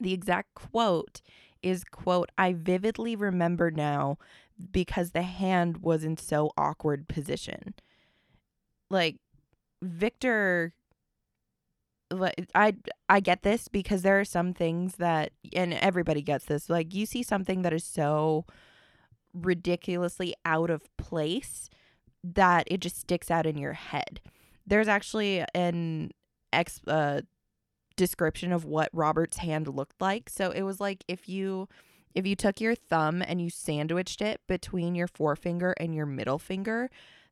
The 0.00 0.12
exact 0.12 0.54
quote 0.54 1.22
is 1.62 1.84
quote 1.84 2.30
I 2.38 2.52
vividly 2.52 3.16
remember 3.16 3.70
now 3.70 4.18
because 4.70 5.10
the 5.10 5.22
hand 5.22 5.78
was 5.78 6.04
in 6.04 6.16
so 6.16 6.52
awkward 6.56 7.08
position. 7.08 7.74
Like 8.90 9.16
Victor 9.82 10.72
I 12.54 12.74
I 13.08 13.20
get 13.20 13.42
this 13.42 13.68
because 13.68 14.02
there 14.02 14.18
are 14.18 14.24
some 14.24 14.54
things 14.54 14.96
that 14.96 15.32
and 15.54 15.74
everybody 15.74 16.22
gets 16.22 16.46
this. 16.46 16.70
Like 16.70 16.94
you 16.94 17.06
see 17.06 17.22
something 17.22 17.62
that 17.62 17.72
is 17.72 17.84
so 17.84 18.46
ridiculously 19.34 20.34
out 20.44 20.70
of 20.70 20.96
place 20.96 21.68
that 22.24 22.64
it 22.68 22.80
just 22.80 22.98
sticks 22.98 23.30
out 23.30 23.46
in 23.46 23.58
your 23.58 23.74
head. 23.74 24.20
There's 24.66 24.88
actually 24.88 25.44
an 25.54 26.10
ex 26.52 26.80
uh, 26.86 27.22
description 27.96 28.52
of 28.52 28.64
what 28.64 28.88
Robert's 28.92 29.38
hand 29.38 29.68
looked 29.68 30.00
like. 30.00 30.30
So 30.30 30.50
it 30.50 30.62
was 30.62 30.80
like 30.80 31.04
if 31.08 31.28
you 31.28 31.68
if 32.14 32.26
you 32.26 32.34
took 32.34 32.60
your 32.60 32.74
thumb 32.74 33.22
and 33.22 33.40
you 33.40 33.50
sandwiched 33.50 34.20
it 34.20 34.40
between 34.46 34.94
your 34.94 35.08
forefinger 35.08 35.72
and 35.78 35.94
your 35.94 36.06
middle 36.06 36.38
finger, 36.38 36.90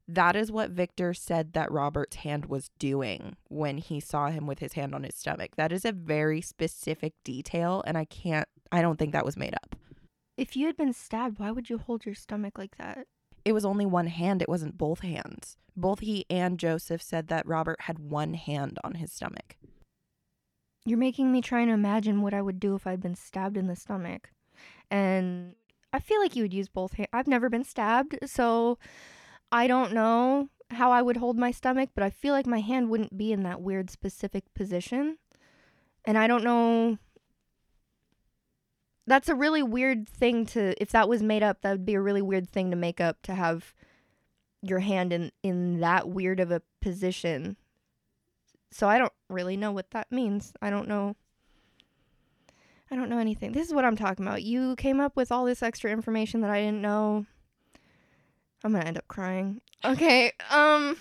that 0.09 0.37
is 0.37 0.53
what 0.53 0.71
Victor 0.71 1.15
said 1.15 1.53
that 1.55 1.73
Robert's 1.73 2.17
hand 2.17 2.47
was 2.47 2.71
doing 2.79 3.37
when 3.49 3.79
he 3.79 3.99
saw 3.99 4.29
him 4.29 4.47
with 4.47 4.61
his 4.61 4.75
hand 4.75 4.95
on 4.95 5.03
his 5.03 5.17
stomach. 5.17 5.57
That 5.57 5.73
is 5.73 5.85
a 5.85 5.93
very 5.93 6.41
specific 6.41 7.15
detail, 7.25 7.83
and 7.87 7.99
I 7.99 8.05
can't, 8.05 8.49
I 8.71 8.83
don't 8.83 8.99
think 8.99 9.13
that 9.13 9.25
was 9.25 9.37
made 9.37 9.55
up. 9.55 9.75
If 10.37 10.55
you 10.55 10.67
had 10.67 10.77
been 10.77 10.93
stabbed, 10.93 11.39
why 11.39 11.51
would 11.51 11.69
you 11.69 11.79
hold 11.79 12.07
your 12.07 12.15
stomach 12.15 12.57
like 12.57 12.77
that? 12.77 13.07
It 13.45 13.53
was 13.53 13.65
only 13.65 13.87
one 13.87 14.07
hand, 14.07 14.43
it 14.43 14.49
wasn't 14.49 14.79
both 14.79 15.01
hands. 15.01 15.57
Both 15.77 16.01
he 16.01 16.25
and 16.31 16.59
Joseph 16.59 17.03
said 17.03 17.29
that 17.29 17.47
Robert 17.47 17.83
had 17.83 17.99
one 17.99 18.35
hand 18.35 18.79
on 18.85 18.95
his 18.95 19.13
stomach. 19.13 19.57
You're 20.85 20.99
making 20.99 21.33
me 21.33 21.41
try 21.41 21.63
and 21.63 21.71
imagine 21.71 22.23
what 22.23 22.35
I 22.35 22.43
would 22.43 22.61
do 22.61 22.77
if 22.77 22.87
I'd 22.87 23.03
been 23.03 23.17
stabbed 23.17 23.57
in 23.57 23.67
the 23.67 23.75
stomach 23.75 24.31
and 24.91 25.55
I 25.93 25.99
feel 25.99 26.21
like 26.21 26.37
you 26.37 26.43
would 26.43 26.55
use 26.55 26.69
both 26.69 26.95
hands. 26.95 27.09
I've 27.13 27.27
never 27.27 27.49
been 27.49 27.65
stabbed, 27.65 28.19
so 28.27 28.79
I 29.51 29.67
don't 29.67 29.93
know 29.93 30.49
how 30.71 30.91
I 30.91 31.03
would 31.03 31.17
hold 31.17 31.39
my 31.39 31.51
stomach, 31.51 31.91
but 31.95 32.05
I 32.05 32.11
feel 32.11 32.35
like 32.35 32.47
my 32.47 32.61
hand 32.61 32.91
wouldn't 32.91 33.17
be 33.17 33.33
in 33.33 33.43
that 33.45 33.61
weird 33.61 33.91
specific 33.91 34.53
position. 34.55 35.19
And 36.05 36.19
I 36.19 36.27
don't 36.27 36.45
know. 36.45 36.99
That's 39.07 39.29
a 39.29 39.35
really 39.35 39.63
weird 39.63 40.09
thing 40.09 40.47
to 40.47 40.75
if 40.83 40.91
that 40.91 41.09
was 41.09 41.23
made 41.23 41.43
up, 41.43 41.63
that 41.63 41.71
would 41.71 41.87
be 41.87 41.95
a 41.95 42.01
really 42.01 42.23
weird 42.23 42.49
thing 42.49 42.71
to 42.71 42.77
make 42.77 43.01
up 43.01 43.23
to 43.23 43.35
have 43.35 43.75
your 44.63 44.81
hand 44.81 45.13
in 45.13 45.31
in 45.43 45.81
that 45.81 46.09
weird 46.09 46.41
of 46.41 46.51
a 46.51 46.63
position. 46.81 47.57
So 48.73 48.89
I 48.89 48.99
don't 48.99 49.13
really 49.29 49.57
know 49.57 49.71
what 49.71 49.93
that 49.93 50.11
means. 50.11 50.53
I 50.61 50.71
don't 50.71 50.89
know 50.89 51.15
I 52.91 52.97
don't 52.97 53.09
know 53.11 53.19
anything. 53.19 53.53
This 53.53 53.67
is 53.67 53.75
what 53.75 53.85
I'm 53.85 53.97
talking 53.97 54.27
about. 54.27 54.43
You 54.43 54.77
came 54.77 55.01
up 55.01 55.17
with 55.17 55.33
all 55.33 55.45
this 55.45 55.63
extra 55.63 55.91
information 55.91 56.41
that 56.43 56.51
I 56.51 56.61
didn't 56.61 56.83
know. 56.83 57.27
I'm 58.63 58.73
going 58.73 58.83
to 58.83 58.89
end 58.89 58.99
up 58.99 59.09
crying. 59.09 59.61
Okay. 59.85 60.33
Um 60.51 60.97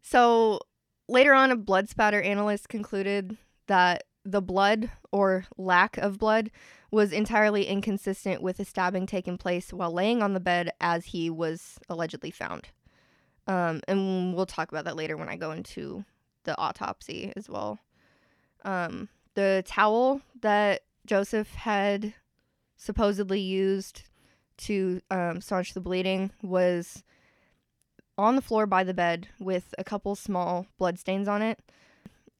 So 0.00 0.60
later 1.08 1.32
on 1.32 1.50
a 1.50 1.56
blood 1.56 1.88
spatter 1.88 2.20
analyst 2.20 2.68
concluded 2.68 3.36
that 3.66 4.04
the 4.24 4.42
blood 4.42 4.90
or 5.10 5.46
lack 5.56 5.96
of 5.98 6.18
blood 6.18 6.50
was 6.90 7.12
entirely 7.12 7.64
inconsistent 7.64 8.42
with 8.42 8.58
the 8.58 8.64
stabbing 8.64 9.06
taking 9.06 9.38
place 9.38 9.72
while 9.72 9.92
laying 9.92 10.22
on 10.22 10.34
the 10.34 10.40
bed 10.40 10.70
as 10.80 11.06
he 11.06 11.30
was 11.30 11.78
allegedly 11.88 12.30
found. 12.30 12.68
Um, 13.46 13.80
and 13.88 14.34
we'll 14.34 14.46
talk 14.46 14.70
about 14.70 14.84
that 14.84 14.96
later 14.96 15.16
when 15.16 15.30
I 15.30 15.36
go 15.36 15.50
into 15.50 16.04
the 16.44 16.56
autopsy 16.58 17.32
as 17.34 17.48
well. 17.48 17.78
Um, 18.64 19.08
The 19.34 19.62
towel 19.66 20.20
that 20.40 20.82
Joseph 21.06 21.54
had 21.54 22.14
supposedly 22.76 23.40
used 23.40 24.02
to 24.58 25.00
um, 25.10 25.40
staunch 25.40 25.74
the 25.74 25.80
bleeding 25.80 26.30
was 26.42 27.02
on 28.18 28.36
the 28.36 28.42
floor 28.42 28.66
by 28.66 28.84
the 28.84 28.94
bed 28.94 29.28
with 29.40 29.74
a 29.78 29.84
couple 29.84 30.14
small 30.14 30.66
bloodstains 30.78 31.28
on 31.28 31.42
it. 31.42 31.58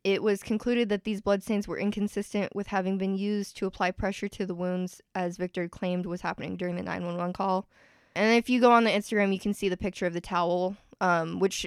It 0.05 0.22
was 0.22 0.43
concluded 0.43 0.88
that 0.88 1.05
these 1.05 1.20
bloodstains 1.20 1.68
were 1.68 1.78
inconsistent 1.78 2.55
with 2.55 2.68
having 2.68 2.99
been 2.99 3.16
used 3.16 3.57
to 3.59 3.66
apply 3.66 3.93
pressure 3.93 4.28
to 4.28 4.45
the 4.45 4.55
wounds, 4.55 5.01
as 5.14 5.36
Victor 5.36 5.68
claimed 5.68 6.07
was 6.07 6.20
happening 6.20 6.57
during 6.57 6.74
the 6.74 6.82
911 6.82 7.32
call. 7.32 7.68
And 8.14 8.36
if 8.36 8.51
you 8.51 8.61
go 8.61 8.72
on 8.72 8.84
the 8.84 8.90
Instagram, 8.90 9.32
you 9.32 9.38
can 9.38 9.55
see 9.55 9.68
the 9.68 9.76
picture 9.76 10.07
of 10.07 10.12
the 10.12 10.20
towel, 10.20 10.76
um, 11.01 11.38
which, 11.38 11.66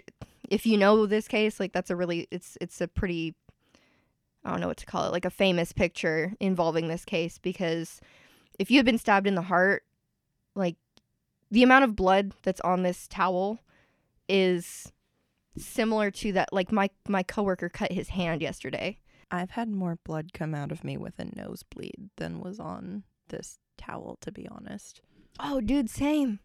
if 0.50 0.66
you 0.66 0.78
know 0.78 1.06
this 1.06 1.28
case, 1.28 1.60
like 1.60 1.72
that's 1.72 1.90
a 1.90 1.96
really, 1.96 2.28
it's 2.30 2.58
it's 2.60 2.82
a 2.82 2.88
pretty, 2.88 3.36
I 4.46 4.52
don't 4.52 4.62
know 4.62 4.68
what 4.68 4.78
to 4.78 4.86
call 4.86 5.06
it, 5.06 5.12
like 5.12 5.26
a 5.26 5.32
famous 5.32 5.74
picture 5.74 6.34
involving 6.40 6.88
this 6.88 7.04
case 7.04 7.40
because 7.40 8.00
if 8.60 8.70
you 8.70 8.78
had 8.78 8.86
been 8.86 9.00
stabbed 9.00 9.28
in 9.28 9.36
the 9.36 9.42
heart, 9.42 9.84
like 10.56 10.76
the 11.50 11.64
amount 11.64 11.84
of 11.84 11.96
blood 11.96 12.34
that's 12.44 12.62
on 12.62 12.84
this 12.84 13.08
towel 13.08 13.60
is 14.30 14.94
similar 15.58 16.12
to 16.12 16.32
that 16.34 16.52
like 16.52 16.72
my 16.72 16.90
my 17.08 17.24
coworker 17.24 17.70
cut 17.70 17.92
his 17.92 18.10
hand 18.10 18.42
yesterday. 18.42 19.00
I've 19.32 19.52
had 19.52 19.70
more 19.70 19.98
blood 20.04 20.34
come 20.34 20.54
out 20.54 20.72
of 20.72 20.84
me 20.84 20.98
with 20.98 21.18
a 21.18 21.26
nosebleed 21.36 22.12
than 22.18 22.40
was 22.40 22.60
on 22.60 23.04
this 23.30 23.58
towel, 23.78 24.18
to 24.22 24.32
be 24.32 24.48
honest. 24.48 25.02
Oh, 25.40 25.62
dude, 25.62 25.90
same. 25.90 26.40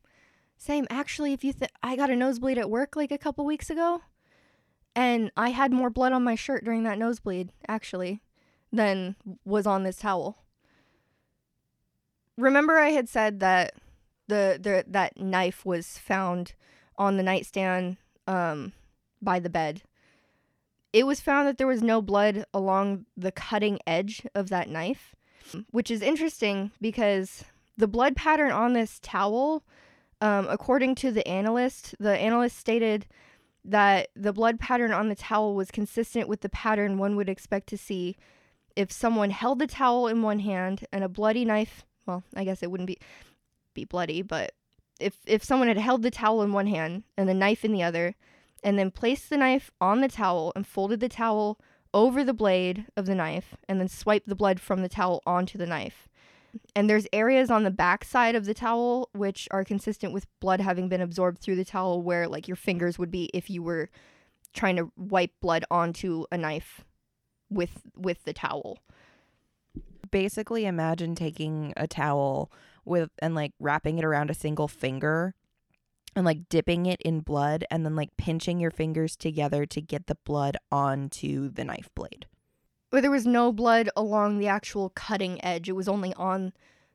Same. 0.57 0.86
Actually, 0.90 1.32
if 1.32 1.44
you 1.44 1.53
think 1.53 1.70
I 1.82 1.94
got 1.94 2.11
a 2.11 2.16
nosebleed 2.16 2.59
at 2.59 2.70
work 2.70 2.96
like 2.96 3.12
a 3.12 3.18
couple 3.18 3.44
weeks 3.44 3.70
ago, 3.70 4.03
and 4.95 5.30
I 5.36 5.51
had 5.51 5.72
more 5.72 5.91
blood 5.91 6.12
on 6.12 6.24
my 6.24 6.34
shirt 6.34 6.64
during 6.64 6.82
that 6.84 6.99
nosebleed, 6.99 7.51
actually, 7.68 8.22
than 8.72 9.16
was 9.45 9.66
on 9.66 9.82
this 9.82 9.97
towel. 9.97 10.38
Remember 12.36 12.78
I 12.78 12.91
had 12.91 13.09
said 13.09 13.41
that 13.41 13.74
the, 14.28 14.59
the 14.61 14.84
that 14.88 15.18
knife 15.20 15.66
was 15.66 15.99
found 15.99 16.55
on 16.97 17.16
the 17.16 17.22
nightstand 17.22 17.97
um 18.26 18.72
by 19.20 19.38
the 19.38 19.51
bed. 19.51 19.82
It 20.93 21.07
was 21.07 21.20
found 21.20 21.47
that 21.47 21.59
there 21.59 21.66
was 21.66 21.82
no 21.82 22.03
blood 22.03 22.45
along 22.53 23.07
the 23.16 23.32
cutting 23.32 23.78
edge 23.86 24.26
of 24.34 24.49
that 24.49 24.68
knife, 24.68 25.14
which 25.70 25.91
is 25.91 26.03
interesting 26.03 26.72
because 26.80 27.45
the 27.76 27.86
blood 27.86 28.16
pattern 28.16 28.51
on 28.51 28.72
this 28.72 28.99
towel, 29.01 29.62
um, 30.20 30.47
according 30.49 30.97
to 30.97 31.12
the 31.12 31.26
analyst, 31.28 31.95
the 32.01 32.16
analyst 32.18 32.59
stated 32.59 33.07
that 33.64 34.08
the 34.14 34.32
blood 34.32 34.58
pattern 34.58 34.92
on 34.92 35.08
the 35.08 35.14
towel 35.14 35.54
was 35.54 35.70
consistent 35.70 36.28
with 36.28 36.40
the 36.40 36.48
pattern 36.48 36.98
one 36.98 37.16
would 37.16 37.28
expect 37.28 37.68
to 37.68 37.78
see 37.78 38.16
if 38.76 38.90
someone 38.90 39.30
held 39.30 39.58
the 39.58 39.66
towel 39.66 40.06
in 40.06 40.22
one 40.22 40.38
hand 40.38 40.84
and 40.92 41.04
a 41.04 41.08
bloody 41.08 41.44
knife. 41.44 41.84
Well, 42.06 42.22
I 42.34 42.44
guess 42.44 42.62
it 42.62 42.70
wouldn't 42.70 42.86
be 42.86 42.98
be 43.74 43.84
bloody, 43.84 44.22
but 44.22 44.52
if 44.98 45.18
if 45.26 45.44
someone 45.44 45.68
had 45.68 45.78
held 45.78 46.02
the 46.02 46.11
towel 46.11 46.42
in 46.42 46.52
one 46.52 46.66
hand 46.66 47.04
and 47.16 47.28
the 47.28 47.34
knife 47.34 47.64
in 47.64 47.72
the 47.72 47.82
other, 47.82 48.14
and 48.62 48.78
then 48.78 48.90
placed 48.90 49.30
the 49.30 49.36
knife 49.36 49.70
on 49.80 50.00
the 50.00 50.08
towel 50.08 50.52
and 50.54 50.66
folded 50.66 51.00
the 51.00 51.08
towel 51.08 51.58
over 51.92 52.22
the 52.22 52.34
blade 52.34 52.86
of 52.96 53.06
the 53.06 53.14
knife 53.14 53.56
and 53.68 53.80
then 53.80 53.88
swiped 53.88 54.28
the 54.28 54.34
blood 54.34 54.61
from 54.61 54.82
the 54.82 54.88
towel 54.88 55.22
onto 55.26 55.58
the 55.58 55.66
knife. 55.66 56.08
And 56.74 56.88
there's 56.88 57.07
areas 57.12 57.51
on 57.51 57.64
the 57.64 57.70
back 57.70 58.05
side 58.05 58.34
of 58.34 58.44
the 58.44 58.55
towel 58.55 59.09
which 59.12 59.48
are 59.51 59.64
consistent 59.64 60.12
with 60.12 60.26
blood 60.40 60.61
having 60.61 60.88
been 60.88 61.01
absorbed 61.01 61.38
through 61.38 61.57
the 61.57 61.64
towel 61.64 62.03
where 62.03 62.28
like 62.28 62.48
your 62.48 62.57
fingers 62.57 62.98
would 62.98 63.11
be 63.11 63.30
if 63.34 63.51
you 63.51 63.62
were 63.62 63.90
trying 64.53 64.76
to 64.76 64.90
wipe 64.96 65.32
blood 65.40 65.64
onto 65.70 66.24
a 66.32 66.38
knife 66.38 66.84
with 67.48 67.82
with 67.96 68.24
the 68.24 68.32
towel. 68.32 68.78
Basically, 70.11 70.64
imagine 70.64 71.14
taking 71.14 71.72
a 71.76 71.86
towel 71.86 72.51
with 72.84 73.11
and 73.20 73.34
like 73.34 73.53
wrapping 73.61 73.98
it 73.98 74.05
around 74.05 74.30
a 74.30 74.34
single 74.34 74.68
finger 74.68 75.34
and 76.16 76.24
like 76.24 76.48
dipping 76.48 76.86
it 76.86 77.01
in 77.03 77.20
blood 77.20 77.64
and 77.70 77.84
then 77.84 77.94
like 77.94 78.16
pinching 78.16 78.59
your 78.59 78.70
fingers 78.70 79.16
together 79.16 79.66
to 79.66 79.80
get 79.80 80.07
the 80.07 80.16
blood 80.24 80.57
onto 80.72 81.48
the 81.48 81.64
knife 81.64 81.88
blade. 81.94 82.26
But 82.91 83.03
there 83.03 83.11
was 83.11 83.26
no 83.26 83.53
blood 83.53 83.88
along 83.97 84.38
the 84.38 84.49
actual 84.49 84.91
cutting 84.91 85.43
edge. 85.45 85.68
It 85.68 85.76
was 85.76 85.88
only 85.88 86.12
on 86.14 86.53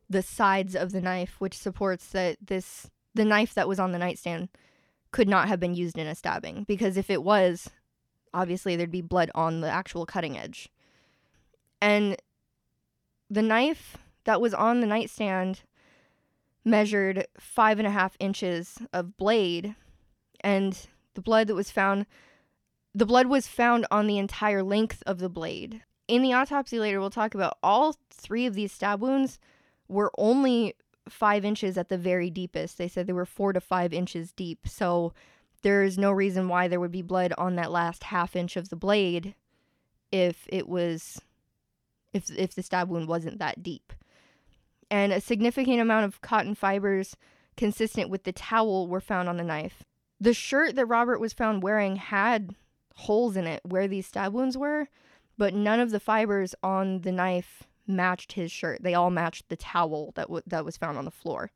the 0.10 0.22
sides 0.22 0.76
of 0.76 0.92
the 0.92 1.02
knife, 1.02 1.36
which 1.40 1.58
supports 1.58 2.08
that 2.10 2.38
this 2.42 2.90
the 3.14 3.26
knife 3.26 3.54
that 3.54 3.68
was 3.68 3.80
on 3.80 3.94
the 3.94 3.98
nightstand 3.98 4.50
could 5.12 5.30
not 5.30 5.48
have 5.48 5.60
been 5.60 5.74
used 5.74 5.98
in 5.98 6.06
a 6.06 6.14
stabbing 6.14 6.66
because 6.68 6.98
if 6.98 7.10
it 7.10 7.24
was, 7.24 7.70
obviously 8.34 8.76
there'd 8.76 8.92
be 8.92 9.02
blood 9.02 9.32
on 9.34 9.62
the 9.62 9.70
actual 9.70 10.06
cutting 10.06 10.38
edge. 10.38 10.70
And 11.82 12.18
the 13.30 13.42
knife 13.42 13.98
that 14.26 14.42
was 14.42 14.54
on 14.54 14.82
the 14.82 14.88
nightstand 14.88 15.62
measured 16.66 17.26
five 17.40 17.80
and 17.80 17.88
a 17.88 17.92
half 17.92 18.18
inches 18.20 18.80
of 18.92 19.16
blade, 19.16 19.76
and 20.42 20.88
the 21.14 21.22
blood 21.22 21.48
that 21.48 21.56
was 21.56 21.72
found, 21.72 22.06
the 22.96 23.06
blood 23.06 23.28
was 23.28 23.46
found 23.46 23.86
on 23.92 24.08
the 24.08 24.18
entire 24.18 24.64
length 24.64 25.04
of 25.06 25.20
the 25.20 25.30
blade. 25.30 25.84
In 26.08 26.22
the 26.22 26.34
autopsy 26.34 26.80
later, 26.80 27.00
we'll 27.00 27.10
talk 27.10 27.36
about 27.36 27.58
all 27.62 27.98
three 28.10 28.46
of 28.46 28.54
these 28.54 28.72
stab 28.72 29.02
wounds 29.02 29.38
were 29.88 30.12
only 30.18 30.76
five 31.10 31.44
inches 31.44 31.78
at 31.78 31.90
the 31.90 31.98
very 31.98 32.30
deepest. 32.30 32.78
They 32.78 32.88
said 32.88 33.06
they 33.06 33.14
were 33.14 33.26
four 33.26 33.54
to 33.54 33.60
five 33.60 33.94
inches 33.94 34.32
deep. 34.32 34.68
So 34.68 35.14
there's 35.62 35.98
no 35.98 36.12
reason 36.12 36.48
why 36.48 36.68
there 36.68 36.80
would 36.80 36.92
be 36.92 37.02
blood 37.02 37.34
on 37.38 37.56
that 37.58 37.72
last 37.72 38.06
half 38.06 38.36
inch 38.36 38.56
of 38.56 38.70
the 38.70 38.76
blade 38.76 39.36
if 40.12 40.48
it 40.48 40.68
was 40.70 41.22
if 42.14 42.30
if 42.38 42.56
the 42.56 42.64
stab 42.64 42.90
wound 42.90 43.08
wasn't 43.08 43.40
that 43.40 43.62
deep 43.62 43.92
and 44.90 45.12
a 45.12 45.22
significant 45.22 45.80
amount 45.80 46.06
of 46.06 46.22
cotton 46.22 46.56
fibers 46.56 47.16
consistent 47.58 48.10
with 48.10 48.24
the 48.24 48.32
towel 48.32 48.88
were 48.88 49.02
found 49.02 49.30
on 49.30 49.38
the 49.38 49.44
knife. 49.44 49.84
The 50.20 50.34
shirt 50.34 50.76
that 50.76 50.86
Robert 50.86 51.20
was 51.20 51.34
found 51.34 51.64
wearing 51.64 51.98
had 51.98 52.56
holes 52.96 53.36
in 53.36 53.46
it 53.46 53.62
where 53.64 53.88
these 53.88 54.08
stab 54.08 54.34
wounds 54.34 54.58
were, 54.58 54.88
but 55.38 55.54
none 55.54 55.80
of 55.80 55.92
the 55.92 56.00
fibers 56.00 56.56
on 56.64 57.02
the 57.02 57.12
knife 57.12 57.64
matched 57.88 58.34
his 58.34 58.52
shirt. 58.52 58.82
They 58.82 58.94
all 58.94 59.12
matched 59.12 59.50
the 59.50 59.58
towel 59.58 60.12
that 60.16 60.28
w- 60.28 60.44
that 60.48 60.66
was 60.66 60.78
found 60.78 60.98
on 60.98 61.06
the 61.06 61.12
floor. 61.12 61.52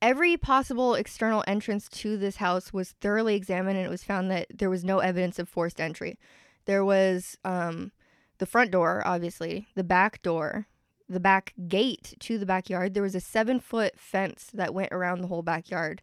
Every 0.00 0.36
possible 0.36 0.94
external 0.94 1.44
entrance 1.46 1.88
to 1.90 2.16
this 2.16 2.36
house 2.36 2.72
was 2.72 2.92
thoroughly 3.00 3.36
examined, 3.36 3.76
and 3.76 3.86
it 3.86 3.90
was 3.90 4.02
found 4.02 4.30
that 4.30 4.46
there 4.52 4.70
was 4.70 4.84
no 4.84 4.98
evidence 4.98 5.38
of 5.38 5.48
forced 5.48 5.80
entry. 5.80 6.18
There 6.64 6.84
was 6.84 7.38
um, 7.44 7.92
the 8.38 8.46
front 8.46 8.72
door, 8.72 9.02
obviously, 9.06 9.68
the 9.76 9.84
back 9.84 10.20
door, 10.22 10.66
the 11.08 11.20
back 11.20 11.54
gate 11.68 12.14
to 12.20 12.38
the 12.38 12.46
backyard, 12.46 12.94
there 12.94 13.02
was 13.02 13.14
a 13.14 13.20
seven 13.20 13.60
foot 13.60 13.98
fence 13.98 14.48
that 14.52 14.74
went 14.74 14.92
around 14.92 15.20
the 15.20 15.28
whole 15.28 15.42
backyard. 15.42 16.02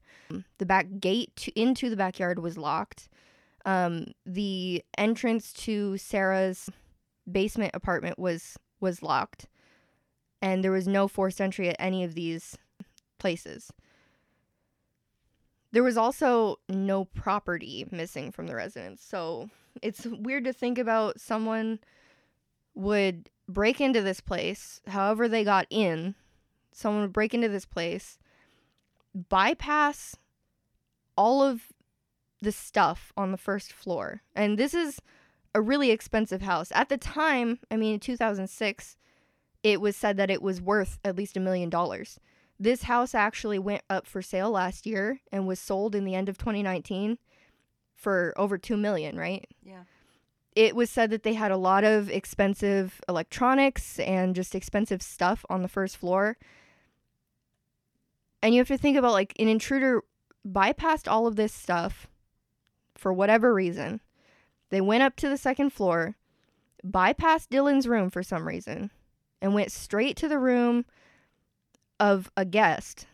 The 0.60 0.66
back 0.66 0.88
gate 1.00 1.36
to, 1.38 1.60
into 1.60 1.90
the 1.90 1.98
backyard 1.98 2.40
was 2.40 2.58
locked. 2.58 3.10
Um, 3.70 4.14
the 4.26 4.84
entrance 4.98 5.54
to 5.54 5.96
Sarah's 5.96 6.72
basement 7.32 7.70
apartment 7.76 8.18
was 8.18 8.58
was 8.80 9.04
locked, 9.04 9.46
and 10.42 10.64
there 10.64 10.72
was 10.72 10.88
no 10.88 11.08
forced 11.08 11.40
entry 11.40 11.70
at 11.70 11.76
any 11.78 12.04
of 12.04 12.16
these 12.16 12.58
places. 13.20 13.72
There 15.72 15.84
was 15.84 15.98
also 15.98 16.56
no 16.68 17.06
property 17.06 17.86
missing 17.92 18.32
from 18.32 18.48
the 18.48 18.56
residence, 18.56 19.04
so 19.04 19.52
it's 19.84 20.04
weird 20.04 20.46
to 20.46 20.54
think 20.54 20.80
about 20.80 21.20
someone 21.22 21.78
would 22.74 23.30
break 23.48 23.80
into 23.80 24.02
this 24.02 24.20
place, 24.20 24.82
however 24.88 25.28
they 25.28 25.44
got 25.44 25.68
in, 25.70 26.16
someone 26.72 27.04
would 27.04 27.14
break 27.14 27.36
into 27.36 27.50
this 27.50 27.66
place, 27.66 28.18
bypass 29.14 30.16
all 31.16 31.44
of 31.44 31.62
the 32.42 32.52
stuff 32.52 33.12
on 33.18 33.32
the 33.32 33.38
first 33.38 33.72
floor. 33.74 34.22
And 34.36 34.58
this 34.58 34.74
is 34.74 35.00
a 35.54 35.62
really 35.62 35.92
expensive 35.92 36.42
house. 36.42 36.72
At 36.74 36.90
the 36.90 36.98
time, 36.98 37.60
I 37.70 37.78
mean, 37.78 37.96
in 37.96 38.00
2006, 38.00 38.96
it 39.64 39.82
was 39.82 39.96
said 39.96 40.18
that 40.18 40.30
it 40.30 40.42
was 40.42 40.62
worth 40.62 41.00
at 41.04 41.16
least 41.16 41.36
a 41.36 41.42
million 41.42 41.70
dollars. 41.70 42.20
This 42.60 42.84
house 42.84 43.16
actually 43.16 43.60
went 43.60 43.84
up 43.90 44.06
for 44.06 44.22
sale 44.22 44.52
last 44.52 44.86
year 44.86 45.20
and 45.32 45.48
was 45.48 45.60
sold 45.60 45.96
in 45.96 46.06
the 46.06 46.16
end 46.16 46.30
of 46.30 46.38
2019 46.38 47.18
for 47.96 48.34
over 48.38 48.58
2 48.58 48.78
million, 48.78 49.18
right? 49.18 49.48
Yeah 49.64 49.84
it 50.60 50.76
was 50.76 50.90
said 50.90 51.10
that 51.10 51.24
they 51.24 51.36
had 51.36 51.52
a 51.52 51.58
lot 51.58 51.86
of 51.86 52.10
expensive 52.10 53.00
electronics 53.08 53.98
and 54.00 54.36
just 54.36 54.54
expensive 54.54 55.02
stuff 55.02 55.46
on 55.50 55.62
the 55.62 55.70
first 55.70 55.96
floor. 55.96 56.38
And 58.42 58.54
you 58.54 58.60
have 58.60 58.68
to 58.68 58.78
think 58.78 58.98
about 58.98 59.14
like 59.14 59.32
an 59.40 59.48
intruder 59.48 60.04
bypassed 60.46 61.10
all 61.10 61.28
of 61.28 61.38
this 61.38 61.54
stuff 61.54 62.09
for 63.00 63.14
whatever 63.14 63.54
reason. 63.54 64.02
They 64.70 64.82
went 64.82 65.04
up 65.04 65.16
to 65.18 65.30
the 65.30 65.38
second 65.38 65.72
floor, 65.72 66.16
bypassed 66.86 67.50
Dylan's 67.50 67.88
room 67.88 68.10
for 68.10 68.22
some 68.22 68.48
reason, 68.48 68.92
and 69.42 69.54
went 69.54 69.72
straight 69.72 70.16
to 70.18 70.28
the 70.28 70.40
room 70.40 70.86
of 72.00 72.32
a 72.38 72.46
guest 72.46 73.08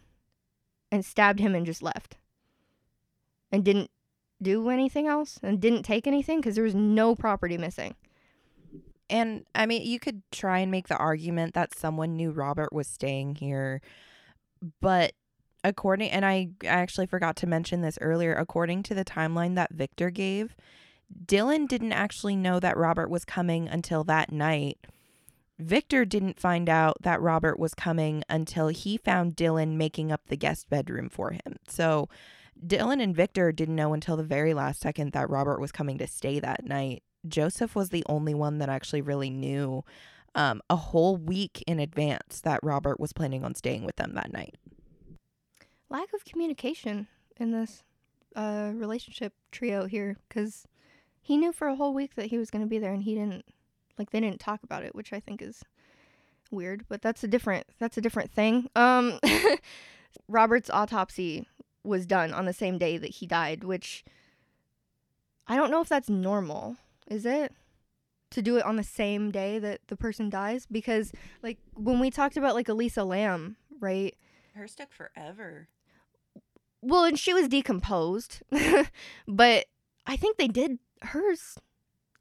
and 0.91 1.05
stabbed 1.05 1.39
him 1.39 1.55
and 1.55 1.65
just 1.65 1.81
left. 1.81 2.17
And 3.51 3.63
didn't 3.63 3.91
do 4.41 4.69
anything 4.69 5.07
else 5.07 5.39
and 5.41 5.61
didn't 5.61 5.83
take 5.83 6.07
anything 6.07 6.39
because 6.39 6.55
there 6.55 6.63
was 6.63 6.75
no 6.75 7.15
property 7.15 7.57
missing. 7.57 7.95
And 9.09 9.45
I 9.53 9.65
mean, 9.65 9.83
you 9.83 9.99
could 9.99 10.23
try 10.31 10.59
and 10.59 10.71
make 10.71 10.87
the 10.87 10.97
argument 10.97 11.53
that 11.53 11.75
someone 11.75 12.15
knew 12.15 12.31
Robert 12.31 12.73
was 12.73 12.87
staying 12.87 13.35
here, 13.35 13.81
but 14.81 15.13
according 15.65 16.11
and 16.11 16.25
I 16.25 16.49
I 16.63 16.67
actually 16.67 17.07
forgot 17.07 17.35
to 17.37 17.47
mention 17.47 17.81
this 17.81 17.97
earlier, 18.01 18.33
according 18.33 18.83
to 18.83 18.93
the 18.93 19.05
timeline 19.05 19.55
that 19.55 19.73
Victor 19.73 20.09
gave, 20.09 20.55
Dylan 21.25 21.67
didn't 21.67 21.93
actually 21.93 22.35
know 22.35 22.59
that 22.59 22.77
Robert 22.77 23.09
was 23.09 23.25
coming 23.25 23.67
until 23.67 24.03
that 24.05 24.31
night. 24.31 24.77
Victor 25.57 26.03
didn't 26.03 26.39
find 26.39 26.67
out 26.67 26.97
that 27.01 27.21
Robert 27.21 27.57
was 27.57 27.73
coming 27.73 28.23
until 28.29 28.67
he 28.67 28.97
found 28.97 29.35
Dylan 29.35 29.75
making 29.77 30.11
up 30.11 30.21
the 30.27 30.35
guest 30.35 30.69
bedroom 30.69 31.09
for 31.09 31.31
him. 31.31 31.57
So 31.67 32.09
Dylan 32.65 33.01
and 33.01 33.15
Victor 33.15 33.51
didn't 33.51 33.75
know 33.75 33.93
until 33.93 34.17
the 34.17 34.23
very 34.23 34.53
last 34.53 34.81
second 34.81 35.13
that 35.13 35.29
Robert 35.29 35.59
was 35.59 35.71
coming 35.71 35.97
to 35.99 36.07
stay 36.07 36.39
that 36.39 36.65
night. 36.65 37.03
Joseph 37.27 37.73
was 37.73 37.89
the 37.89 38.03
only 38.07 38.33
one 38.33 38.57
that 38.59 38.69
actually 38.69 39.01
really 39.01 39.29
knew 39.29 39.83
um, 40.35 40.61
a 40.69 40.75
whole 40.75 41.15
week 41.15 41.63
in 41.65 41.79
advance 41.79 42.41
that 42.41 42.59
Robert 42.61 42.99
was 42.99 43.13
planning 43.13 43.43
on 43.43 43.55
staying 43.55 43.85
with 43.85 43.95
them 43.95 44.13
that 44.15 44.33
night. 44.33 44.55
Lack 45.89 46.13
of 46.13 46.25
communication 46.25 47.07
in 47.37 47.51
this 47.51 47.83
uh, 48.35 48.71
relationship 48.73 49.33
trio 49.51 49.85
here 49.85 50.17
because 50.27 50.67
he 51.21 51.37
knew 51.37 51.51
for 51.51 51.67
a 51.67 51.75
whole 51.75 51.93
week 51.93 52.15
that 52.15 52.27
he 52.27 52.37
was 52.37 52.51
going 52.51 52.63
to 52.63 52.69
be 52.69 52.79
there 52.79 52.93
and 52.93 53.03
he 53.03 53.15
didn't 53.15 53.45
like 53.97 54.11
they 54.11 54.19
didn't 54.19 54.39
talk 54.39 54.61
about 54.61 54.83
it 54.83 54.93
which 54.93 55.13
i 55.13 55.19
think 55.21 55.41
is 55.41 55.63
weird 56.51 56.85
but 56.89 57.01
that's 57.01 57.23
a 57.23 57.27
different 57.27 57.65
that's 57.79 57.97
a 57.97 58.01
different 58.01 58.31
thing. 58.31 58.69
Um 58.75 59.19
robert's 60.27 60.69
autopsy 60.69 61.47
was 61.83 62.05
done 62.05 62.33
on 62.33 62.45
the 62.45 62.53
same 62.53 62.77
day 62.77 62.97
that 62.97 63.11
he 63.11 63.25
died 63.27 63.63
which 63.63 64.03
i 65.47 65.55
don't 65.55 65.71
know 65.71 65.81
if 65.81 65.89
that's 65.89 66.09
normal 66.09 66.77
is 67.07 67.25
it? 67.25 67.53
To 68.31 68.41
do 68.41 68.57
it 68.57 68.65
on 68.65 68.75
the 68.75 68.83
same 68.83 69.31
day 69.31 69.59
that 69.59 69.81
the 69.87 69.95
person 69.95 70.29
dies? 70.29 70.65
Because 70.65 71.11
like 71.43 71.59
when 71.75 71.99
we 71.99 72.09
talked 72.09 72.35
about 72.35 72.55
like 72.55 72.67
Elisa 72.67 73.03
Lam 73.03 73.55
right? 73.79 74.15
Hers 74.55 74.75
took 74.75 74.91
forever. 74.91 75.67
Well 76.85 77.03
and 77.03 77.19
she 77.19 77.33
was 77.33 77.47
decomposed 77.47 78.41
but 79.27 79.65
i 80.05 80.15
think 80.15 80.37
they 80.37 80.47
did 80.47 80.79
hers 81.01 81.57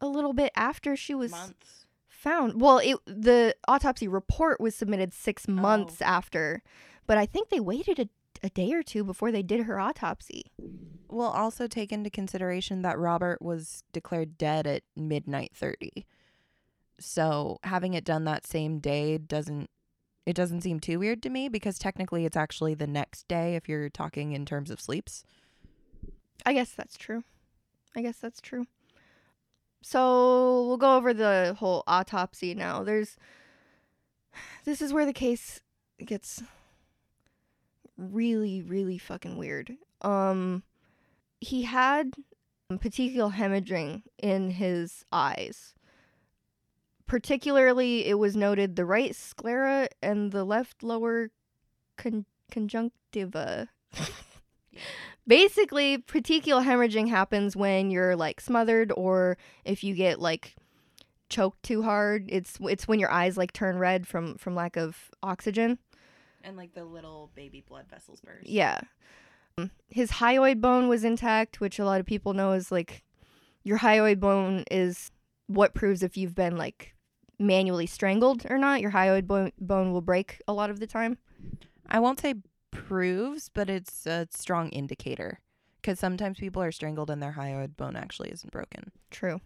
a 0.01 0.07
little 0.09 0.33
bit 0.33 0.53
after 0.57 0.97
she 0.97 1.15
was 1.15 1.31
Months. 1.31 1.87
found 2.09 2.61
well 2.61 2.79
it 2.79 2.97
the 3.07 3.55
autopsy 3.69 4.09
report 4.09 4.61
was 4.61 4.75
submitted 4.75 5.13
six 5.13 5.47
oh. 5.49 5.53
months 5.53 5.99
Oh. 6.01 6.07
after 6.07 6.63
but 7.07 7.19
i 7.19 7.27
think 7.27 7.49
they 7.49 7.61
waited 7.61 7.99
a, 7.99 8.09
a 8.43 8.51
day 8.51 8.73
or 8.73 8.83
two 8.83 9.05
before 9.05 9.31
they 9.31 9.43
did 9.43 9.63
her 9.67 9.79
autopsy 9.81 10.45
We'll 11.15 11.29
also 11.29 11.69
take 11.69 11.93
into 11.93 12.11
consideration 12.11 12.83
that 12.83 12.99
Robert 12.99 13.41
was 13.41 13.85
declared 13.93 14.37
dead 14.37 14.67
at 14.67 14.83
midnight 14.97 15.53
30. 15.55 16.05
So 16.99 17.59
having 17.63 17.95
it 17.95 18.05
done 18.05 18.25
that 18.25 18.45
same 18.45 18.81
day 18.81 19.19
doesn't 19.19 19.71
it 20.27 20.35
doesn't 20.35 20.63
seem 20.63 20.81
too 20.81 20.99
weird 20.99 21.23
to 21.23 21.31
me 21.31 21.49
because 21.49 21.79
technically 21.79 22.25
it's 22.25 22.37
actually 22.37 22.75
the 22.75 22.87
next 22.87 23.29
day 23.29 23.57
if 23.57 23.69
you're 23.69 23.91
talking 23.91 24.33
in 24.33 24.47
terms 24.47 24.71
of 24.71 24.81
sleeps. 24.81 25.25
i 26.47 26.53
guess 26.53 26.71
that's 26.71 26.97
true. 26.97 27.23
I 27.97 28.03
guess 28.03 28.19
that's 28.19 28.41
true. 28.41 28.67
So 29.83 30.67
we'll 30.67 30.79
go 30.79 30.97
over 30.97 31.15
the 31.15 31.55
whole 31.59 31.85
autopsy 31.87 32.55
now. 32.55 32.83
There's 32.83 33.17
this 34.65 34.81
is 34.81 34.93
where 34.93 35.07
the 35.07 35.13
case 35.13 35.61
gets 36.05 36.43
really 37.97 38.63
really 38.63 38.99
fucking 38.99 39.37
weird. 39.37 39.77
Um 40.01 40.63
he 41.41 41.63
had 41.63 42.15
petechial 42.73 43.35
hemorrhaging 43.35 44.03
in 44.19 44.51
his 44.51 45.05
eyes 45.13 45.75
particularly 47.07 48.07
it 48.07 48.19
was 48.19 48.37
noted 48.37 48.77
the 48.77 48.85
right 48.85 49.15
sclera 49.15 49.89
and 50.03 50.33
the 50.33 50.45
left 50.45 50.83
lower 50.83 51.31
con- 51.97 52.27
conjunctiva. 52.51 53.69
Basically 55.27 55.99
petechial 55.99 56.65
hemorrhaging 56.65 57.09
happens 57.09 57.57
when 57.57 57.91
you're 57.91 58.17
like 58.17 58.41
smothered 58.41 58.93
or 58.97 59.39
if 59.65 59.83
you 59.83 59.95
get 59.95 60.21
like 60.21 60.55
choked 61.31 61.63
too 61.63 61.83
hard 61.83 62.27
it's 62.29 62.59
it's 62.61 62.87
when 62.87 63.01
your 63.01 63.11
eyes 63.11 63.37
like 63.39 63.53
turn 63.53 63.79
red 63.79 64.07
from 64.07 64.37
from 64.37 64.55
lack 64.55 64.77
of 64.77 65.11
oxygen. 65.23 65.79
And 66.43 66.57
like 66.57 66.75
the 66.75 66.85
little 66.85 67.31
baby 67.35 67.65
blood 67.67 67.87
vessels 67.89 68.21
burst. 68.21 68.47
yeah. 68.47 68.81
Um, 69.57 69.71
his 69.89 70.11
hyoid 70.11 70.61
bone 70.61 70.89
was 70.89 71.05
intact 71.05 71.61
which 71.61 71.79
a 71.79 71.85
lot 71.85 72.01
of 72.01 72.07
people 72.07 72.35
know 72.35 72.53
is 72.53 72.71
like 72.73 73.03
your 73.63 73.79
hyoid 73.79 74.21
bone 74.21 74.65
is 74.71 75.11
what 75.47 75.75
proves 75.75 76.03
if 76.03 76.17
you've 76.17 76.35
been 76.35 76.57
like 76.57 76.94
manually 77.39 77.87
strangled 77.87 78.47
or 78.49 78.59
not 78.59 78.81
your 78.81 78.93
hyoid 78.93 79.27
bone, 79.27 79.53
bone 79.59 79.93
will 79.93 80.01
break 80.01 80.41
a 80.47 80.53
lot 80.53 80.71
of 80.71 80.81
the 80.81 80.87
time 80.87 81.19
I 81.89 82.01
won't 82.01 82.21
say 82.21 82.35
proves, 82.71 83.49
but 83.49 83.71
it's 83.71 84.07
a 84.07 84.27
strong 84.31 84.71
indicator 84.71 85.41
because 85.81 85.99
sometimes 85.99 86.39
people 86.39 86.63
are 86.63 86.73
strangled 86.73 87.11
and 87.11 87.23
their 87.23 87.33
hyoid 87.39 87.77
bone 87.77 87.97
actually 87.97 88.31
isn't 88.31 88.53
broken. 88.53 88.91
True. 89.11 89.41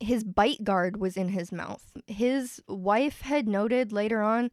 His 0.00 0.24
bite 0.24 0.64
guard 0.64 0.96
was 0.96 1.16
in 1.16 1.28
his 1.28 1.52
mouth. 1.52 1.92
His 2.06 2.60
wife 2.66 3.20
had 3.20 3.46
noted 3.46 3.92
later 3.92 4.20
on 4.20 4.50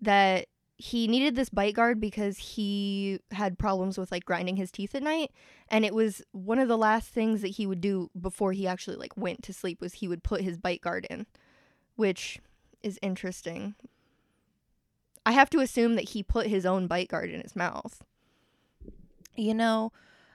that 0.00 0.46
he 0.76 1.08
needed 1.08 1.36
this 1.36 1.48
bite 1.48 1.74
guard 1.74 2.00
because 2.00 2.36
he 2.38 3.20
had 3.30 3.58
problems 3.58 3.96
with 3.98 4.10
like 4.10 4.24
grinding 4.24 4.56
his 4.56 4.72
teeth 4.72 4.94
at 4.94 5.02
night 5.02 5.30
and 5.68 5.84
it 5.84 5.94
was 5.94 6.20
one 6.32 6.58
of 6.58 6.66
the 6.66 6.76
last 6.76 7.10
things 7.10 7.42
that 7.42 7.48
he 7.48 7.64
would 7.64 7.80
do 7.80 8.10
before 8.20 8.52
he 8.52 8.66
actually 8.66 8.96
like 8.96 9.16
went 9.16 9.40
to 9.40 9.52
sleep 9.52 9.80
was 9.80 9.94
he 9.94 10.08
would 10.08 10.24
put 10.24 10.40
his 10.40 10.58
bite 10.58 10.80
guard 10.80 11.06
in 11.08 11.26
which 11.96 12.40
is 12.82 12.98
interesting 13.02 13.74
i 15.26 15.32
have 15.32 15.50
to 15.50 15.60
assume 15.60 15.94
that 15.94 16.10
he 16.10 16.22
put 16.22 16.46
his 16.46 16.66
own 16.66 16.86
bite 16.86 17.08
guard 17.08 17.30
in 17.30 17.40
his 17.40 17.56
mouth 17.56 18.02
You 19.36 19.54
know, 19.54 19.90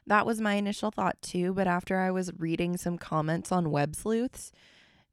that 0.07 0.25
was 0.25 0.41
my 0.41 0.55
initial 0.55 0.91
thought 0.91 1.21
too, 1.21 1.53
but 1.53 1.67
after 1.67 1.99
I 1.99 2.11
was 2.11 2.31
reading 2.37 2.75
some 2.75 2.97
comments 2.97 3.49
on 3.49 3.71
Web 3.71 3.95
Sleuths, 3.95 4.51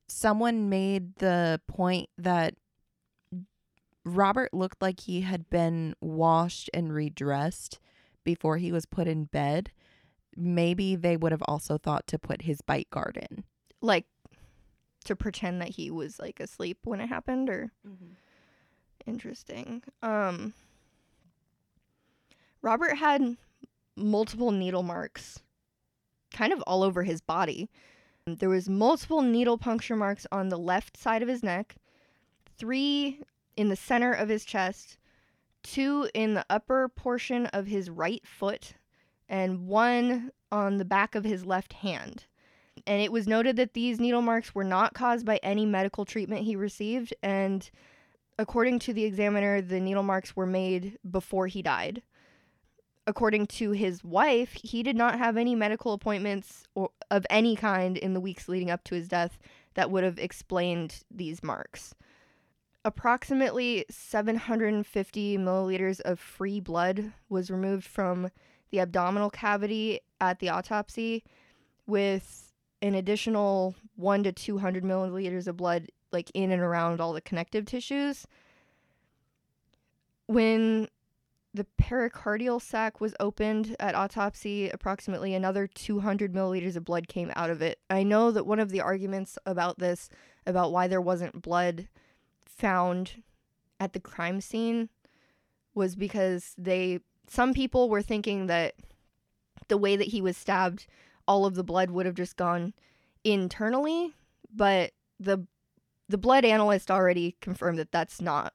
someone 0.08 0.68
made 0.68 1.14
the 1.16 1.60
point 1.68 2.08
that 2.18 2.54
Robert 4.04 4.52
looked 4.54 4.80
like 4.82 5.00
he 5.00 5.20
had 5.22 5.48
been 5.50 5.94
washed 6.00 6.70
and 6.72 6.92
redressed 6.92 7.78
before 8.24 8.56
he 8.58 8.72
was 8.72 8.86
put 8.86 9.06
in 9.06 9.24
bed. 9.24 9.70
Maybe 10.36 10.96
they 10.96 11.16
would 11.16 11.32
have 11.32 11.42
also 11.46 11.78
thought 11.78 12.06
to 12.08 12.18
put 12.18 12.42
his 12.42 12.60
bite 12.60 12.90
guard 12.90 13.18
in. 13.30 13.44
like 13.80 14.06
to 15.06 15.16
pretend 15.16 15.60
that 15.60 15.70
he 15.70 15.90
was 15.90 16.18
like 16.18 16.40
asleep 16.40 16.78
when 16.84 17.00
it 17.00 17.08
happened 17.08 17.48
or 17.48 17.70
Interesting. 19.06 19.82
Um 20.02 20.52
Robert 22.62 22.96
had 22.96 23.36
multiple 23.96 24.50
needle 24.50 24.82
marks 24.82 25.40
kind 26.32 26.52
of 26.52 26.60
all 26.62 26.82
over 26.82 27.02
his 27.02 27.20
body. 27.20 27.70
There 28.26 28.48
was 28.48 28.68
multiple 28.68 29.22
needle 29.22 29.56
puncture 29.56 29.96
marks 29.96 30.26
on 30.32 30.48
the 30.48 30.58
left 30.58 30.96
side 30.96 31.22
of 31.22 31.28
his 31.28 31.42
neck, 31.42 31.76
3 32.58 33.20
in 33.56 33.68
the 33.68 33.76
center 33.76 34.12
of 34.12 34.28
his 34.28 34.44
chest, 34.44 34.98
2 35.62 36.10
in 36.12 36.34
the 36.34 36.44
upper 36.50 36.88
portion 36.88 37.46
of 37.46 37.66
his 37.68 37.88
right 37.88 38.26
foot, 38.26 38.74
and 39.28 39.66
1 39.68 40.32
on 40.50 40.76
the 40.76 40.84
back 40.84 41.14
of 41.14 41.24
his 41.24 41.46
left 41.46 41.74
hand. 41.74 42.26
And 42.86 43.02
it 43.02 43.10
was 43.10 43.26
noted 43.26 43.56
that 43.56 43.74
these 43.74 43.98
needle 43.98 44.22
marks 44.22 44.54
were 44.54 44.64
not 44.64 44.94
caused 44.94 45.26
by 45.26 45.40
any 45.42 45.66
medical 45.66 46.04
treatment 46.04 46.42
he 46.44 46.54
received 46.54 47.12
and 47.22 47.68
According 48.38 48.80
to 48.80 48.92
the 48.92 49.04
examiner, 49.04 49.62
the 49.62 49.80
needle 49.80 50.02
marks 50.02 50.36
were 50.36 50.46
made 50.46 50.98
before 51.08 51.46
he 51.46 51.62
died. 51.62 52.02
According 53.06 53.46
to 53.46 53.70
his 53.70 54.04
wife, 54.04 54.52
he 54.62 54.82
did 54.82 54.96
not 54.96 55.18
have 55.18 55.36
any 55.36 55.54
medical 55.54 55.92
appointments 55.92 56.64
or, 56.74 56.90
of 57.10 57.24
any 57.30 57.56
kind 57.56 57.96
in 57.96 58.14
the 58.14 58.20
weeks 58.20 58.48
leading 58.48 58.70
up 58.70 58.84
to 58.84 58.94
his 58.94 59.08
death 59.08 59.38
that 59.74 59.90
would 59.90 60.04
have 60.04 60.18
explained 60.18 61.04
these 61.10 61.42
marks. 61.42 61.94
Approximately 62.84 63.86
750 63.88 65.38
milliliters 65.38 66.00
of 66.00 66.20
free 66.20 66.60
blood 66.60 67.12
was 67.28 67.50
removed 67.50 67.84
from 67.84 68.30
the 68.70 68.80
abdominal 68.80 69.30
cavity 69.30 70.00
at 70.20 70.40
the 70.40 70.48
autopsy, 70.48 71.24
with 71.86 72.45
an 72.86 72.94
additional 72.94 73.74
1 73.96 74.22
to 74.24 74.32
200 74.32 74.84
milliliters 74.84 75.46
of 75.46 75.56
blood 75.56 75.90
like 76.12 76.30
in 76.34 76.52
and 76.52 76.62
around 76.62 77.00
all 77.00 77.12
the 77.12 77.20
connective 77.20 77.66
tissues. 77.66 78.26
When 80.26 80.88
the 81.52 81.66
pericardial 81.80 82.60
sac 82.60 83.00
was 83.00 83.14
opened 83.18 83.76
at 83.80 83.94
autopsy, 83.94 84.68
approximately 84.68 85.34
another 85.34 85.66
200 85.66 86.32
milliliters 86.32 86.76
of 86.76 86.84
blood 86.84 87.08
came 87.08 87.32
out 87.34 87.50
of 87.50 87.62
it. 87.62 87.78
I 87.88 88.02
know 88.02 88.30
that 88.30 88.46
one 88.46 88.60
of 88.60 88.70
the 88.70 88.80
arguments 88.80 89.38
about 89.46 89.78
this, 89.78 90.08
about 90.46 90.72
why 90.72 90.86
there 90.86 91.00
wasn't 91.00 91.42
blood 91.42 91.88
found 92.44 93.22
at 93.80 93.94
the 93.94 94.00
crime 94.00 94.40
scene, 94.40 94.90
was 95.74 95.96
because 95.96 96.54
they, 96.58 97.00
some 97.26 97.54
people 97.54 97.88
were 97.88 98.02
thinking 98.02 98.46
that 98.46 98.74
the 99.68 99.78
way 99.78 99.96
that 99.96 100.08
he 100.08 100.20
was 100.20 100.36
stabbed, 100.36 100.86
all 101.26 101.46
of 101.46 101.54
the 101.54 101.64
blood 101.64 101.90
would 101.90 102.06
have 102.06 102.14
just 102.14 102.36
gone 102.36 102.72
internally, 103.24 104.14
but 104.54 104.92
the 105.18 105.46
the 106.08 106.18
blood 106.18 106.44
analyst 106.44 106.90
already 106.90 107.36
confirmed 107.40 107.78
that 107.78 107.90
that's 107.90 108.20
not 108.20 108.52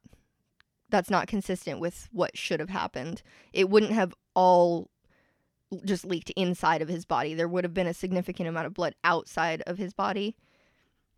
that's 0.90 1.10
not 1.10 1.28
consistent 1.28 1.80
with 1.80 2.08
what 2.12 2.38
should 2.38 2.60
have 2.60 2.70
happened. 2.70 3.22
It 3.54 3.70
wouldn't 3.70 3.94
have 3.94 4.14
all 4.36 4.90
just 5.86 6.06
leaked 6.06 6.32
inside 6.32 6.82
of 6.82 6.90
his 6.90 7.06
body. 7.06 7.34
There 7.34 7.48
would 7.48 7.64
have 7.64 7.74
been 7.74 7.88
a 7.88 7.94
significant 7.94 8.50
amount 8.50 8.68
of 8.68 8.74
blood 8.74 8.94
outside 9.04 9.64
of 9.66 9.78
his 9.78 9.94
body, 9.94 10.36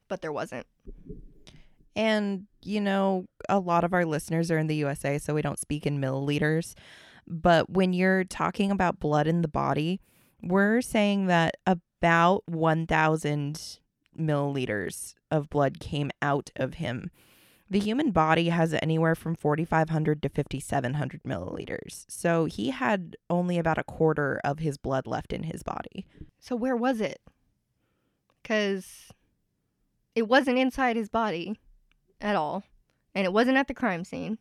but 0.07 0.21
there 0.21 0.31
wasn't. 0.31 0.67
And, 1.95 2.47
you 2.61 2.81
know, 2.81 3.25
a 3.49 3.59
lot 3.59 3.83
of 3.83 3.93
our 3.93 4.05
listeners 4.05 4.49
are 4.51 4.57
in 4.57 4.67
the 4.67 4.75
USA, 4.75 5.17
so 5.17 5.33
we 5.33 5.41
don't 5.41 5.59
speak 5.59 5.85
in 5.85 5.99
milliliters. 5.99 6.73
But 7.27 7.69
when 7.69 7.93
you're 7.93 8.23
talking 8.23 8.71
about 8.71 8.99
blood 8.99 9.27
in 9.27 9.41
the 9.41 9.47
body, 9.47 10.01
we're 10.43 10.81
saying 10.81 11.27
that 11.27 11.55
about 11.65 12.43
1,000 12.47 13.79
milliliters 14.19 15.15
of 15.31 15.49
blood 15.49 15.79
came 15.79 16.11
out 16.21 16.51
of 16.55 16.75
him. 16.75 17.09
The 17.69 17.79
human 17.79 18.11
body 18.11 18.49
has 18.49 18.75
anywhere 18.75 19.15
from 19.15 19.35
4,500 19.35 20.21
to 20.21 20.29
5,700 20.29 21.23
milliliters. 21.23 22.05
So 22.07 22.45
he 22.45 22.69
had 22.69 23.15
only 23.29 23.57
about 23.57 23.79
a 23.79 23.83
quarter 23.83 24.39
of 24.43 24.59
his 24.59 24.77
blood 24.77 25.07
left 25.07 25.33
in 25.33 25.43
his 25.43 25.63
body. 25.63 26.05
So 26.39 26.55
where 26.55 26.75
was 26.75 27.01
it? 27.01 27.21
Cuz 28.43 29.11
it 30.13 30.27
wasn't 30.27 30.59
inside 30.59 30.95
his 30.95 31.09
body 31.09 31.57
at 32.21 32.35
all, 32.35 32.63
and 33.15 33.25
it 33.25 33.33
wasn't 33.33 33.57
at 33.57 33.67
the 33.67 33.73
crime 33.73 34.03
scene. 34.03 34.37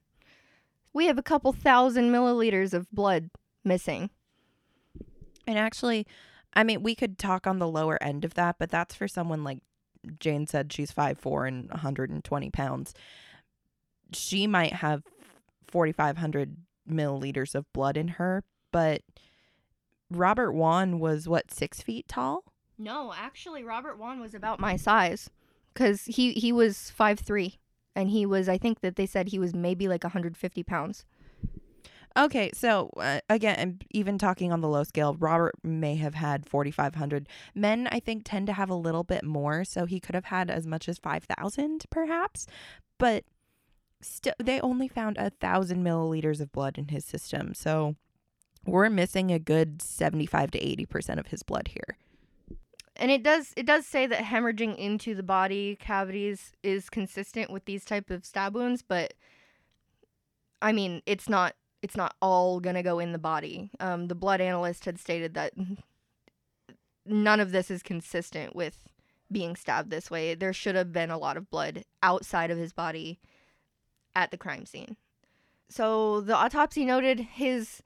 We 0.92 1.07
have 1.07 1.16
a 1.16 1.22
couple 1.22 1.53
thousand 1.53 2.11
milliliters 2.11 2.74
of 2.74 2.90
blood 2.90 3.30
missing. 3.64 4.11
And 5.47 5.59
actually, 5.59 6.07
I 6.55 6.64
mean, 6.64 6.82
we 6.82 6.95
could 6.95 7.18
talk 7.18 7.47
on 7.47 7.59
the 7.59 7.68
lower 7.68 8.03
end 8.03 8.24
of 8.24 8.34
that, 8.34 8.57
but 8.59 8.70
that's 8.70 8.95
for 8.95 9.09
someone 9.09 9.45
like 9.45 9.59
Jane 10.18 10.47
said 10.47 10.72
she's 10.72 10.93
5'4 10.93 11.49
and 11.49 11.70
120 11.70 12.51
pounds. 12.51 12.95
She 14.12 14.47
might 14.47 14.74
have 14.74 15.03
4,500 15.68 16.57
milliliters 16.88 17.55
of 17.55 17.72
blood 17.72 17.97
in 17.97 18.09
her, 18.09 18.45
but 18.72 19.03
Robert 20.11 20.53
Wone 20.53 20.99
was 20.99 21.28
what, 21.28 21.51
six 21.51 21.80
feet 21.80 22.09
tall? 22.09 22.45
No, 22.78 23.14
actually, 23.16 23.62
Robert 23.62 23.99
Wone 23.99 24.20
was 24.20 24.34
about 24.34 24.61
my 24.61 24.76
size 24.76 25.30
because 25.72 26.05
he, 26.05 26.32
he 26.32 26.53
was 26.53 26.90
five 26.90 27.20
three, 27.20 27.59
and 27.95 28.11
he 28.11 28.26
was, 28.26 28.49
I 28.49 28.59
think 28.59 28.80
that 28.80 28.97
they 28.97 29.07
said 29.07 29.28
he 29.28 29.38
was 29.38 29.55
maybe 29.55 29.88
like 29.88 30.05
150 30.05 30.62
pounds. 30.64 31.05
Okay, 32.16 32.50
so 32.52 32.90
uh, 32.98 33.20
again, 33.30 33.80
even 33.90 34.18
talking 34.18 34.52
on 34.52 34.60
the 34.60 34.68
low 34.68 34.84
scale, 34.84 35.16
Robert 35.18 35.54
may 35.62 35.96
have 35.96 36.14
had 36.14 36.46
4,500. 36.46 37.26
Men, 37.54 37.88
I 37.90 38.00
think, 38.00 38.22
tend 38.24 38.46
to 38.48 38.52
have 38.52 38.68
a 38.68 38.74
little 38.74 39.04
bit 39.04 39.24
more, 39.24 39.64
so 39.64 39.86
he 39.86 39.98
could 39.98 40.14
have 40.14 40.26
had 40.26 40.50
as 40.50 40.66
much 40.66 40.88
as 40.88 40.98
5,000, 40.98 41.86
perhaps. 41.90 42.46
But 42.98 43.24
still, 44.02 44.34
they 44.38 44.60
only 44.60 44.88
found 44.88 45.16
a 45.16 45.30
thousand 45.30 45.84
milliliters 45.84 46.40
of 46.40 46.52
blood 46.52 46.76
in 46.76 46.88
his 46.88 47.04
system, 47.04 47.54
so 47.54 47.96
we're 48.66 48.90
missing 48.90 49.30
a 49.30 49.38
good 49.38 49.80
75 49.80 50.50
to 50.52 50.58
80 50.58 50.86
percent 50.86 51.20
of 51.20 51.28
his 51.28 51.42
blood 51.42 51.68
here. 51.68 51.96
And 52.96 53.10
it 53.10 53.22
does 53.22 53.54
it 53.56 53.64
does 53.64 53.86
say 53.86 54.06
that 54.06 54.24
hemorrhaging 54.24 54.76
into 54.76 55.14
the 55.14 55.22
body 55.22 55.76
cavities 55.76 56.52
is 56.62 56.90
consistent 56.90 57.50
with 57.50 57.64
these 57.64 57.84
type 57.84 58.10
of 58.10 58.24
stab 58.24 58.54
wounds, 58.54 58.82
but 58.82 59.14
I 60.60 60.72
mean, 60.72 61.02
it's 61.06 61.28
not 61.28 61.54
it's 61.82 61.96
not 61.96 62.14
all 62.22 62.60
gonna 62.60 62.82
go 62.82 62.98
in 62.98 63.12
the 63.12 63.18
body. 63.18 63.70
Um, 63.80 64.06
the 64.08 64.14
blood 64.14 64.40
analyst 64.40 64.84
had 64.84 64.98
stated 64.98 65.34
that 65.34 65.52
none 67.04 67.40
of 67.40 67.52
this 67.52 67.70
is 67.70 67.82
consistent 67.82 68.54
with 68.54 68.88
being 69.30 69.56
stabbed 69.56 69.90
this 69.90 70.10
way. 70.10 70.34
There 70.34 70.52
should 70.52 70.76
have 70.76 70.92
been 70.92 71.10
a 71.10 71.18
lot 71.18 71.36
of 71.36 71.50
blood 71.50 71.84
outside 72.02 72.50
of 72.50 72.58
his 72.58 72.72
body 72.72 73.18
at 74.14 74.30
the 74.30 74.38
crime 74.38 74.66
scene. 74.66 74.96
So 75.68 76.20
the 76.20 76.36
autopsy 76.36 76.84
noted 76.84 77.18
his 77.18 77.82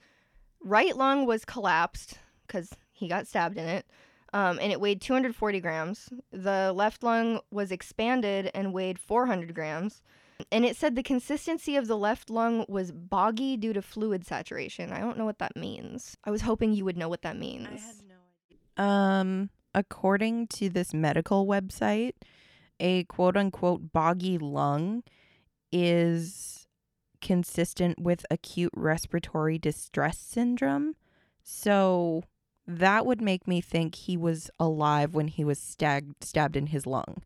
right 0.61 0.97
lung 0.97 1.25
was 1.25 1.45
collapsed 1.45 2.19
because 2.47 2.71
he 2.93 3.09
got 3.09 3.27
stabbed 3.27 3.57
in 3.57 3.67
it, 3.67 3.87
um, 4.33 4.59
and 4.61 4.73
it 4.73 4.81
weighed 4.81 5.01
240 5.01 5.61
grams. 5.61 6.09
The 6.33 6.73
left 6.75 7.03
lung 7.03 7.41
was 7.51 7.71
expanded 7.71 8.51
and 8.55 8.73
weighed 8.73 8.99
400 8.99 9.55
grams. 9.55 10.03
And 10.53 10.65
it 10.65 10.77
said 10.77 10.97
the 10.97 11.03
consistency 11.03 11.77
of 11.77 11.87
the 11.87 11.97
left 11.97 12.31
lung 12.31 12.65
was 12.69 12.93
boggy 12.93 13.57
due 13.57 13.73
to 13.73 13.83
fluid 13.83 14.27
saturation. 14.27 14.93
I 14.93 15.01
don't 15.01 15.19
know 15.19 15.25
what 15.25 15.39
that 15.39 15.57
means. 15.57 16.17
I 16.25 16.31
was 16.31 16.43
hoping 16.43 16.73
you 16.73 16.85
would 16.85 16.97
know 16.97 17.09
what 17.09 17.23
that 17.23 17.37
means. 17.37 17.81
Um, 18.77 19.51
according 19.75 20.49
to 20.49 20.69
this 20.69 20.93
medical 20.93 21.47
website, 21.47 22.13
a 22.79 23.05
quote 23.05 23.37
unquote 23.37 23.93
boggy 23.93 24.39
lung 24.39 25.03
is 25.73 26.67
consistent 27.21 27.99
with 27.99 28.27
acute 28.31 28.73
respiratory 28.77 29.59
distress 29.59 30.19
syndrome. 30.19 30.95
So 31.43 32.25
that 32.67 33.07
would 33.07 33.21
make 33.23 33.47
me 33.49 33.61
think 33.61 33.95
he 33.95 34.17
was 34.17 34.51
alive 34.59 35.15
when 35.15 35.29
he 35.29 35.45
was 35.45 35.59
stag- 35.59 36.15
stabbed 36.21 36.57
in 36.57 36.69
his 36.69 36.87
lung. 36.87 37.23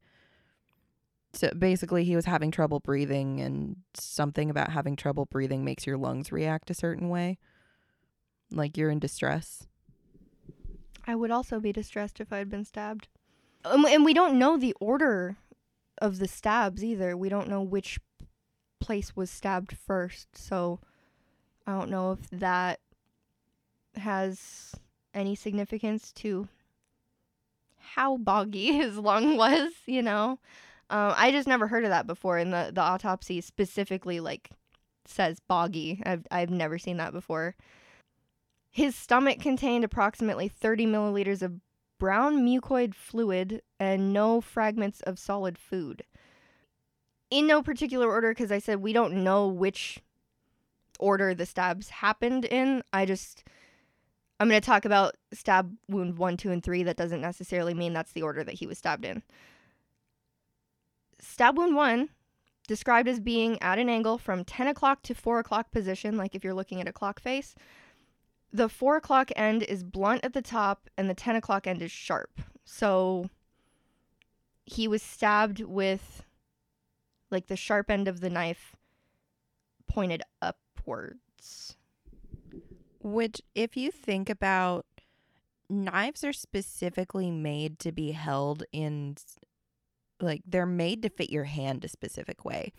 So 1.33 1.51
basically, 1.57 2.05
he 2.05 2.17
was 2.17 2.25
having 2.25 2.51
trouble 2.51 2.81
breathing, 2.81 3.41
and 3.41 3.77
something 3.95 4.51
about 4.51 4.71
having 4.71 4.97
trouble 4.97 5.27
breathing 5.27 5.65
makes 5.65 5.87
your 5.87 5.97
lungs 5.97 6.33
react 6.33 6.71
a 6.71 6.75
certain 6.75 7.09
way. 7.09 7.39
Like 8.51 8.77
you're 8.77 8.91
in 8.91 8.99
distress. 8.99 9.69
I 11.07 11.15
would 11.15 11.31
also 11.31 11.61
be 11.61 11.73
distressed 11.73 12.21
if 12.21 12.33
I 12.33 12.39
had 12.39 12.51
been 12.51 12.65
stabbed. 12.65 13.09
Um, 13.65 13.85
and 13.85 14.05
we 14.05 14.15
don't 14.15 14.39
know 14.39 14.57
the 14.57 14.75
order 14.81 15.37
of 15.99 16.19
the 16.19 16.29
stabs 16.29 16.83
either. 16.83 17.17
We 17.17 17.29
don't 17.29 17.49
know 17.49 17.63
which 17.63 17.99
place 18.81 19.15
was 19.15 19.31
stabbed 19.31 19.77
first. 19.77 20.37
So 20.37 20.81
I 21.67 21.73
don't 21.73 21.91
know 21.91 22.13
if 22.13 22.31
that 22.31 22.81
has 23.97 24.75
any 25.15 25.35
significance 25.35 26.13
to 26.13 26.49
how 27.79 28.17
boggy 28.17 28.73
his 28.77 28.99
lung 28.99 29.37
was, 29.37 29.73
you 29.87 30.03
know? 30.03 30.39
Um, 30.91 31.15
I 31.17 31.31
just 31.31 31.47
never 31.47 31.69
heard 31.69 31.85
of 31.85 31.91
that 31.91 32.07
before, 32.07 32.37
and 32.37 32.53
the, 32.53 32.73
the 32.75 32.81
autopsy 32.81 33.41
specifically 33.41 34.19
like 34.19 34.51
says 35.07 35.39
boggy. 35.49 36.03
I've 36.05 36.27
I've 36.31 36.51
never 36.51 36.79
seen 36.79 36.97
that 36.97 37.13
before. 37.13 37.55
His 38.71 38.95
stomach 38.97 39.41
contained 39.41 39.85
approximately 39.85 40.49
30 40.49 40.87
milliliters 40.87 41.43
of 41.43 41.61
brown 41.99 42.45
mucoid 42.45 42.95
fluid 42.95 43.63
and 43.79 44.13
no 44.13 44.41
fragments 44.41 45.01
of 45.03 45.19
solid 45.19 45.59
food. 45.59 46.03
In 47.31 47.47
no 47.47 47.63
particular 47.63 48.09
order, 48.09 48.31
because 48.31 48.51
I 48.51 48.59
said 48.59 48.81
we 48.81 48.93
don't 48.93 49.23
know 49.23 49.47
which 49.47 50.01
order 50.99 51.35
the 51.35 51.47
stabs 51.47 51.89
happened 51.89 52.45
in. 52.45 52.83
I 52.93 53.07
just 53.07 53.45
I'm 54.41 54.49
going 54.49 54.61
to 54.61 54.67
talk 54.67 54.85
about 54.85 55.15
stab 55.33 55.73
wound 55.89 56.19
one, 56.19 56.37
two, 56.37 56.51
and 56.51 56.63
three. 56.63 56.83
That 56.83 56.97
doesn't 56.97 57.21
necessarily 57.21 57.75
mean 57.75 57.93
that's 57.93 58.13
the 58.13 58.23
order 58.23 58.43
that 58.43 58.55
he 58.55 58.67
was 58.67 58.79
stabbed 58.79 59.05
in. 59.05 59.23
Stab 61.21 61.57
wound 61.57 61.77
one, 61.77 62.09
described 62.67 63.09
as 63.09 63.21
being 63.21 63.61
at 63.63 63.79
an 63.79 63.89
angle 63.89 64.19
from 64.19 64.45
10 64.45 64.67
o'clock 64.69 65.03
to 65.03 65.15
4 65.15 65.39
o'clock 65.39 65.71
position, 65.71 66.17
like 66.17 66.35
if 66.35 66.43
you're 66.43 66.55
looking 66.55 66.81
at 66.81 66.89
a 66.89 66.93
clock 66.93 67.21
face. 67.21 67.55
The 68.53 68.69
4 68.69 68.97
o'clock 68.97 69.31
end 69.37 69.63
is 69.63 69.85
blunt 69.85 70.25
at 70.25 70.33
the 70.33 70.43
top, 70.43 70.89
and 70.97 71.09
the 71.09 71.15
10 71.15 71.37
o'clock 71.37 71.67
end 71.67 71.83
is 71.83 71.91
sharp. 71.91 72.41
So 72.65 73.29
he 74.65 74.89
was 74.89 75.03
stabbed 75.03 75.61
with 75.61 76.25
like 77.31 77.47
the 77.47 77.57
sharp 77.57 77.91
end 77.91 78.09
of 78.09 78.21
the 78.21 78.31
knife 78.31 78.77
pointed 79.89 80.23
upwards. 80.41 81.77
Which, 83.03 83.41
if 83.55 83.77
you 83.77 83.91
think 83.91 84.29
about 84.29 84.87
knives, 85.69 86.23
are 86.23 86.33
specifically 86.33 87.31
made 87.31 87.79
to 87.81 87.93
be 87.93 88.13
held 88.13 88.65
in, 88.73 89.17
like, 90.23 90.43
they're 90.47 90.67
made 90.67 91.03
to 91.03 91.09
fit 91.09 91.31
your 91.31 91.45
hand 91.45 91.85
a 91.85 91.89
specific 91.89 92.45
way. 92.45 92.73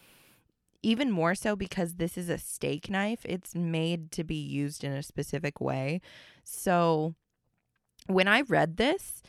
Even 0.83 1.11
more 1.11 1.35
so 1.35 1.55
because 1.55 1.95
this 1.95 2.17
is 2.17 2.29
a 2.29 2.37
steak 2.37 2.89
knife, 2.89 3.19
it's 3.23 3.53
made 3.53 4.11
to 4.13 4.23
be 4.23 4.35
used 4.35 4.83
in 4.83 4.91
a 4.91 5.03
specific 5.03 5.61
way. 5.61 6.01
So, 6.43 7.15
when 8.07 8.27
I 8.27 8.41
read 8.41 8.77
this, 8.77 9.21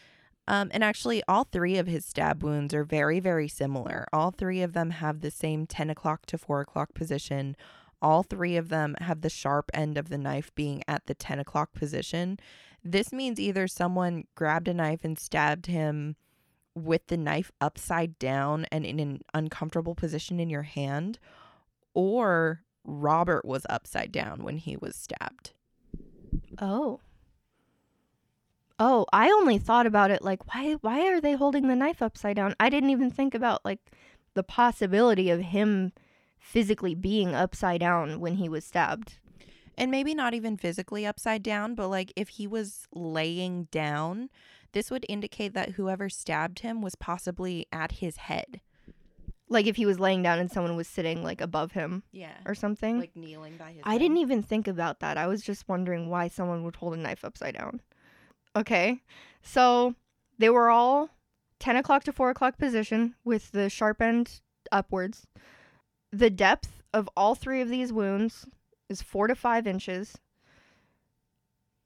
um, 0.48 0.70
and 0.72 0.82
actually, 0.82 1.22
all 1.28 1.44
three 1.44 1.76
of 1.76 1.86
his 1.86 2.04
stab 2.04 2.42
wounds 2.42 2.74
are 2.74 2.84
very, 2.84 3.20
very 3.20 3.48
similar. 3.48 4.06
All 4.12 4.30
three 4.30 4.62
of 4.62 4.72
them 4.72 4.90
have 4.90 5.20
the 5.20 5.30
same 5.30 5.66
10 5.66 5.90
o'clock 5.90 6.26
to 6.26 6.38
4 6.38 6.62
o'clock 6.62 6.94
position 6.94 7.54
all 8.02 8.24
three 8.24 8.56
of 8.56 8.68
them 8.68 8.96
have 9.00 9.20
the 9.20 9.30
sharp 9.30 9.70
end 9.72 9.96
of 9.96 10.08
the 10.08 10.18
knife 10.18 10.52
being 10.54 10.82
at 10.88 11.06
the 11.06 11.14
10 11.14 11.38
o'clock 11.38 11.72
position. 11.72 12.38
This 12.84 13.12
means 13.12 13.38
either 13.38 13.68
someone 13.68 14.24
grabbed 14.34 14.66
a 14.66 14.74
knife 14.74 15.04
and 15.04 15.18
stabbed 15.18 15.66
him 15.66 16.16
with 16.74 17.06
the 17.08 17.16
knife 17.16 17.50
upside 17.60 18.18
down 18.18 18.66
and 18.72 18.84
in 18.84 18.98
an 18.98 19.20
uncomfortable 19.34 19.94
position 19.94 20.40
in 20.40 20.50
your 20.50 20.62
hand, 20.62 21.18
or 21.94 22.62
Robert 22.84 23.44
was 23.44 23.66
upside 23.68 24.12
down 24.12 24.42
when 24.42 24.56
he 24.56 24.76
was 24.76 24.96
stabbed. 24.96 25.52
Oh. 26.60 27.00
Oh, 28.78 29.06
I 29.12 29.30
only 29.30 29.58
thought 29.58 29.86
about 29.86 30.10
it 30.10 30.22
like 30.22 30.52
why 30.52 30.72
why 30.80 31.06
are 31.08 31.20
they 31.20 31.34
holding 31.34 31.68
the 31.68 31.76
knife 31.76 32.02
upside 32.02 32.36
down? 32.36 32.54
I 32.58 32.68
didn't 32.68 32.90
even 32.90 33.10
think 33.10 33.34
about 33.34 33.64
like 33.64 33.78
the 34.34 34.42
possibility 34.42 35.30
of 35.30 35.40
him 35.40 35.92
physically 36.38 36.94
being 36.94 37.34
upside 37.34 37.80
down 37.80 38.18
when 38.18 38.34
he 38.34 38.48
was 38.48 38.64
stabbed. 38.64 39.18
And 39.78 39.90
maybe 39.90 40.14
not 40.14 40.34
even 40.34 40.56
physically 40.56 41.06
upside 41.06 41.42
down, 41.42 41.74
but 41.74 41.88
like 41.88 42.12
if 42.16 42.30
he 42.30 42.46
was 42.46 42.86
laying 42.92 43.64
down, 43.70 44.28
this 44.72 44.90
would 44.90 45.06
indicate 45.08 45.54
that 45.54 45.70
whoever 45.70 46.08
stabbed 46.08 46.60
him 46.60 46.80
was 46.82 46.94
possibly 46.94 47.66
at 47.72 47.92
his 47.92 48.16
head. 48.16 48.60
Like 49.48 49.66
if 49.66 49.76
he 49.76 49.84
was 49.84 50.00
laying 50.00 50.22
down 50.22 50.38
and 50.38 50.50
someone 50.50 50.76
was 50.76 50.88
sitting 50.88 51.22
like 51.22 51.40
above 51.40 51.72
him 51.72 52.02
Yeah. 52.10 52.32
or 52.46 52.54
something. 52.54 52.98
Like 53.00 53.14
kneeling 53.16 53.56
by 53.58 53.72
his 53.72 53.82
I 53.84 53.98
didn't 53.98 54.16
even 54.16 54.42
think 54.42 54.66
about 54.66 55.00
that. 55.00 55.18
I 55.18 55.26
was 55.26 55.42
just 55.42 55.68
wondering 55.68 56.08
why 56.08 56.28
someone 56.28 56.64
would 56.64 56.76
hold 56.76 56.94
a 56.94 56.96
knife 56.96 57.24
upside 57.24 57.54
down. 57.56 57.80
Okay. 58.56 59.02
So 59.42 59.94
they 60.38 60.48
were 60.48 60.70
all 60.70 61.10
10 61.58 61.76
o'clock 61.76 62.04
to 62.04 62.12
4 62.12 62.30
o'clock 62.30 62.56
position 62.58 63.14
with 63.24 63.52
the 63.52 63.68
sharp 63.68 64.00
end 64.00 64.40
upwards. 64.70 65.26
The 66.10 66.30
depth 66.30 66.82
of 66.94 67.08
all 67.16 67.34
three 67.34 67.60
of 67.60 67.68
these 67.68 67.92
wounds 67.92 68.46
is 68.88 69.02
4 69.02 69.26
to 69.28 69.34
5 69.34 69.66
inches. 69.66 70.16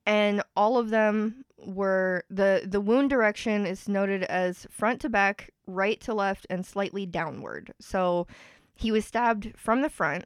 And 0.06 0.42
all 0.56 0.78
of 0.78 0.90
them 0.90 1.44
were 1.58 2.24
the 2.30 2.62
the 2.64 2.80
wound 2.80 3.10
direction 3.10 3.66
is 3.66 3.88
noted 3.88 4.22
as 4.24 4.66
front 4.70 5.00
to 5.00 5.08
back, 5.08 5.50
right 5.66 6.00
to 6.02 6.14
left 6.14 6.46
and 6.48 6.64
slightly 6.64 7.06
downward. 7.06 7.74
So 7.80 8.26
he 8.74 8.92
was 8.92 9.04
stabbed 9.04 9.52
from 9.56 9.82
the 9.82 9.90
front 9.90 10.24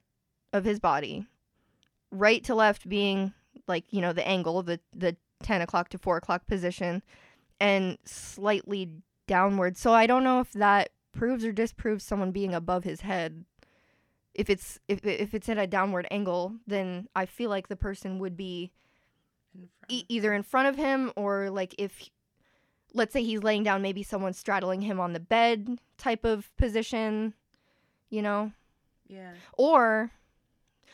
of 0.52 0.64
his 0.64 0.78
body 0.78 1.26
right 2.10 2.42
to 2.44 2.54
left 2.54 2.88
being 2.88 3.32
like 3.68 3.84
you 3.90 4.00
know 4.00 4.12
the 4.12 4.26
angle 4.26 4.62
the 4.62 4.80
the 4.94 5.16
10 5.42 5.62
o'clock 5.62 5.88
to 5.88 5.98
4 5.98 6.18
o'clock 6.18 6.46
position 6.46 7.02
and 7.60 7.98
slightly 8.04 8.90
downward 9.26 9.76
so 9.76 9.92
i 9.92 10.06
don't 10.06 10.24
know 10.24 10.40
if 10.40 10.52
that 10.52 10.90
proves 11.12 11.44
or 11.44 11.52
disproves 11.52 12.04
someone 12.04 12.32
being 12.32 12.54
above 12.54 12.84
his 12.84 13.02
head 13.02 13.44
if 14.34 14.50
it's 14.50 14.78
if, 14.88 15.04
if 15.04 15.34
it's 15.34 15.48
at 15.48 15.58
a 15.58 15.66
downward 15.66 16.06
angle 16.10 16.54
then 16.66 17.08
i 17.14 17.24
feel 17.24 17.48
like 17.50 17.68
the 17.68 17.76
person 17.76 18.18
would 18.18 18.36
be 18.36 18.72
e- 19.88 20.04
either 20.08 20.32
in 20.32 20.42
front 20.42 20.68
of 20.68 20.76
him 20.76 21.12
or 21.16 21.50
like 21.50 21.74
if 21.78 22.08
let's 22.94 23.12
say 23.12 23.22
he's 23.22 23.42
laying 23.42 23.62
down 23.62 23.82
maybe 23.82 24.02
someone's 24.02 24.38
straddling 24.38 24.82
him 24.82 24.98
on 25.00 25.12
the 25.12 25.20
bed 25.20 25.78
type 25.98 26.24
of 26.24 26.54
position 26.56 27.34
you 28.08 28.22
know 28.22 28.52
Yeah. 29.08 29.32
or 29.56 30.10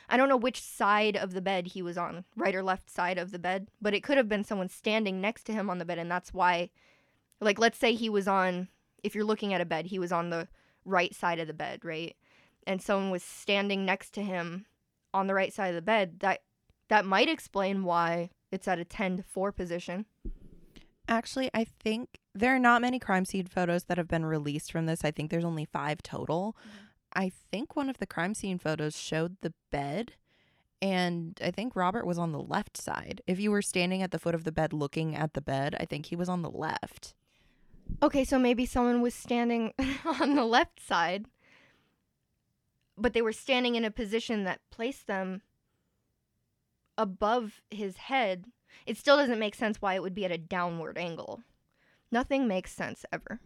I 0.08 0.16
don't 0.16 0.28
know 0.28 0.36
which 0.36 0.60
side 0.62 1.16
of 1.16 1.32
the 1.32 1.40
bed 1.40 1.66
he 1.68 1.82
was 1.82 1.98
on, 1.98 2.24
right 2.36 2.54
or 2.54 2.62
left 2.62 2.88
side 2.88 3.18
of 3.18 3.32
the 3.32 3.40
bed, 3.40 3.66
but 3.82 3.92
it 3.92 4.04
could 4.04 4.16
have 4.16 4.28
been 4.28 4.44
someone 4.44 4.68
standing 4.68 5.20
next 5.20 5.42
to 5.46 5.52
him 5.52 5.68
on 5.68 5.78
the 5.78 5.84
bed, 5.84 5.98
and 5.98 6.08
that's 6.08 6.32
why, 6.32 6.70
like, 7.40 7.58
let's 7.58 7.76
say 7.76 7.92
he 7.92 8.08
was 8.08 8.28
on, 8.28 8.68
if 9.02 9.16
you're 9.16 9.24
looking 9.24 9.52
at 9.52 9.60
a 9.60 9.64
bed, 9.64 9.86
he 9.86 9.98
was 9.98 10.12
on 10.12 10.30
the 10.30 10.46
right 10.84 11.12
side 11.12 11.40
of 11.40 11.48
the 11.48 11.52
bed, 11.52 11.84
right? 11.84 12.14
And 12.68 12.80
someone 12.80 13.10
was 13.10 13.24
standing 13.24 13.84
next 13.84 14.10
to 14.14 14.22
him 14.22 14.66
on 15.12 15.26
the 15.26 15.34
right 15.34 15.52
side 15.52 15.70
of 15.70 15.74
the 15.74 15.82
bed. 15.82 16.20
That 16.20 16.42
that 16.86 17.04
might 17.04 17.28
explain 17.28 17.82
why 17.82 18.30
it's 18.50 18.68
at 18.68 18.78
a 18.78 18.84
10 18.84 19.18
to 19.18 19.22
4 19.22 19.52
position. 19.52 20.06
Actually, 21.08 21.50
I 21.54 21.64
think 21.64 22.18
there 22.34 22.54
are 22.54 22.58
not 22.58 22.82
many 22.82 22.98
crime 22.98 23.24
scene 23.24 23.46
photos 23.46 23.84
that 23.84 23.98
have 23.98 24.08
been 24.08 24.26
released 24.26 24.72
from 24.72 24.86
this. 24.86 25.04
I 25.04 25.10
think 25.10 25.30
there's 25.30 25.44
only 25.44 25.64
five 25.64 26.02
total. 26.02 26.56
Mm-hmm. 26.58 26.86
I 27.14 27.32
think 27.50 27.76
one 27.76 27.88
of 27.88 27.98
the 27.98 28.06
crime 28.06 28.34
scene 28.34 28.58
photos 28.58 28.98
showed 28.98 29.36
the 29.40 29.54
bed, 29.70 30.12
and 30.82 31.38
I 31.42 31.50
think 31.50 31.74
Robert 31.74 32.06
was 32.06 32.18
on 32.18 32.32
the 32.32 32.40
left 32.40 32.76
side. 32.76 33.22
If 33.26 33.38
you 33.40 33.50
were 33.50 33.62
standing 33.62 34.02
at 34.02 34.10
the 34.10 34.18
foot 34.18 34.34
of 34.34 34.44
the 34.44 34.52
bed 34.52 34.72
looking 34.72 35.16
at 35.16 35.34
the 35.34 35.40
bed, 35.40 35.76
I 35.80 35.84
think 35.86 36.06
he 36.06 36.16
was 36.16 36.28
on 36.28 36.42
the 36.42 36.50
left. 36.50 37.14
Okay, 38.02 38.24
so 38.24 38.38
maybe 38.38 38.66
someone 38.66 39.00
was 39.00 39.14
standing 39.14 39.72
on 40.20 40.34
the 40.34 40.44
left 40.44 40.84
side, 40.84 41.26
but 42.98 43.12
they 43.12 43.22
were 43.22 43.32
standing 43.32 43.76
in 43.76 43.84
a 43.84 43.90
position 43.90 44.44
that 44.44 44.60
placed 44.70 45.06
them 45.06 45.40
above 46.98 47.60
his 47.70 47.96
head. 47.96 48.46
It 48.86 48.96
still 48.96 49.16
doesn't 49.16 49.38
make 49.38 49.54
sense 49.54 49.80
why 49.80 49.94
it 49.94 50.02
would 50.02 50.14
be 50.14 50.24
at 50.24 50.30
a 50.32 50.38
downward 50.38 50.98
angle. 50.98 51.42
Nothing 52.10 52.46
makes 52.46 52.72
sense 52.72 53.04
ever. 53.12 53.40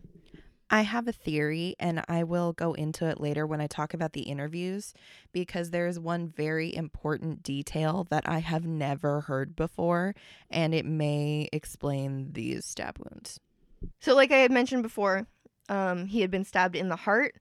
I 0.72 0.82
have 0.82 1.08
a 1.08 1.12
theory, 1.12 1.74
and 1.80 2.04
I 2.08 2.22
will 2.22 2.52
go 2.52 2.74
into 2.74 3.06
it 3.06 3.20
later 3.20 3.44
when 3.44 3.60
I 3.60 3.66
talk 3.66 3.92
about 3.92 4.12
the 4.12 4.22
interviews 4.22 4.94
because 5.32 5.70
there 5.70 5.88
is 5.88 5.98
one 5.98 6.28
very 6.28 6.72
important 6.72 7.42
detail 7.42 8.06
that 8.10 8.28
I 8.28 8.38
have 8.38 8.64
never 8.64 9.22
heard 9.22 9.56
before, 9.56 10.14
and 10.48 10.72
it 10.72 10.86
may 10.86 11.48
explain 11.52 12.32
these 12.34 12.64
stab 12.64 12.98
wounds. 12.98 13.40
So, 13.98 14.14
like 14.14 14.30
I 14.30 14.36
had 14.36 14.52
mentioned 14.52 14.84
before, 14.84 15.26
um, 15.68 16.06
he 16.06 16.20
had 16.20 16.30
been 16.30 16.44
stabbed 16.44 16.76
in 16.76 16.88
the 16.88 16.96
heart, 16.96 17.34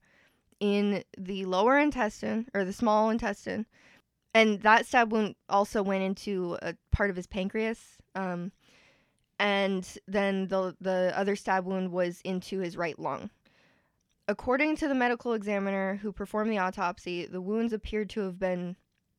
in 0.60 1.03
the 1.16 1.45
lower 1.45 1.78
intestine 1.78 2.47
or 2.55 2.66
the 2.66 2.74
small 2.74 3.12
intestine, 3.12 3.68
and 4.34 4.62
that 4.62 4.86
stab 4.86 5.12
wound 5.12 5.36
also 5.48 5.82
went 5.82 6.04
into 6.04 6.58
a 6.62 6.76
part 6.92 7.10
of 7.10 7.16
his 7.16 7.28
pancreas. 7.28 7.80
Um, 8.16 8.52
and 9.40 9.88
then 10.08 10.48
the 10.48 10.76
the 10.82 11.14
other 11.16 11.36
stab 11.36 11.66
wound 11.66 11.92
was 11.92 12.22
into 12.22 12.60
his 12.60 12.78
right 12.78 13.00
lung. 13.00 13.30
According 14.28 14.76
to 14.78 14.88
the 14.88 14.96
medical 14.96 15.34
examiner 15.34 15.96
who 15.96 16.12
performed 16.12 16.52
the 16.52 16.60
autopsy, 16.60 17.26
the 17.26 17.42
wounds 17.42 17.74
appeared 17.74 18.10
to 18.12 18.22
have 18.22 18.38
been 18.38 18.76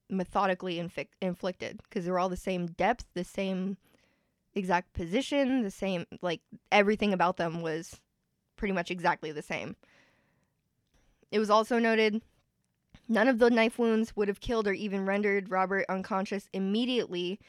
methodically 0.08 0.78
inflicted 0.78 1.80
because 1.82 2.04
they 2.04 2.10
were 2.10 2.18
all 2.18 2.28
the 2.28 2.36
same 2.36 2.66
depth, 2.66 3.06
the 3.14 3.24
same 3.24 3.76
exact 4.54 4.92
position, 4.92 5.62
the 5.62 5.70
same 5.70 6.04
like 6.20 6.40
everything 6.70 7.12
about 7.12 7.36
them 7.36 7.60
was 7.60 8.00
pretty 8.56 8.72
much 8.72 8.90
exactly 8.90 9.32
the 9.32 9.42
same. 9.42 9.74
It 11.32 11.38
was 11.38 11.50
also 11.50 11.78
noted 11.78 12.22
none 13.10 13.28
of 13.28 13.38
the 13.38 13.50
knife 13.50 13.78
wounds 13.78 14.16
would 14.16 14.28
have 14.28 14.40
killed 14.40 14.66
or 14.66 14.72
even 14.72 15.04
rendered 15.04 15.50
Robert 15.50 15.84
unconscious 15.88 16.48
immediately, 16.52 17.40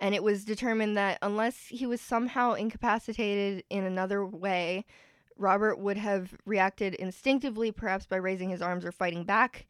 and 0.00 0.14
it 0.14 0.22
was 0.22 0.44
determined 0.44 0.96
that 0.96 1.18
unless 1.22 1.66
he 1.68 1.86
was 1.86 2.00
somehow 2.00 2.54
incapacitated 2.54 3.62
in 3.70 3.84
another 3.84 4.24
way, 4.26 4.84
Robert 5.36 5.78
would 5.78 5.98
have 5.98 6.34
reacted 6.46 6.94
instinctively, 6.94 7.70
perhaps 7.70 8.06
by 8.06 8.16
raising 8.16 8.48
his 8.50 8.62
arms 8.62 8.84
or 8.84 8.92
fighting 8.92 9.24
back, 9.24 9.66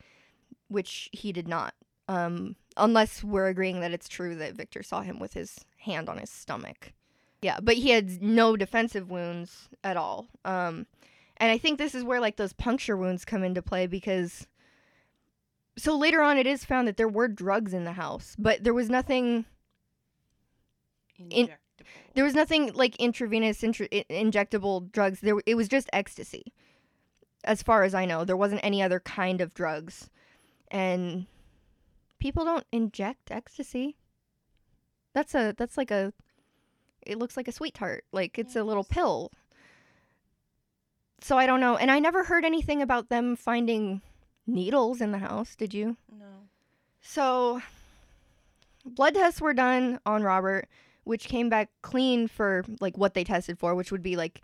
which 0.68 1.08
he 1.12 1.32
did 1.32 1.48
not. 1.48 1.74
Um, 2.06 2.56
unless 2.76 3.24
we're 3.24 3.48
agreeing 3.48 3.80
that 3.80 3.92
it's 3.92 4.08
true 4.08 4.34
that 4.36 4.54
Victor 4.54 4.82
saw 4.82 5.00
him 5.00 5.18
with 5.18 5.34
his 5.34 5.64
hand 5.78 6.08
on 6.08 6.18
his 6.18 6.30
stomach. 6.30 6.92
Yeah, 7.42 7.58
but 7.60 7.76
he 7.76 7.90
had 7.90 8.22
no 8.22 8.56
defensive 8.56 9.10
wounds 9.10 9.68
at 9.82 9.96
all. 9.96 10.28
Um, 10.44 10.86
and 11.38 11.50
I 11.50 11.58
think 11.58 11.78
this 11.78 11.94
is 11.94 12.04
where 12.04 12.20
like 12.20 12.36
those 12.36 12.52
puncture 12.52 12.96
wounds 12.96 13.24
come 13.24 13.42
into 13.42 13.62
play 13.62 13.86
because 13.86 14.46
so 15.76 15.96
later 15.96 16.22
on 16.22 16.36
it 16.38 16.46
is 16.46 16.64
found 16.64 16.86
that 16.88 16.96
there 16.96 17.08
were 17.08 17.28
drugs 17.28 17.74
in 17.74 17.84
the 17.84 17.92
house, 17.92 18.36
but 18.38 18.62
there 18.64 18.74
was 18.74 18.88
nothing 18.88 19.44
In- 21.30 21.50
there 22.14 22.24
was 22.24 22.34
nothing 22.34 22.72
like 22.72 22.96
intravenous 22.96 23.60
intr- 23.62 23.88
i- 23.92 24.12
injectable 24.12 24.90
drugs. 24.92 25.20
There 25.20 25.40
it 25.46 25.54
was 25.56 25.68
just 25.68 25.90
ecstasy. 25.92 26.52
As 27.44 27.62
far 27.62 27.82
as 27.82 27.94
I 27.94 28.04
know, 28.04 28.24
there 28.24 28.36
wasn't 28.36 28.64
any 28.64 28.82
other 28.82 29.00
kind 29.00 29.40
of 29.40 29.52
drugs. 29.54 30.08
And 30.70 31.26
people 32.18 32.44
don't 32.44 32.66
inject 32.72 33.30
ecstasy. 33.30 33.96
That's 35.12 35.34
a 35.34 35.54
that's 35.56 35.76
like 35.76 35.90
a 35.90 36.12
it 37.06 37.18
looks 37.18 37.36
like 37.36 37.48
a 37.48 37.52
sweet 37.52 37.74
tart. 37.74 38.04
Like 38.12 38.38
it's 38.38 38.56
a 38.56 38.64
little 38.64 38.84
pill. 38.84 39.30
So 41.20 41.36
I 41.38 41.46
don't 41.46 41.60
know. 41.60 41.76
And 41.76 41.90
I 41.90 41.98
never 41.98 42.24
heard 42.24 42.44
anything 42.44 42.80
about 42.82 43.08
them 43.08 43.36
finding 43.36 44.02
needles 44.46 45.00
in 45.00 45.12
the 45.12 45.18
house, 45.18 45.56
did 45.56 45.74
you? 45.74 45.96
no. 46.18 46.26
So, 47.06 47.60
blood 48.84 49.14
tests 49.14 49.40
were 49.40 49.52
done 49.52 50.00
on 50.06 50.22
Robert, 50.22 50.68
which 51.04 51.28
came 51.28 51.50
back 51.50 51.68
clean 51.82 52.28
for 52.28 52.64
like 52.80 52.96
what 52.96 53.12
they 53.12 53.24
tested 53.24 53.58
for, 53.58 53.74
which 53.74 53.92
would 53.92 54.02
be 54.02 54.16
like 54.16 54.40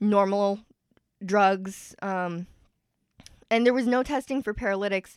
normal 0.00 0.60
drugs. 1.24 1.94
Um, 2.02 2.46
and 3.50 3.64
there 3.64 3.72
was 3.72 3.86
no 3.86 4.02
testing 4.02 4.42
for 4.42 4.52
paralytics 4.52 5.16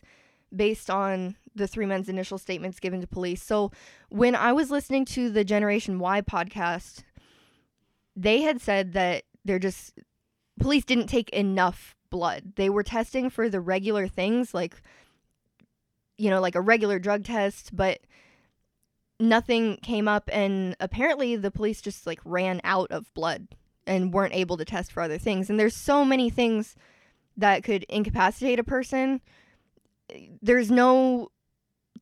based 0.54 0.88
on 0.88 1.36
the 1.54 1.68
three 1.68 1.84
men's 1.84 2.08
initial 2.08 2.38
statements 2.38 2.80
given 2.80 3.00
to 3.02 3.06
police. 3.06 3.42
So, 3.42 3.70
when 4.08 4.34
I 4.34 4.52
was 4.52 4.70
listening 4.70 5.04
to 5.06 5.28
the 5.28 5.44
Generation 5.44 5.98
Why 5.98 6.22
podcast, 6.22 7.02
they 8.16 8.40
had 8.40 8.60
said 8.60 8.94
that 8.94 9.24
they're 9.44 9.58
just 9.58 9.92
police 10.58 10.84
didn't 10.84 11.06
take 11.06 11.28
enough 11.30 11.94
blood. 12.10 12.54
They 12.56 12.70
were 12.70 12.82
testing 12.82 13.30
for 13.30 13.48
the 13.48 13.60
regular 13.60 14.08
things 14.08 14.54
like 14.54 14.82
you 16.18 16.30
know, 16.30 16.40
like 16.40 16.56
a 16.56 16.60
regular 16.60 16.98
drug 16.98 17.24
test, 17.24 17.74
but 17.74 18.00
nothing 19.18 19.78
came 19.78 20.08
up. 20.08 20.28
And 20.32 20.76
apparently, 20.80 21.36
the 21.36 21.50
police 21.50 21.80
just 21.80 22.06
like 22.06 22.20
ran 22.24 22.60
out 22.64 22.90
of 22.90 23.14
blood 23.14 23.48
and 23.86 24.12
weren't 24.12 24.34
able 24.34 24.56
to 24.58 24.64
test 24.64 24.92
for 24.92 25.02
other 25.02 25.16
things. 25.16 25.48
And 25.48 25.58
there's 25.58 25.76
so 25.76 26.04
many 26.04 26.28
things 26.28 26.76
that 27.36 27.62
could 27.62 27.84
incapacitate 27.88 28.58
a 28.58 28.64
person. 28.64 29.20
There's 30.42 30.70
no 30.70 31.30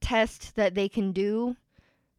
test 0.01 0.57
that 0.57 0.75
they 0.75 0.89
can 0.89 1.13
do 1.13 1.57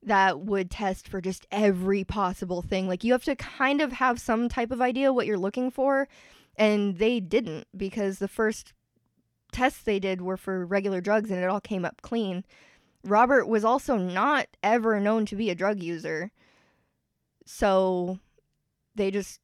that 0.04 0.40
would 0.40 0.70
test 0.70 1.08
for 1.08 1.20
just 1.20 1.48
every 1.52 2.04
possible 2.04 2.62
thing. 2.62 2.88
Like, 2.88 3.04
you 3.04 3.12
have 3.12 3.26
to 3.26 3.36
kind 3.36 3.82
of 3.82 3.92
have 3.94 4.22
some 4.22 4.48
type 4.48 4.72
of 4.72 4.82
idea 4.82 5.12
what 5.12 5.26
you're 5.26 5.38
looking 5.38 5.72
for. 5.72 6.08
And 6.58 6.98
they 6.98 7.20
didn't 7.20 7.68
because 7.76 8.20
the 8.20 8.28
first 8.28 8.74
tests 9.52 9.82
they 9.84 10.00
did 10.00 10.22
were 10.22 10.38
for 10.38 10.66
regular 10.66 11.02
drugs 11.02 11.32
and 11.32 11.42
it 11.42 11.50
all 11.50 11.62
came 11.62 11.86
up 11.86 12.02
clean. 12.02 12.44
Robert 13.04 13.48
was 13.48 13.64
also 13.64 13.96
not 13.96 14.48
ever 14.64 15.00
known 15.00 15.26
to 15.28 15.36
be 15.36 15.50
a 15.50 15.56
drug 15.56 15.82
user. 15.82 16.32
So 17.46 18.20
they 18.96 19.12
just 19.12 19.40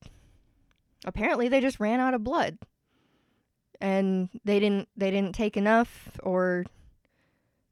apparently 1.05 1.47
they 1.47 1.61
just 1.61 1.79
ran 1.79 1.99
out 1.99 2.13
of 2.13 2.23
blood. 2.23 2.57
And 3.79 4.29
they 4.43 4.59
didn't 4.59 4.89
they 4.95 5.11
didn't 5.11 5.35
take 5.35 5.57
enough 5.57 6.17
or 6.23 6.65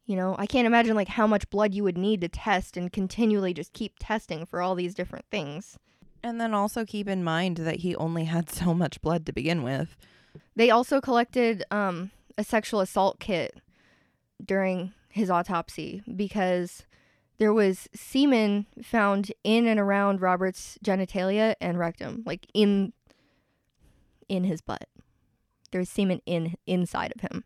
you 0.06 0.16
know, 0.16 0.36
I 0.38 0.46
can't 0.46 0.68
imagine 0.68 0.96
like 0.96 1.08
how 1.08 1.26
much 1.26 1.50
blood 1.50 1.74
you 1.74 1.84
would 1.84 1.98
need 1.98 2.22
to 2.22 2.28
test 2.28 2.76
and 2.76 2.92
continually 2.92 3.54
just 3.54 3.72
keep 3.72 3.94
testing 4.00 4.46
for 4.46 4.62
all 4.62 4.76
these 4.76 4.94
different 4.94 5.26
things. 5.32 5.78
And 6.24 6.40
then 6.40 6.54
also 6.54 6.86
keep 6.86 7.08
in 7.08 7.24
mind 7.24 7.58
that 7.58 7.78
he 7.78 7.96
only 7.96 8.26
had 8.26 8.50
so 8.50 8.74
much 8.74 9.02
blood 9.02 9.26
to 9.26 9.34
begin 9.34 9.64
with. 9.64 9.98
They 10.56 10.70
also 10.70 11.02
collected 11.02 11.64
um, 11.72 12.12
a 12.38 12.44
sexual 12.44 12.80
assault 12.80 13.20
kit 13.20 13.60
during 14.44 14.94
his 15.10 15.30
autopsy 15.30 16.04
because 16.16 16.86
there 17.38 17.54
was 17.54 17.90
semen 17.96 18.68
found 18.84 19.32
in 19.44 19.66
and 19.66 19.80
around 19.80 20.22
Robert's 20.22 20.78
genitalia 20.84 21.56
and 21.60 21.80
rectum, 21.80 22.24
like 22.26 22.46
in 22.54 22.94
in 24.30 24.44
his 24.44 24.62
butt. 24.62 24.88
There 25.72 25.80
was 25.80 25.90
semen 25.90 26.22
in 26.26 26.56
inside 26.68 27.14
of 27.16 27.22
him. 27.22 27.44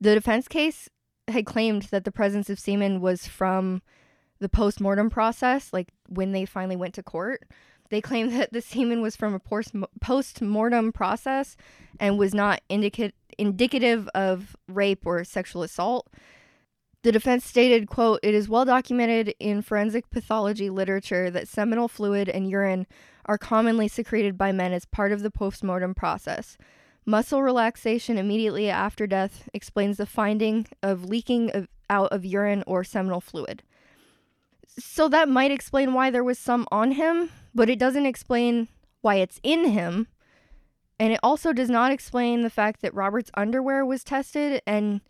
The 0.00 0.14
defense 0.14 0.48
case 0.48 0.88
had 1.28 1.46
claimed 1.46 1.84
that 1.84 2.04
the 2.04 2.12
presence 2.12 2.50
of 2.50 2.60
semen 2.60 3.00
was 3.00 3.26
from 3.26 3.82
the 4.38 4.48
post-mortem 4.48 5.08
process, 5.08 5.72
like 5.72 5.88
when 6.08 6.32
they 6.32 6.44
finally 6.44 6.76
went 6.76 6.94
to 6.94 7.02
court. 7.02 7.42
They 7.90 8.00
claimed 8.00 8.32
that 8.32 8.52
the 8.52 8.60
semen 8.60 9.00
was 9.00 9.16
from 9.16 9.34
a 9.34 9.88
post-mortem 10.00 10.92
process 10.92 11.56
and 12.00 12.18
was 12.18 12.34
not 12.34 12.60
indica- 12.68 13.12
indicative 13.38 14.08
of 14.14 14.56
rape 14.68 15.06
or 15.06 15.22
sexual 15.24 15.62
assault. 15.62 16.08
The 17.02 17.12
defense 17.12 17.44
stated, 17.44 17.86
quote, 17.88 18.20
"It 18.22 18.34
is 18.34 18.48
well 18.48 18.64
documented 18.64 19.34
in 19.38 19.62
forensic 19.62 20.10
pathology 20.10 20.70
literature 20.70 21.30
that 21.30 21.46
seminal 21.46 21.86
fluid 21.86 22.28
and 22.28 22.50
urine 22.50 22.86
are 23.26 23.38
commonly 23.38 23.86
secreted 23.86 24.36
by 24.36 24.50
men 24.50 24.72
as 24.72 24.84
part 24.84 25.12
of 25.12 25.22
the 25.22 25.30
postmortem 25.30 25.94
process. 25.94 26.58
Muscle 27.04 27.42
relaxation 27.42 28.18
immediately 28.18 28.68
after 28.68 29.06
death 29.06 29.48
explains 29.54 29.98
the 29.98 30.06
finding 30.06 30.66
of 30.82 31.04
leaking 31.04 31.50
of, 31.50 31.68
out 31.88 32.10
of 32.10 32.24
urine 32.24 32.64
or 32.66 32.82
seminal 32.82 33.20
fluid." 33.20 33.62
So 34.78 35.08
that 35.08 35.28
might 35.28 35.50
explain 35.50 35.94
why 35.94 36.10
there 36.10 36.24
was 36.24 36.38
some 36.38 36.66
on 36.70 36.92
him, 36.92 37.30
but 37.54 37.70
it 37.70 37.78
doesn't 37.78 38.06
explain 38.06 38.68
why 39.00 39.16
it's 39.16 39.40
in 39.42 39.70
him. 39.70 40.06
And 40.98 41.12
it 41.12 41.20
also 41.22 41.52
does 41.52 41.70
not 41.70 41.92
explain 41.92 42.42
the 42.42 42.50
fact 42.50 42.80
that 42.82 42.94
Robert's 42.94 43.30
underwear 43.34 43.84
was 43.84 44.04
tested 44.04 44.62
and 44.66 45.00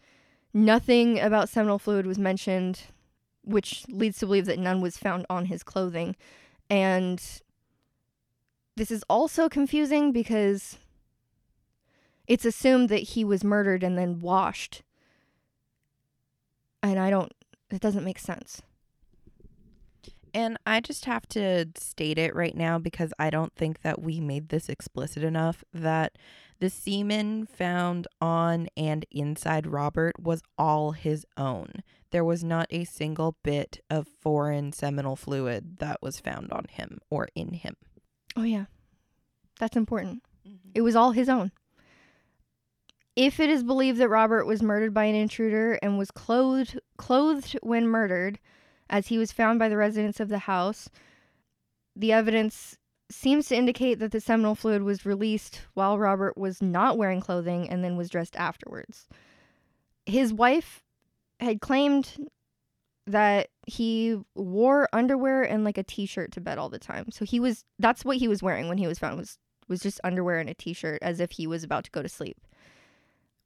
nothing 0.52 1.20
about 1.20 1.48
seminal 1.48 1.78
fluid 1.78 2.06
was 2.06 2.18
mentioned, 2.18 2.82
which 3.42 3.86
leads 3.88 4.18
to 4.18 4.26
believe 4.26 4.46
that 4.46 4.58
none 4.58 4.80
was 4.80 4.96
found 4.96 5.26
on 5.30 5.46
his 5.46 5.62
clothing. 5.62 6.16
And 6.68 7.22
this 8.76 8.90
is 8.90 9.04
also 9.08 9.48
confusing 9.48 10.12
because 10.12 10.78
it's 12.26 12.44
assumed 12.44 12.88
that 12.88 13.02
he 13.02 13.24
was 13.24 13.44
murdered 13.44 13.82
and 13.82 13.96
then 13.96 14.20
washed. 14.20 14.82
And 16.82 16.98
I 16.98 17.10
don't, 17.10 17.32
it 17.70 17.80
doesn't 17.80 18.04
make 18.04 18.18
sense. 18.18 18.62
And 20.36 20.58
I 20.66 20.80
just 20.80 21.06
have 21.06 21.26
to 21.30 21.64
state 21.78 22.18
it 22.18 22.34
right 22.34 22.54
now 22.54 22.78
because 22.78 23.10
I 23.18 23.30
don't 23.30 23.54
think 23.54 23.80
that 23.80 24.02
we 24.02 24.20
made 24.20 24.50
this 24.50 24.68
explicit 24.68 25.24
enough 25.24 25.64
that 25.72 26.18
the 26.58 26.68
semen 26.68 27.46
found 27.46 28.06
on 28.20 28.68
and 28.76 29.06
inside 29.10 29.66
Robert 29.66 30.20
was 30.20 30.42
all 30.58 30.92
his 30.92 31.24
own. 31.38 31.82
There 32.10 32.22
was 32.22 32.44
not 32.44 32.66
a 32.68 32.84
single 32.84 33.38
bit 33.42 33.82
of 33.88 34.08
foreign 34.08 34.72
seminal 34.72 35.16
fluid 35.16 35.78
that 35.78 36.02
was 36.02 36.20
found 36.20 36.52
on 36.52 36.66
him 36.68 36.98
or 37.08 37.28
in 37.34 37.54
him. 37.54 37.74
Oh, 38.36 38.42
yeah. 38.42 38.66
That's 39.58 39.74
important. 39.74 40.22
Mm-hmm. 40.46 40.68
It 40.74 40.82
was 40.82 40.94
all 40.94 41.12
his 41.12 41.30
own. 41.30 41.50
If 43.16 43.40
it 43.40 43.48
is 43.48 43.62
believed 43.62 43.96
that 44.00 44.10
Robert 44.10 44.44
was 44.44 44.62
murdered 44.62 44.92
by 44.92 45.04
an 45.04 45.14
intruder 45.14 45.78
and 45.80 45.96
was 45.96 46.10
clothed 46.10 46.78
clothed 46.98 47.58
when 47.62 47.88
murdered, 47.88 48.38
as 48.88 49.08
he 49.08 49.18
was 49.18 49.32
found 49.32 49.58
by 49.58 49.68
the 49.68 49.76
residents 49.76 50.20
of 50.20 50.28
the 50.28 50.40
house. 50.40 50.88
The 51.94 52.12
evidence 52.12 52.76
seems 53.10 53.48
to 53.48 53.56
indicate 53.56 53.98
that 54.00 54.12
the 54.12 54.20
seminal 54.20 54.54
fluid 54.54 54.82
was 54.82 55.06
released 55.06 55.62
while 55.74 55.98
Robert 55.98 56.36
was 56.36 56.60
not 56.60 56.98
wearing 56.98 57.20
clothing 57.20 57.68
and 57.68 57.84
then 57.84 57.96
was 57.96 58.10
dressed 58.10 58.36
afterwards. 58.36 59.06
His 60.04 60.32
wife 60.32 60.82
had 61.40 61.60
claimed 61.60 62.16
that 63.06 63.48
he 63.66 64.18
wore 64.34 64.88
underwear 64.92 65.42
and 65.42 65.64
like 65.64 65.78
a 65.78 65.84
t-shirt 65.84 66.32
to 66.32 66.40
bed 66.40 66.58
all 66.58 66.68
the 66.68 66.78
time. 66.78 67.10
So 67.10 67.24
he 67.24 67.38
was 67.38 67.64
that's 67.78 68.04
what 68.04 68.16
he 68.16 68.28
was 68.28 68.42
wearing 68.42 68.68
when 68.68 68.78
he 68.78 68.86
was 68.86 68.98
found 68.98 69.16
was 69.16 69.38
was 69.68 69.80
just 69.80 70.00
underwear 70.04 70.38
and 70.38 70.50
a 70.50 70.54
t-shirt 70.54 70.98
as 71.02 71.20
if 71.20 71.32
he 71.32 71.46
was 71.46 71.62
about 71.62 71.84
to 71.84 71.90
go 71.90 72.02
to 72.02 72.08
sleep. 72.08 72.38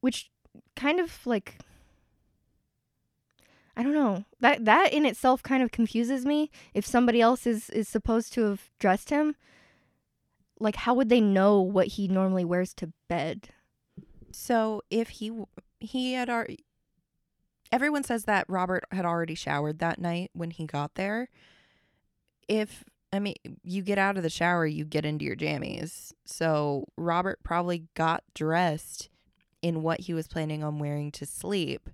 Which 0.00 0.30
kind 0.76 0.98
of 0.98 1.26
like 1.26 1.58
I 3.80 3.82
don't 3.82 3.94
know. 3.94 4.26
That 4.40 4.66
that 4.66 4.92
in 4.92 5.06
itself 5.06 5.42
kind 5.42 5.62
of 5.62 5.72
confuses 5.72 6.26
me. 6.26 6.50
If 6.74 6.84
somebody 6.84 7.22
else 7.22 7.46
is 7.46 7.70
is 7.70 7.88
supposed 7.88 8.30
to 8.34 8.42
have 8.42 8.70
dressed 8.78 9.08
him, 9.08 9.36
like 10.58 10.76
how 10.76 10.92
would 10.92 11.08
they 11.08 11.22
know 11.22 11.62
what 11.62 11.86
he 11.86 12.06
normally 12.06 12.44
wears 12.44 12.74
to 12.74 12.92
bed? 13.08 13.48
So 14.32 14.82
if 14.90 15.08
he 15.08 15.32
he 15.78 16.12
had 16.12 16.28
already 16.28 16.66
everyone 17.72 18.04
says 18.04 18.24
that 18.24 18.44
Robert 18.50 18.84
had 18.92 19.06
already 19.06 19.34
showered 19.34 19.78
that 19.78 19.98
night 19.98 20.30
when 20.34 20.50
he 20.50 20.66
got 20.66 20.94
there. 20.96 21.30
If 22.48 22.84
I 23.14 23.18
mean, 23.18 23.36
you 23.64 23.80
get 23.80 23.96
out 23.96 24.18
of 24.18 24.22
the 24.22 24.28
shower, 24.28 24.66
you 24.66 24.84
get 24.84 25.06
into 25.06 25.24
your 25.24 25.36
jammies. 25.36 26.12
So 26.26 26.84
Robert 26.98 27.38
probably 27.42 27.84
got 27.94 28.24
dressed 28.34 29.08
in 29.62 29.82
what 29.82 30.00
he 30.00 30.12
was 30.12 30.28
planning 30.28 30.62
on 30.62 30.78
wearing 30.78 31.10
to 31.12 31.24
sleep 31.24 31.88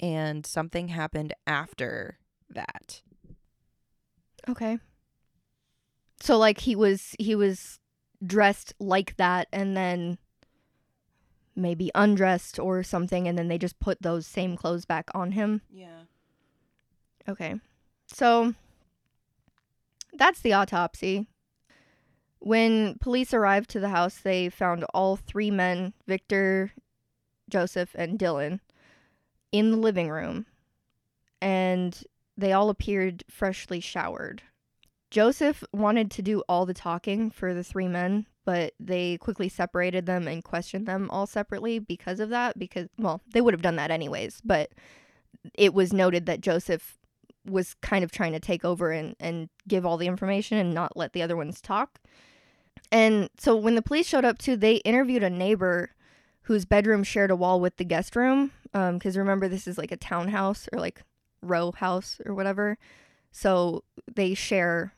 and 0.00 0.44
something 0.44 0.88
happened 0.88 1.32
after 1.46 2.18
that. 2.50 3.02
Okay. 4.48 4.78
So 6.20 6.38
like 6.38 6.60
he 6.60 6.76
was 6.76 7.14
he 7.18 7.34
was 7.34 7.80
dressed 8.24 8.74
like 8.78 9.16
that 9.16 9.48
and 9.52 9.76
then 9.76 10.18
maybe 11.54 11.90
undressed 11.94 12.58
or 12.58 12.82
something 12.82 13.26
and 13.26 13.38
then 13.38 13.48
they 13.48 13.58
just 13.58 13.78
put 13.80 14.02
those 14.02 14.26
same 14.26 14.56
clothes 14.56 14.84
back 14.84 15.10
on 15.14 15.32
him. 15.32 15.62
Yeah. 15.70 16.02
Okay. 17.28 17.56
So 18.06 18.54
that's 20.12 20.40
the 20.40 20.52
autopsy. 20.52 21.26
When 22.38 22.96
police 23.00 23.34
arrived 23.34 23.70
to 23.70 23.80
the 23.80 23.88
house, 23.88 24.18
they 24.18 24.48
found 24.48 24.84
all 24.94 25.16
three 25.16 25.50
men, 25.50 25.94
Victor, 26.06 26.72
Joseph, 27.48 27.90
and 27.94 28.18
Dylan, 28.18 28.60
in 29.58 29.70
the 29.70 29.76
living 29.76 30.08
room, 30.08 30.46
and 31.40 32.02
they 32.36 32.52
all 32.52 32.70
appeared 32.70 33.24
freshly 33.30 33.80
showered. 33.80 34.42
Joseph 35.10 35.62
wanted 35.72 36.10
to 36.10 36.22
do 36.22 36.42
all 36.48 36.66
the 36.66 36.74
talking 36.74 37.30
for 37.30 37.54
the 37.54 37.64
three 37.64 37.88
men, 37.88 38.26
but 38.44 38.74
they 38.80 39.16
quickly 39.18 39.48
separated 39.48 40.06
them 40.06 40.26
and 40.28 40.44
questioned 40.44 40.86
them 40.86 41.08
all 41.10 41.26
separately 41.26 41.78
because 41.78 42.20
of 42.20 42.28
that. 42.30 42.58
Because, 42.58 42.88
well, 42.98 43.22
they 43.32 43.40
would 43.40 43.54
have 43.54 43.62
done 43.62 43.76
that 43.76 43.90
anyways, 43.90 44.40
but 44.44 44.72
it 45.54 45.72
was 45.72 45.92
noted 45.92 46.26
that 46.26 46.40
Joseph 46.40 46.98
was 47.44 47.74
kind 47.74 48.02
of 48.02 48.10
trying 48.10 48.32
to 48.32 48.40
take 48.40 48.64
over 48.64 48.90
and, 48.90 49.14
and 49.20 49.48
give 49.68 49.86
all 49.86 49.96
the 49.96 50.08
information 50.08 50.58
and 50.58 50.74
not 50.74 50.96
let 50.96 51.12
the 51.12 51.22
other 51.22 51.36
ones 51.36 51.60
talk. 51.60 52.00
And 52.90 53.30
so 53.38 53.56
when 53.56 53.74
the 53.74 53.82
police 53.82 54.06
showed 54.06 54.24
up 54.24 54.38
too, 54.38 54.56
they 54.56 54.76
interviewed 54.76 55.22
a 55.22 55.30
neighbor 55.30 55.90
whose 56.46 56.64
bedroom 56.64 57.02
shared 57.02 57.32
a 57.32 57.36
wall 57.36 57.60
with 57.60 57.76
the 57.76 57.84
guest 57.84 58.14
room. 58.14 58.52
Because 58.72 59.16
um, 59.16 59.20
remember, 59.20 59.48
this 59.48 59.66
is 59.66 59.76
like 59.76 59.90
a 59.90 59.96
townhouse 59.96 60.68
or 60.72 60.78
like 60.78 61.02
row 61.42 61.72
house 61.72 62.20
or 62.24 62.34
whatever. 62.34 62.78
So 63.32 63.82
they 64.12 64.34
share 64.34 64.92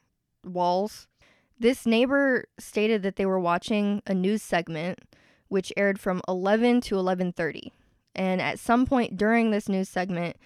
walls. 0.45 1.07
This 1.59 1.87
neighbor 1.87 2.45
stated 2.59 3.03
that 3.03 3.17
they 3.17 3.25
were 3.25 3.41
watching 3.41 4.03
a 4.07 4.15
news 4.15 4.43
segment 4.43 5.01
which 5.49 5.73
aired 5.77 5.99
from 5.99 6.21
11 6.29 6.83
to 6.83 6.97
11:30. 6.97 7.73
And 8.15 8.43
at 8.43 8.59
some 8.59 8.85
point 8.85 9.17
during 9.17 9.51
this 9.51 9.69
news 9.69 9.89
segment 9.89 10.37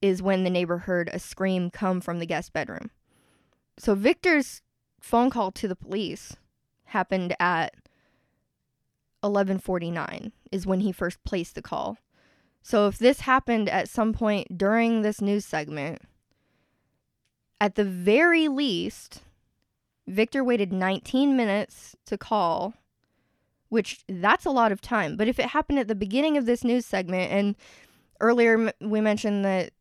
is 0.00 0.22
when 0.22 0.44
the 0.44 0.50
neighbor 0.50 0.78
heard 0.78 1.10
a 1.12 1.18
scream 1.18 1.70
come 1.70 2.00
from 2.00 2.18
the 2.18 2.26
guest 2.26 2.54
bedroom. 2.54 2.90
So 3.78 3.94
Victor's 3.94 4.62
phone 5.00 5.28
call 5.28 5.52
to 5.52 5.68
the 5.68 5.76
police 5.76 6.36
happened 6.84 7.36
at 7.38 7.74
11:49 9.22 10.32
is 10.50 10.66
when 10.66 10.80
he 10.80 10.92
first 10.92 11.22
placed 11.24 11.54
the 11.54 11.62
call. 11.62 11.98
So 12.62 12.86
if 12.86 12.98
this 12.98 13.20
happened 13.20 13.68
at 13.68 13.88
some 13.88 14.12
point 14.12 14.58
during 14.58 15.02
this 15.02 15.20
news 15.20 15.44
segment, 15.44 16.02
at 17.60 17.74
the 17.74 17.84
very 17.84 18.48
least, 18.48 19.22
Victor 20.06 20.42
waited 20.42 20.72
19 20.72 21.36
minutes 21.36 21.96
to 22.06 22.18
call 22.18 22.74
which 23.70 24.00
that's 24.08 24.44
a 24.44 24.50
lot 24.50 24.72
of 24.72 24.80
time. 24.80 25.16
But 25.16 25.28
if 25.28 25.38
it 25.38 25.46
happened 25.46 25.78
at 25.78 25.88
the 25.88 25.94
beginning 25.94 26.36
of 26.36 26.44
this 26.44 26.62
news 26.62 26.84
segment, 26.84 27.32
and 27.32 27.56
earlier 28.20 28.72
we 28.80 29.00
mentioned 29.00 29.44
that 29.44 29.72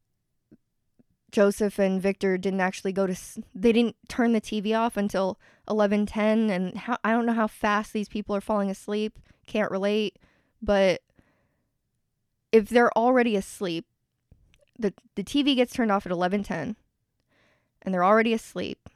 Joseph 1.40 1.80
and 1.80 2.02
Victor 2.02 2.38
didn't 2.38 2.60
actually 2.60 2.92
go 2.92 3.08
to, 3.08 3.16
they 3.56 3.72
didn't 3.72 3.96
turn 4.10 4.34
the 4.34 4.42
TV 4.42 4.78
off 4.78 4.98
until 4.98 5.40
11:10, 5.70 6.50
and 6.52 6.78
how 6.78 6.98
I 7.02 7.12
don't 7.12 7.26
know 7.26 7.32
how 7.32 7.48
fast 7.48 7.94
these 7.94 8.10
people 8.10 8.36
are 8.36 8.42
falling 8.42 8.70
asleep. 8.70 9.18
Can't 9.48 9.72
relate, 9.72 10.20
but 10.62 11.02
if 12.52 12.68
they're 12.68 12.92
already 12.92 13.38
asleep, 13.38 13.86
the 14.78 14.94
the 15.16 15.24
TV 15.24 15.56
gets 15.56 15.72
turned 15.72 15.94
off 15.94 16.06
at 16.06 16.12
11:10, 16.12 16.76
and 17.84 17.94
they're 17.94 18.04
already 18.04 18.34
asleep. 18.34 18.90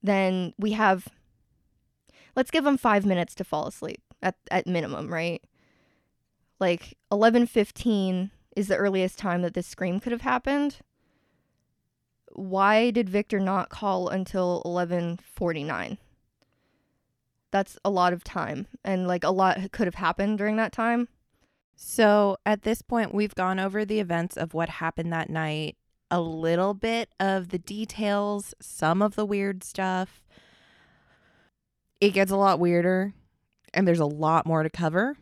Then 0.00 0.54
we 0.56 0.70
have 0.74 1.08
let's 2.36 2.52
give 2.52 2.62
them 2.62 2.78
five 2.78 3.04
minutes 3.04 3.34
to 3.34 3.42
fall 3.42 3.66
asleep 3.66 4.00
at, 4.22 4.36
at 4.48 4.68
minimum, 4.68 5.12
right? 5.12 5.42
Like 6.60 6.96
11:15 7.10 8.30
is 8.56 8.68
the 8.68 8.76
earliest 8.76 9.18
time 9.18 9.42
that 9.42 9.54
this 9.54 9.66
scream 9.66 10.00
could 10.00 10.12
have 10.12 10.20
happened. 10.22 10.78
Why 12.32 12.90
did 12.90 13.08
Victor 13.08 13.40
not 13.40 13.70
call 13.70 14.08
until 14.08 14.62
11:49? 14.64 15.98
That's 17.50 17.78
a 17.84 17.90
lot 17.90 18.12
of 18.12 18.22
time, 18.22 18.68
and 18.84 19.08
like 19.08 19.24
a 19.24 19.30
lot 19.30 19.72
could 19.72 19.86
have 19.86 19.96
happened 19.96 20.38
during 20.38 20.56
that 20.56 20.72
time. 20.72 21.08
So 21.74 22.36
at 22.44 22.62
this 22.62 22.82
point, 22.82 23.14
we've 23.14 23.34
gone 23.34 23.58
over 23.58 23.84
the 23.84 24.00
events 24.00 24.36
of 24.36 24.54
what 24.54 24.68
happened 24.68 25.12
that 25.12 25.30
night, 25.30 25.76
a 26.10 26.20
little 26.20 26.74
bit 26.74 27.08
of 27.18 27.48
the 27.48 27.58
details, 27.58 28.54
some 28.60 29.02
of 29.02 29.16
the 29.16 29.24
weird 29.24 29.64
stuff. 29.64 30.22
It 32.00 32.10
gets 32.10 32.30
a 32.30 32.36
lot 32.36 32.60
weirder, 32.60 33.14
and 33.74 33.88
there's 33.88 33.98
a 33.98 34.06
lot 34.06 34.46
more 34.46 34.62
to 34.62 34.70
cover. 34.70 35.16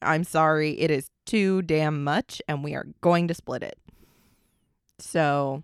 I'm 0.00 0.24
sorry, 0.24 0.78
it 0.78 0.90
is 0.90 1.10
too 1.26 1.62
damn 1.62 2.04
much, 2.04 2.40
and 2.48 2.62
we 2.62 2.74
are 2.74 2.86
going 3.00 3.28
to 3.28 3.34
split 3.34 3.62
it. 3.62 3.78
So 4.98 5.62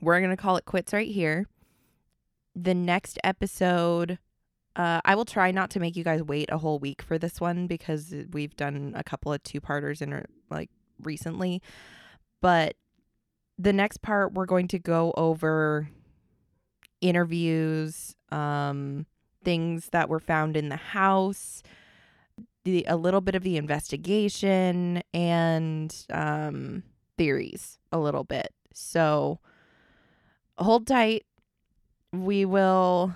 we're 0.00 0.18
going 0.20 0.30
to 0.30 0.36
call 0.36 0.56
it 0.56 0.64
quits 0.64 0.92
right 0.92 1.10
here. 1.10 1.46
The 2.54 2.74
next 2.74 3.18
episode 3.24 4.18
uh, 4.74 5.00
I 5.04 5.14
will 5.14 5.24
try 5.24 5.50
not 5.50 5.70
to 5.70 5.80
make 5.80 5.96
you 5.96 6.04
guys 6.04 6.22
wait 6.22 6.50
a 6.50 6.58
whole 6.58 6.78
week 6.78 7.02
for 7.02 7.18
this 7.18 7.40
one 7.40 7.66
because 7.66 8.14
we've 8.32 8.56
done 8.56 8.92
a 8.96 9.04
couple 9.04 9.32
of 9.32 9.42
two 9.42 9.60
parters 9.60 10.00
in 10.00 10.24
like 10.50 10.70
recently. 11.02 11.60
But 12.40 12.76
the 13.58 13.72
next 13.72 14.00
part, 14.00 14.32
we're 14.32 14.46
going 14.46 14.68
to 14.68 14.78
go 14.78 15.12
over 15.16 15.90
interviews, 17.02 18.16
um, 18.30 19.06
things 19.44 19.90
that 19.90 20.08
were 20.08 20.20
found 20.20 20.56
in 20.56 20.70
the 20.70 20.76
house, 20.76 21.62
the 22.64 22.84
a 22.88 22.96
little 22.96 23.20
bit 23.20 23.34
of 23.34 23.42
the 23.42 23.56
investigation, 23.56 25.02
and 25.12 25.94
um, 26.10 26.82
theories 27.16 27.78
a 27.90 27.98
little 27.98 28.24
bit. 28.24 28.52
So 28.72 29.40
hold 30.58 30.86
tight. 30.86 31.24
We 32.12 32.44
will 32.44 33.14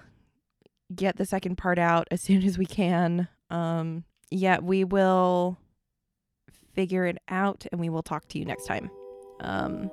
get 0.94 1.16
the 1.16 1.26
second 1.26 1.57
part 1.57 1.78
out 1.78 2.09
as 2.11 2.20
soon 2.22 2.42
as 2.42 2.59
we 2.59 2.66
can. 2.66 3.28
Um, 3.51 4.05
yeah, 4.30 4.59
we 4.59 4.84
will 4.84 5.59
figure 6.74 7.07
it 7.07 7.18
out 7.28 7.64
and 7.72 7.80
we 7.80 7.88
will 7.88 8.03
talk 8.03 8.28
to 8.28 8.38
you 8.38 8.44
next 8.44 8.66
time. 8.66 8.90
Um, 9.40 9.90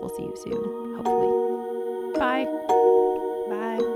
we'll 0.00 0.12
see 0.16 0.22
you 0.22 0.34
soon, 0.42 0.96
hopefully. 0.96 2.18
Bye. 2.18 2.44
Bye. 3.48 3.94